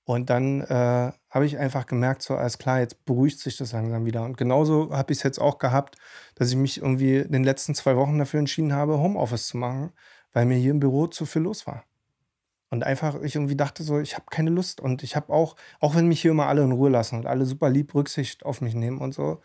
[0.05, 4.05] Und dann äh, habe ich einfach gemerkt, so alles klar, jetzt beruhigt sich das langsam
[4.05, 4.25] wieder.
[4.25, 5.97] Und genauso habe ich es jetzt auch gehabt,
[6.35, 9.93] dass ich mich irgendwie in den letzten zwei Wochen dafür entschieden habe, Homeoffice zu machen,
[10.33, 11.85] weil mir hier im Büro zu viel los war.
[12.71, 14.81] Und einfach, ich irgendwie dachte so, ich habe keine Lust.
[14.81, 17.47] Und ich habe auch, auch wenn mich hier immer alle in Ruhe lassen und alle
[17.47, 19.41] super lieb Rücksicht auf mich nehmen und so,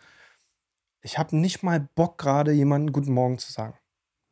[1.02, 3.78] ich habe nicht mal Bock, gerade jemanden Guten Morgen zu sagen.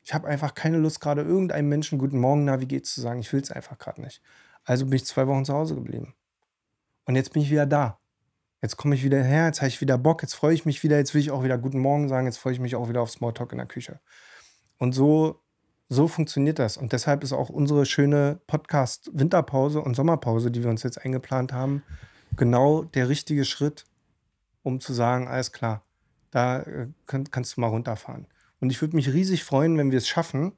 [0.07, 3.19] Ich habe einfach keine Lust, gerade irgendeinem Menschen Guten Morgen, na, wie geht's zu sagen.
[3.19, 4.23] Ich will es einfach gerade nicht.
[4.63, 6.15] Also bin ich zwei Wochen zu Hause geblieben.
[7.07, 7.99] Und jetzt bin ich wieder da.
[8.63, 10.97] Jetzt komme ich wieder her, jetzt habe ich wieder Bock, jetzt freue ich mich wieder,
[10.97, 13.11] jetzt will ich auch wieder Guten Morgen sagen, jetzt freue ich mich auch wieder auf
[13.11, 13.99] Smalltalk in der Küche.
[14.79, 15.41] Und so,
[15.89, 16.77] so funktioniert das.
[16.77, 21.83] Und deshalb ist auch unsere schöne Podcast-Winterpause und Sommerpause, die wir uns jetzt eingeplant haben,
[22.37, 23.85] genau der richtige Schritt,
[24.63, 25.85] um zu sagen, alles klar,
[26.31, 28.29] da äh, kann, kannst du mal runterfahren.
[28.61, 30.53] Und ich würde mich riesig freuen, wenn wir es schaffen,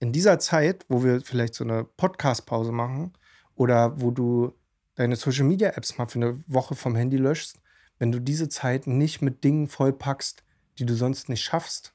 [0.00, 3.12] in dieser Zeit, wo wir vielleicht so eine Podcast-Pause machen
[3.54, 4.52] oder wo du
[4.94, 7.58] deine Social Media Apps mal für eine Woche vom Handy löschst,
[7.98, 10.44] wenn du diese Zeit nicht mit Dingen vollpackst,
[10.78, 11.94] die du sonst nicht schaffst,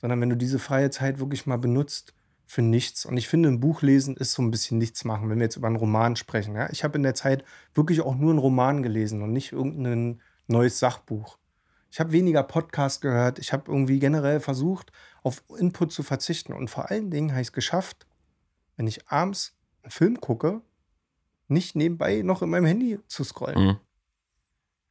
[0.00, 2.14] sondern wenn du diese freie Zeit wirklich mal benutzt
[2.46, 3.04] für nichts.
[3.04, 5.56] Und ich finde, ein Buch lesen ist so ein bisschen nichts machen, wenn wir jetzt
[5.56, 6.54] über einen Roman sprechen.
[6.54, 6.70] Ja?
[6.70, 7.44] Ich habe in der Zeit
[7.74, 11.37] wirklich auch nur einen Roman gelesen und nicht irgendein neues Sachbuch.
[11.90, 13.38] Ich habe weniger Podcast gehört.
[13.38, 14.92] Ich habe irgendwie generell versucht,
[15.22, 16.52] auf Input zu verzichten.
[16.52, 18.06] Und vor allen Dingen habe ich es geschafft,
[18.76, 20.60] wenn ich abends einen Film gucke,
[21.48, 23.66] nicht nebenbei noch in meinem Handy zu scrollen.
[23.66, 23.76] Mhm.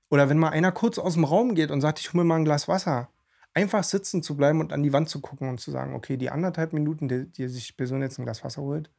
[0.09, 2.37] Oder wenn mal einer kurz aus dem Raum geht und sagt, ich hole mir mal
[2.37, 3.09] ein Glas Wasser,
[3.53, 6.29] einfach sitzen zu bleiben und an die Wand zu gucken und zu sagen, okay, die
[6.29, 8.89] anderthalb Minuten, die, die sich die Person jetzt ein Glas Wasser holt,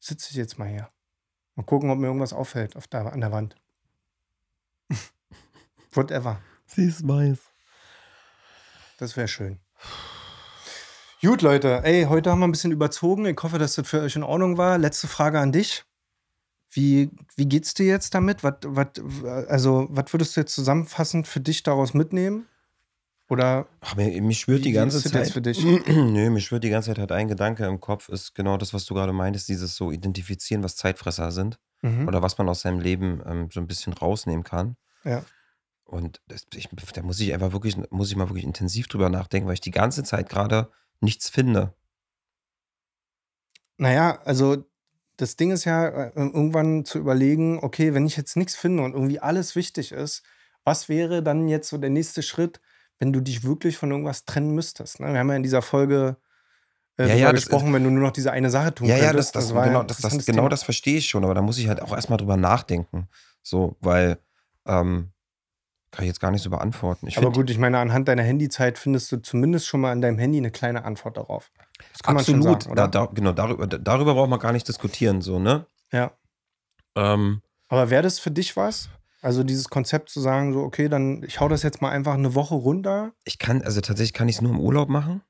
[0.00, 0.88] sitze ich jetzt mal hier.
[1.54, 3.54] Mal gucken, ob mir irgendwas auffällt auf der, an der Wand.
[5.92, 6.40] Whatever.
[6.74, 7.38] Sie ist weiß.
[8.98, 9.60] Das wäre schön.
[11.22, 11.80] Gut, Leute.
[11.84, 13.26] Ey, heute haben wir ein bisschen überzogen.
[13.26, 14.76] Ich hoffe, dass das für euch in Ordnung war.
[14.76, 15.84] Letzte Frage an dich.
[16.70, 18.42] Wie, wie geht's dir jetzt damit?
[18.42, 18.88] Was, was,
[19.48, 22.46] also, was würdest du jetzt zusammenfassend für dich daraus mitnehmen?
[23.30, 25.14] Oder Ach, mir, mich schwört die ganze Zeit.
[25.14, 25.64] Jetzt für dich?
[25.86, 28.84] Nö, mir schwört die ganze Zeit halt ein Gedanke im Kopf, ist genau das, was
[28.84, 31.58] du gerade meintest, dieses so identifizieren, was Zeitfresser sind.
[31.82, 32.08] Mhm.
[32.08, 34.76] Oder was man aus seinem Leben ähm, so ein bisschen rausnehmen kann.
[35.04, 35.22] Ja.
[35.84, 39.46] Und das, ich, da muss ich einfach wirklich, muss ich mal wirklich intensiv drüber nachdenken,
[39.46, 40.70] weil ich die ganze Zeit gerade
[41.00, 41.74] nichts finde.
[43.76, 44.64] Naja, also
[45.16, 48.94] das Ding ist ja, äh, irgendwann zu überlegen, okay, wenn ich jetzt nichts finde und
[48.94, 50.22] irgendwie alles wichtig ist,
[50.64, 52.60] was wäre dann jetzt so der nächste Schritt,
[52.98, 55.00] wenn du dich wirklich von irgendwas trennen müsstest?
[55.00, 55.12] Ne?
[55.12, 56.16] Wir haben ja in dieser Folge
[56.96, 59.34] äh, ja, ja, gesprochen, ist, wenn du nur noch diese eine Sache tun ja, könntest.
[59.34, 61.58] Ja, das, das, das genau, das, das, genau das verstehe ich schon, aber da muss
[61.58, 63.08] ich halt auch erstmal drüber nachdenken.
[63.42, 64.18] So, weil
[64.66, 65.12] ähm,
[65.94, 67.06] kann ich jetzt gar nicht so beantworten.
[67.06, 70.18] Ich Aber gut, ich meine, anhand deiner Handyzeit findest du zumindest schon mal in deinem
[70.18, 71.52] Handy eine kleine Antwort darauf.
[71.92, 72.42] Das kann Absolut.
[72.42, 75.66] man schon sagen, da, da, genau, darüber, darüber braucht man gar nicht diskutieren, so, ne?
[75.92, 76.12] Ja.
[76.96, 78.88] Ähm, Aber wäre das für dich was?
[79.22, 82.34] Also dieses Konzept zu sagen, so, okay, dann ich hau das jetzt mal einfach eine
[82.34, 83.12] Woche runter.
[83.24, 85.22] Ich kann, also tatsächlich kann ich es nur im Urlaub machen.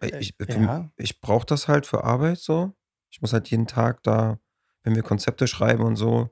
[0.00, 0.88] Äh, ich, ja.
[0.96, 2.72] ich brauche das halt für Arbeit so.
[3.10, 4.38] Ich muss halt jeden Tag da,
[4.84, 6.30] wenn wir Konzepte schreiben und so,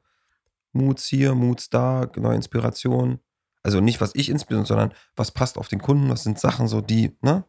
[0.77, 3.21] Moods hier, Moods da, neue Inspiration.
[3.63, 6.81] Also nicht, was ich inspiriere, sondern was passt auf den Kunden, was sind Sachen so,
[6.81, 7.45] die, ne?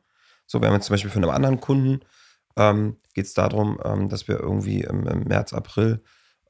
[0.47, 1.99] So, wir haben jetzt zum Beispiel für einen anderen Kunden,
[2.55, 6.01] ähm, geht es darum, ähm, dass wir irgendwie im, im März, April,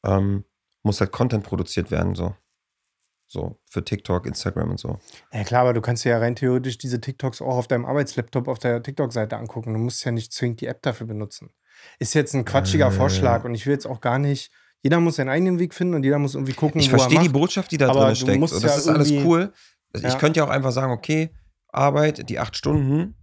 [0.04, 0.46] ähm,
[0.84, 2.36] muss halt Content produziert werden, so.
[3.30, 5.00] So, für TikTok, Instagram und so.
[5.34, 8.58] Ja, klar, aber du kannst ja rein theoretisch diese TikToks auch auf deinem Arbeitslaptop auf
[8.58, 9.74] der TikTok-Seite angucken.
[9.74, 11.50] Du musst ja nicht zwingend die App dafür benutzen.
[12.00, 14.50] Ist jetzt ein quatschiger äh, Vorschlag und ich will jetzt auch gar nicht
[14.84, 17.72] jeder muss seinen eigenen Weg finden und jeder muss irgendwie gucken, ich verstehe die Botschaft,
[17.72, 18.42] die da drin steckt.
[18.42, 19.52] Und das ja ist alles cool.
[19.94, 20.14] Also ja.
[20.14, 21.32] Ich könnte ja auch einfach sagen, okay,
[21.70, 23.16] Arbeit, die acht Stunden,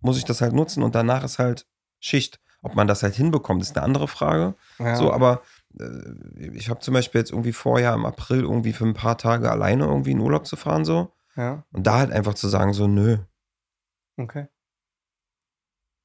[0.00, 1.66] muss ich das halt nutzen und danach ist halt
[2.00, 2.40] Schicht.
[2.62, 4.54] Ob man das halt hinbekommt, ist eine andere Frage.
[4.78, 4.96] Ja.
[4.96, 5.42] So, aber
[5.78, 9.50] äh, ich habe zum Beispiel jetzt irgendwie vorher im April irgendwie für ein paar Tage
[9.50, 11.12] alleine irgendwie in Urlaub zu fahren, so.
[11.36, 11.64] Ja.
[11.72, 13.18] Und da halt einfach zu sagen, so, nö.
[14.16, 14.48] Okay.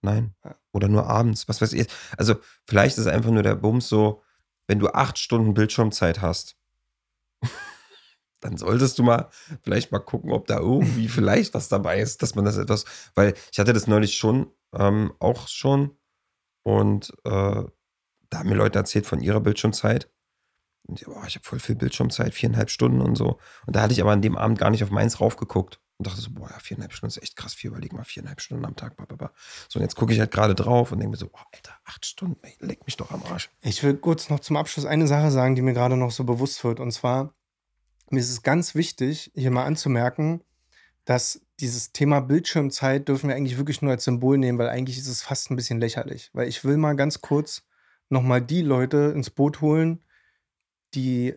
[0.03, 0.35] Nein.
[0.71, 1.87] Oder nur abends, was weiß ich.
[2.17, 2.35] Also,
[2.67, 4.21] vielleicht ist einfach nur der Bums so,
[4.67, 6.57] wenn du acht Stunden Bildschirmzeit hast,
[8.39, 9.29] dann solltest du mal
[9.61, 12.85] vielleicht mal gucken, ob da irgendwie vielleicht was dabei ist, dass man das etwas,
[13.15, 15.97] weil ich hatte das neulich schon, ähm, auch schon
[16.63, 17.63] und äh,
[18.33, 20.09] da haben mir Leute erzählt von ihrer Bildschirmzeit.
[20.87, 23.39] Und ich, boah, ich habe voll viel Bildschirmzeit, viereinhalb Stunden und so.
[23.65, 25.79] Und da hatte ich aber an dem Abend gar nicht auf meins raufgeguckt.
[25.97, 28.65] Und dachte so, boah, ja, viereinhalb Stunden ist echt krass viel, überleg mal, viereinhalb Stunden
[28.65, 29.31] am Tag, bla,
[29.69, 32.05] So, und jetzt gucke ich halt gerade drauf und denke mir so, boah, Alter, acht
[32.05, 33.49] Stunden, ey, leg mich doch am Arsch.
[33.61, 36.63] Ich will kurz noch zum Abschluss eine Sache sagen, die mir gerade noch so bewusst
[36.63, 36.79] wird.
[36.79, 37.33] Und zwar,
[38.09, 40.43] mir ist es ganz wichtig, hier mal anzumerken,
[41.05, 45.07] dass dieses Thema Bildschirmzeit dürfen wir eigentlich wirklich nur als Symbol nehmen, weil eigentlich ist
[45.07, 46.29] es fast ein bisschen lächerlich.
[46.33, 47.63] Weil ich will mal ganz kurz
[48.09, 50.03] nochmal die Leute ins Boot holen,
[50.93, 51.35] die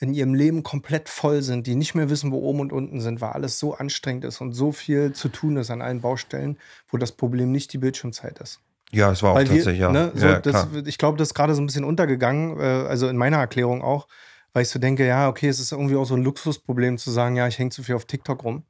[0.00, 3.20] in ihrem Leben komplett voll sind, die nicht mehr wissen, wo oben und unten sind,
[3.20, 6.58] weil alles so anstrengend ist und so viel zu tun ist an allen Baustellen,
[6.88, 8.60] wo das Problem nicht die Bildschirmzeit ist.
[8.92, 9.92] Ja, es war auch Weil wir, tatsächlich, ja.
[9.92, 13.08] ne, so, ja das, ich glaube, das ist gerade so ein bisschen untergegangen, äh, also
[13.08, 14.06] in meiner Erklärung auch,
[14.52, 17.36] weil ich so denke, ja, okay, es ist irgendwie auch so ein Luxusproblem zu sagen,
[17.36, 18.64] ja, ich hänge zu viel auf TikTok rum.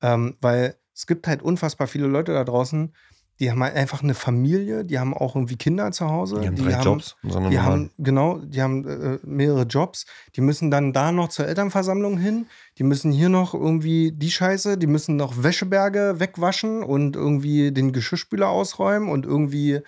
[0.00, 2.94] Ähm, weil es gibt halt unfassbar viele Leute da draußen,
[3.40, 6.40] die haben halt einfach eine Familie, die haben auch irgendwie Kinder zu Hause.
[6.40, 7.16] Die haben drei Jobs.
[7.22, 10.06] und So eine Die haben, genau, die haben äh, mehrere Jobs.
[10.34, 12.46] Die müssen dann da noch zur Elternversammlung hin.
[12.78, 17.92] Die müssen hier noch irgendwie die Scheiße, die müssen noch Wäscheberge wegwaschen und irgendwie den
[17.92, 19.80] Geschirrspüler ausräumen und irgendwie,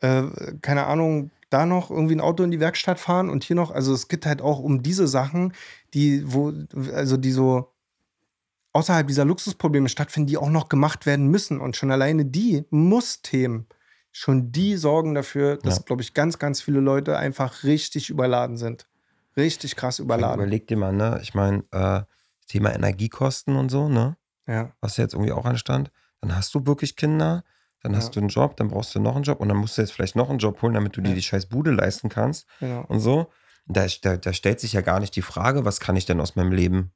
[0.00, 0.22] äh,
[0.62, 3.92] keine Ahnung, da noch irgendwie ein Auto in die Werkstatt fahren und hier noch, also
[3.92, 5.52] es geht halt auch um diese Sachen,
[5.92, 6.52] die, wo,
[6.92, 7.73] also die so
[8.74, 11.60] außerhalb dieser Luxusprobleme stattfinden, die auch noch gemacht werden müssen.
[11.60, 13.66] Und schon alleine die Muss-Themen,
[14.12, 15.82] schon die sorgen dafür, dass, Ja.
[15.86, 18.86] glaube ich, ganz, ganz viele Leute einfach richtig überladen sind.
[19.36, 20.40] Richtig krass überladen.
[20.40, 21.18] Überleg dir mal, ne?
[21.22, 22.02] Ich meine, äh,
[22.46, 24.16] Thema Energiekosten und so, ne?
[24.46, 25.90] Ja, Was ja jetzt irgendwie auch anstand.
[26.20, 27.42] Dann hast du wirklich Kinder,
[27.82, 28.12] dann hast Ja.
[28.12, 30.16] du einen Job, dann brauchst du noch einen Job und dann musst du jetzt vielleicht
[30.16, 32.84] noch einen Job holen, damit du dir die scheiß Bude leisten kannst genau.
[32.88, 33.30] und so.
[33.66, 36.36] Da, da, da stellt sich ja gar nicht die Frage, was kann ich denn aus
[36.36, 36.92] meinem Leben?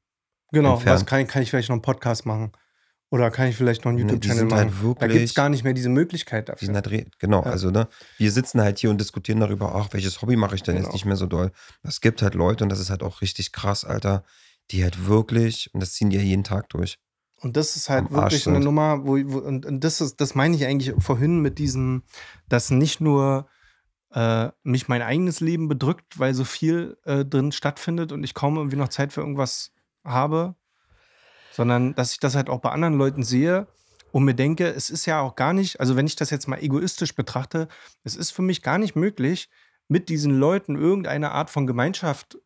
[0.51, 1.05] Genau, entfernt.
[1.07, 2.51] kann, ich- kann ich vielleicht noch einen Podcast machen?
[3.11, 4.59] Oder kann ich vielleicht noch einen Ne, die YouTube-Channel sind machen?
[4.59, 4.69] halt
[5.01, 6.65] da gibt es wirklich- gar nicht mehr diese Möglichkeit Die dafür.
[6.67, 7.49] sind halt genau, Ja.
[7.51, 10.75] also ne, wir sitzen halt hier und diskutieren darüber, ach, welches Hobby mache ich denn
[10.75, 10.87] Genau.
[10.87, 11.51] jetzt nicht mehr so doll.
[11.81, 14.23] Es gibt halt Leute und das ist halt auch richtig krass, Alter,
[14.69, 16.99] die halt wirklich, und das ziehen die ja jeden Tag durch.
[17.41, 18.59] Und das ist halt wirklich eine.
[18.59, 22.03] Nummer, wo, wo und, und das ist, das meine ich eigentlich vorhin mit diesem,
[22.47, 23.47] dass nicht nur
[24.11, 28.57] äh, mich mein eigenes Leben bedrückt, weil so viel äh, drin stattfindet und ich kaum
[28.57, 29.71] irgendwie noch Zeit für irgendwas
[30.09, 30.55] habe,
[31.51, 33.67] sondern dass ich das halt auch bei anderen Leuten sehe
[34.11, 36.61] und mir denke, es ist ja auch gar nicht, also wenn ich das jetzt mal
[36.61, 37.67] egoistisch betrachte,
[38.03, 39.49] es ist für mich gar nicht möglich,
[39.87, 42.37] mit diesen Leuten irgendeine Art von Gemeinschaft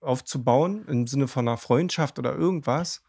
[0.00, 3.02] aufzubauen, im Sinne von einer Freundschaft oder irgendwas,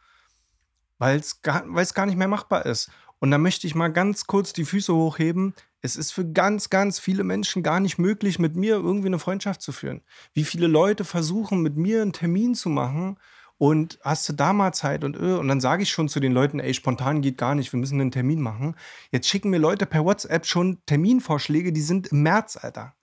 [0.98, 2.92] weil es gar, gar nicht mehr machbar ist.
[3.20, 5.54] Und da möchte ich mal ganz kurz die Füße hochheben.
[5.82, 9.62] Es ist für ganz, ganz viele Menschen gar nicht möglich, mit mir irgendwie eine Freundschaft
[9.62, 10.02] zu führen.
[10.34, 13.18] Wie viele Leute versuchen, mit mir einen Termin zu machen
[13.60, 16.32] und hast du da mal Zeit und äh, und dann sage ich schon zu den
[16.32, 18.76] Leuten, ey, spontan geht gar nicht, wir müssen einen Termin machen.
[19.12, 22.96] Jetzt schicken mir Leute per WhatsApp schon Terminvorschläge, die sind im März, Alter.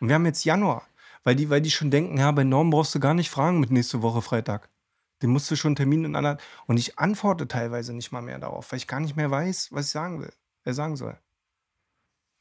[0.00, 0.86] Und wir haben jetzt Januar,
[1.24, 3.70] weil die, weil die schon denken, ja, bei Norm brauchst du gar nicht fragen mit
[3.70, 4.68] nächste Woche Freitag.
[5.22, 6.38] Den musst du schon einen Termin in anderen.
[6.66, 9.86] Und ich antworte teilweise nicht mal mehr darauf, weil ich gar nicht mehr weiß, was
[9.86, 10.32] ich sagen will,
[10.64, 11.16] äh, sagen soll.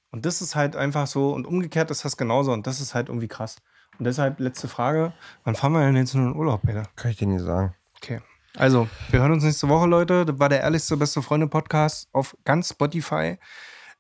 [0.10, 3.08] Und das ist halt einfach so, und umgekehrt ist das genauso, und das ist halt
[3.08, 3.62] irgendwie krass.
[4.02, 5.14] Und deshalb letzte Frage:
[5.44, 6.88] Wann fahren wir denn jetzt in den Urlaub, Peter?
[6.96, 7.76] Kann ich dir nicht sagen.
[7.98, 8.20] Okay.
[8.58, 10.26] Also, wir hören uns nächste Woche, Leute.
[10.26, 13.38] Das war der ehrlichste beste Freunde-Podcast auf ganz Spotify.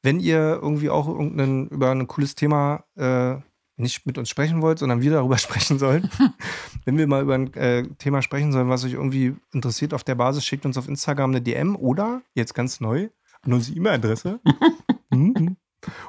[0.02, 3.36] Wenn ihr irgendwie auch irgendein, über ein cooles Thema äh,
[3.76, 6.10] nicht mit uns sprechen wollt, sondern wir darüber sprechen sollen,
[6.86, 10.16] wenn wir mal über ein äh, Thema sprechen sollen, was euch irgendwie interessiert auf der
[10.16, 13.10] Basis, schickt uns auf Instagram eine DM oder, jetzt ganz neu,
[13.44, 14.40] an unsere E-Mail-Adresse.
[15.14, 15.58] Mhm.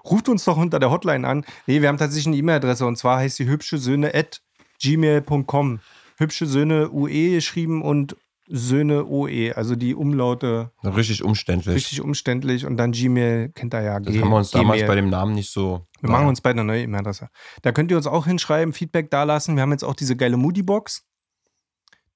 [0.05, 1.45] Ruft uns doch unter der Hotline an.
[1.67, 4.41] Nee, wir haben tatsächlich eine E-Mail-Adresse und zwar heißt die hübsche Söhne at
[4.83, 5.81] gmail.com.
[6.19, 8.17] Hübsche Söhne UE geschrieben und
[8.49, 11.75] Söhne OE, also die Umlaute Richtig umständlich.
[11.75, 14.01] richtig umständlich und dann Gmail kennt ihr ja.
[14.01, 15.81] das G- haben wir uns damals bei dem Namen nicht so.
[16.01, 17.29] Wir machen uns beide eine neue E-Mail-Adresse.
[17.63, 19.55] Da könnt ihr uns auch hinschreiben, Feedback dalassen.
[19.57, 21.05] Wir haben jetzt auch diese geile Moody-Box.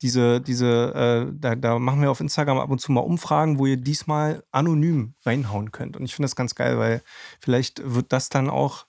[0.02, 3.66] Diese, diese, äh, da, da machen wir auf Instagram ab und zu mal Umfragen, wo
[3.66, 5.96] ihr diesmal anonym reinhauen könnt.
[5.96, 7.02] Und ich finde das ganz geil, weil
[7.40, 8.86] vielleicht wird das dann auch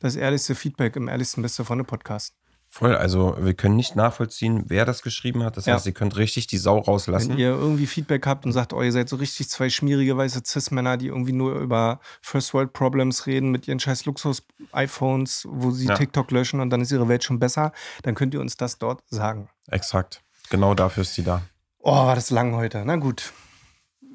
[0.00, 2.34] das ehrlichste Feedback im ehrlichsten Beste Freunde Podcast.
[2.70, 5.56] Voll, also wir können nicht nachvollziehen, wer das geschrieben hat.
[5.56, 5.74] Das Ja.
[5.74, 7.30] heißt, ihr könnt richtig die Sau rauslassen.
[7.30, 10.42] Wenn ihr irgendwie Feedback habt und sagt, oh, ihr seid so richtig zwei schmierige weiße
[10.44, 15.86] Cis-Männer, die irgendwie nur über First World Problems reden mit ihren scheiß Luxus-iPhones, wo sie
[15.86, 15.94] Ja.
[15.94, 17.72] TikTok löschen und dann ist ihre Welt schon besser,
[18.02, 19.48] dann könnt ihr uns das dort sagen.
[19.70, 20.22] Exakt.
[20.50, 21.42] Genau dafür ist die da.
[21.80, 22.84] Oh, war das lang heute.
[22.84, 23.32] Na gut.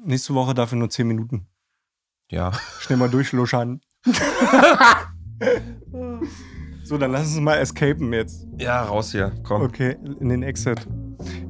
[0.04, 1.46] Nächste Woche dafür nur 10 Minuten.
[2.30, 2.52] Ja.
[2.80, 3.80] Schnell mal durchluschern.
[6.84, 8.46] so, dann lass uns mal escapen jetzt.
[8.58, 9.32] Ja, raus hier.
[9.44, 9.62] Komm.
[9.62, 10.86] Okay, in den Exit.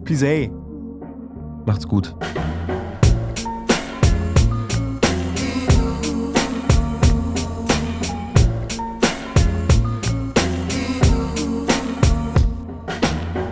[0.05, 0.51] Peace.
[1.67, 2.15] Macht's gut.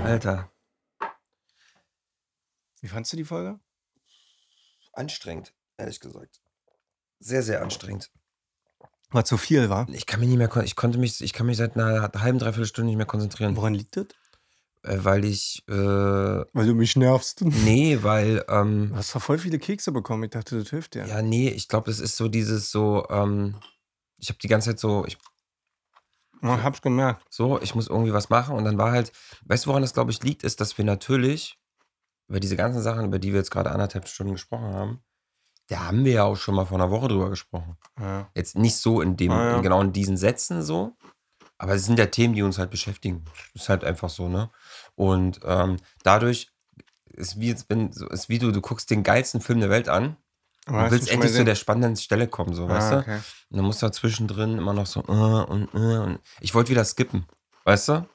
[0.04, 0.51] Alter.
[2.82, 3.58] Wie fandst du die Folge?
[4.94, 6.42] anstrengend, ehrlich gesagt.
[7.18, 8.10] Sehr, sehr anstrengend.
[9.10, 9.88] Was zu viel war.
[9.88, 12.66] Ich kann mich nicht mehr, ich konnte mich, ich kann mich seit einer halben, dreiviertel
[12.66, 14.06] Stunde nicht mehr konzentrieren, Woran liegt das?
[14.82, 17.40] äh, weil ich, äh, Weil du mich nervst.
[17.44, 20.24] nee, weil, ähm, Du hast doch voll viele Kekse bekommen.
[20.24, 21.06] Ich dachte, das hilft dir.
[21.06, 23.58] ja, nee, ich glaube, es ist so dieses so, ähm,
[24.18, 25.16] ich habe die ganze Zeit so, ich,
[26.42, 27.24] Ich hab's gemerkt.
[27.30, 29.12] so, ich muss irgendwie was machen und dann war halt,
[29.46, 31.58] weißt du, woran das, glaube ich, liegt, ist, dass wir natürlich
[32.32, 35.02] über diese ganzen Sachen, über die wir jetzt gerade anderthalb Stunden gesprochen haben,
[35.68, 37.76] da haben wir ja auch schon mal vor einer Woche drüber gesprochen.
[38.00, 38.30] Ja.
[38.34, 39.56] Jetzt nicht so in dem, Ah, ja.
[39.56, 40.96] in genau in diesen Sätzen so,
[41.58, 43.26] aber es sind ja Themen, die uns halt beschäftigen.
[43.52, 44.50] Ist halt einfach so, ne?
[44.94, 46.50] Und ähm, dadurch
[47.04, 49.90] ist wie jetzt, wenn, so ist wie du, du guckst den geilsten Film der Welt
[49.90, 50.16] an
[50.66, 52.76] und willst endlich zu der spannenden Stelle kommen, so, gesehen?
[52.78, 53.00] weißt ah, du?
[53.02, 53.20] okay.
[53.50, 56.86] Und dann musst du zwischendrin immer noch so, äh, und, äh, und ich wollte wieder
[56.86, 57.26] skippen,
[57.64, 58.08] weißt du?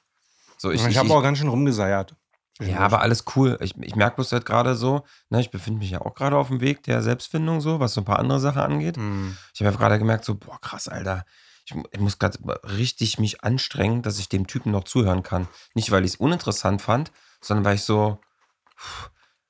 [0.58, 2.16] So, Ich, ich, ich, habe auch ganz schön rumgeseiert.
[2.60, 3.58] Ja, aber alles cool.
[3.62, 6.48] Ich, ich merke bloß halt gerade so, ne, ich befinde mich ja auch gerade auf
[6.48, 8.98] dem Weg der Selbstfindung, so, was so ein paar andere Sachen angeht.
[8.98, 9.38] Hm.
[9.54, 11.26] Ich habe ja gerade gemerkt, so, boah, krass, Alter.
[11.66, 15.48] Ich, ich muss gerade richtig mich anstrengen, dass ich dem Typen noch zuhören kann.
[15.74, 17.12] Nicht, weil ich es uninteressant fand,
[17.42, 18.20] sondern weil ich so,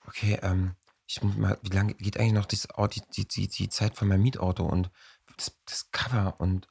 [0.08, 0.76] okay, ähm,
[1.06, 4.24] ich muss mal, wie lange geht eigentlich noch Au- die, die, die, Zeit von meinem
[4.24, 4.90] Mietauto und
[5.38, 6.68] das, das Cover und,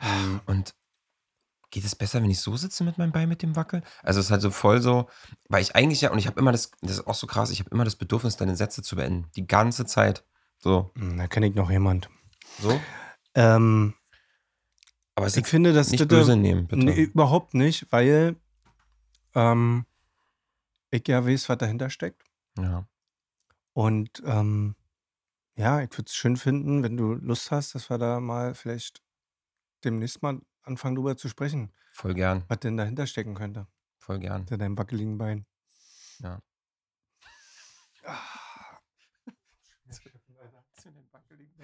[0.00, 0.40] Hm.
[0.46, 0.74] und
[1.70, 3.82] geht es besser, wenn ich so sitze mit meinem Bein mit dem Wackel?
[4.02, 5.08] Also es ist halt so voll so,
[5.48, 7.60] weil ich eigentlich ja, und ich habe immer das, das ist auch so krass, ich
[7.60, 9.30] habe immer das Bedürfnis, deine Sätze zu beenden.
[9.36, 10.24] Die ganze Zeit.
[10.58, 12.08] So, Hm, Da kenne ich noch jemand.
[12.58, 12.80] so.
[13.34, 13.94] Ähm,
[15.14, 16.84] Aber es ich finde, dass nicht böse nehmen, bitte.
[16.84, 18.36] Nee, überhaupt nicht, weil
[19.34, 19.84] ähm,
[20.90, 22.22] ich ja weiß, was dahinter steckt.
[22.58, 22.88] Ja.
[23.74, 24.74] Und ähm,
[25.56, 29.02] ja, ich würde es schön finden, wenn du Lust hast, dass wir da mal vielleicht
[29.84, 33.66] demnächst mal anfangen, drüber zu sprechen, Voll gern, was denn dahinter stecken könnte,
[33.98, 34.42] voll gern.
[34.42, 35.46] hinter deinem wackeligen Bein.
[36.20, 36.40] Ja.
[38.04, 38.78] Ah.
[40.74, 41.60] Zu den wackeligen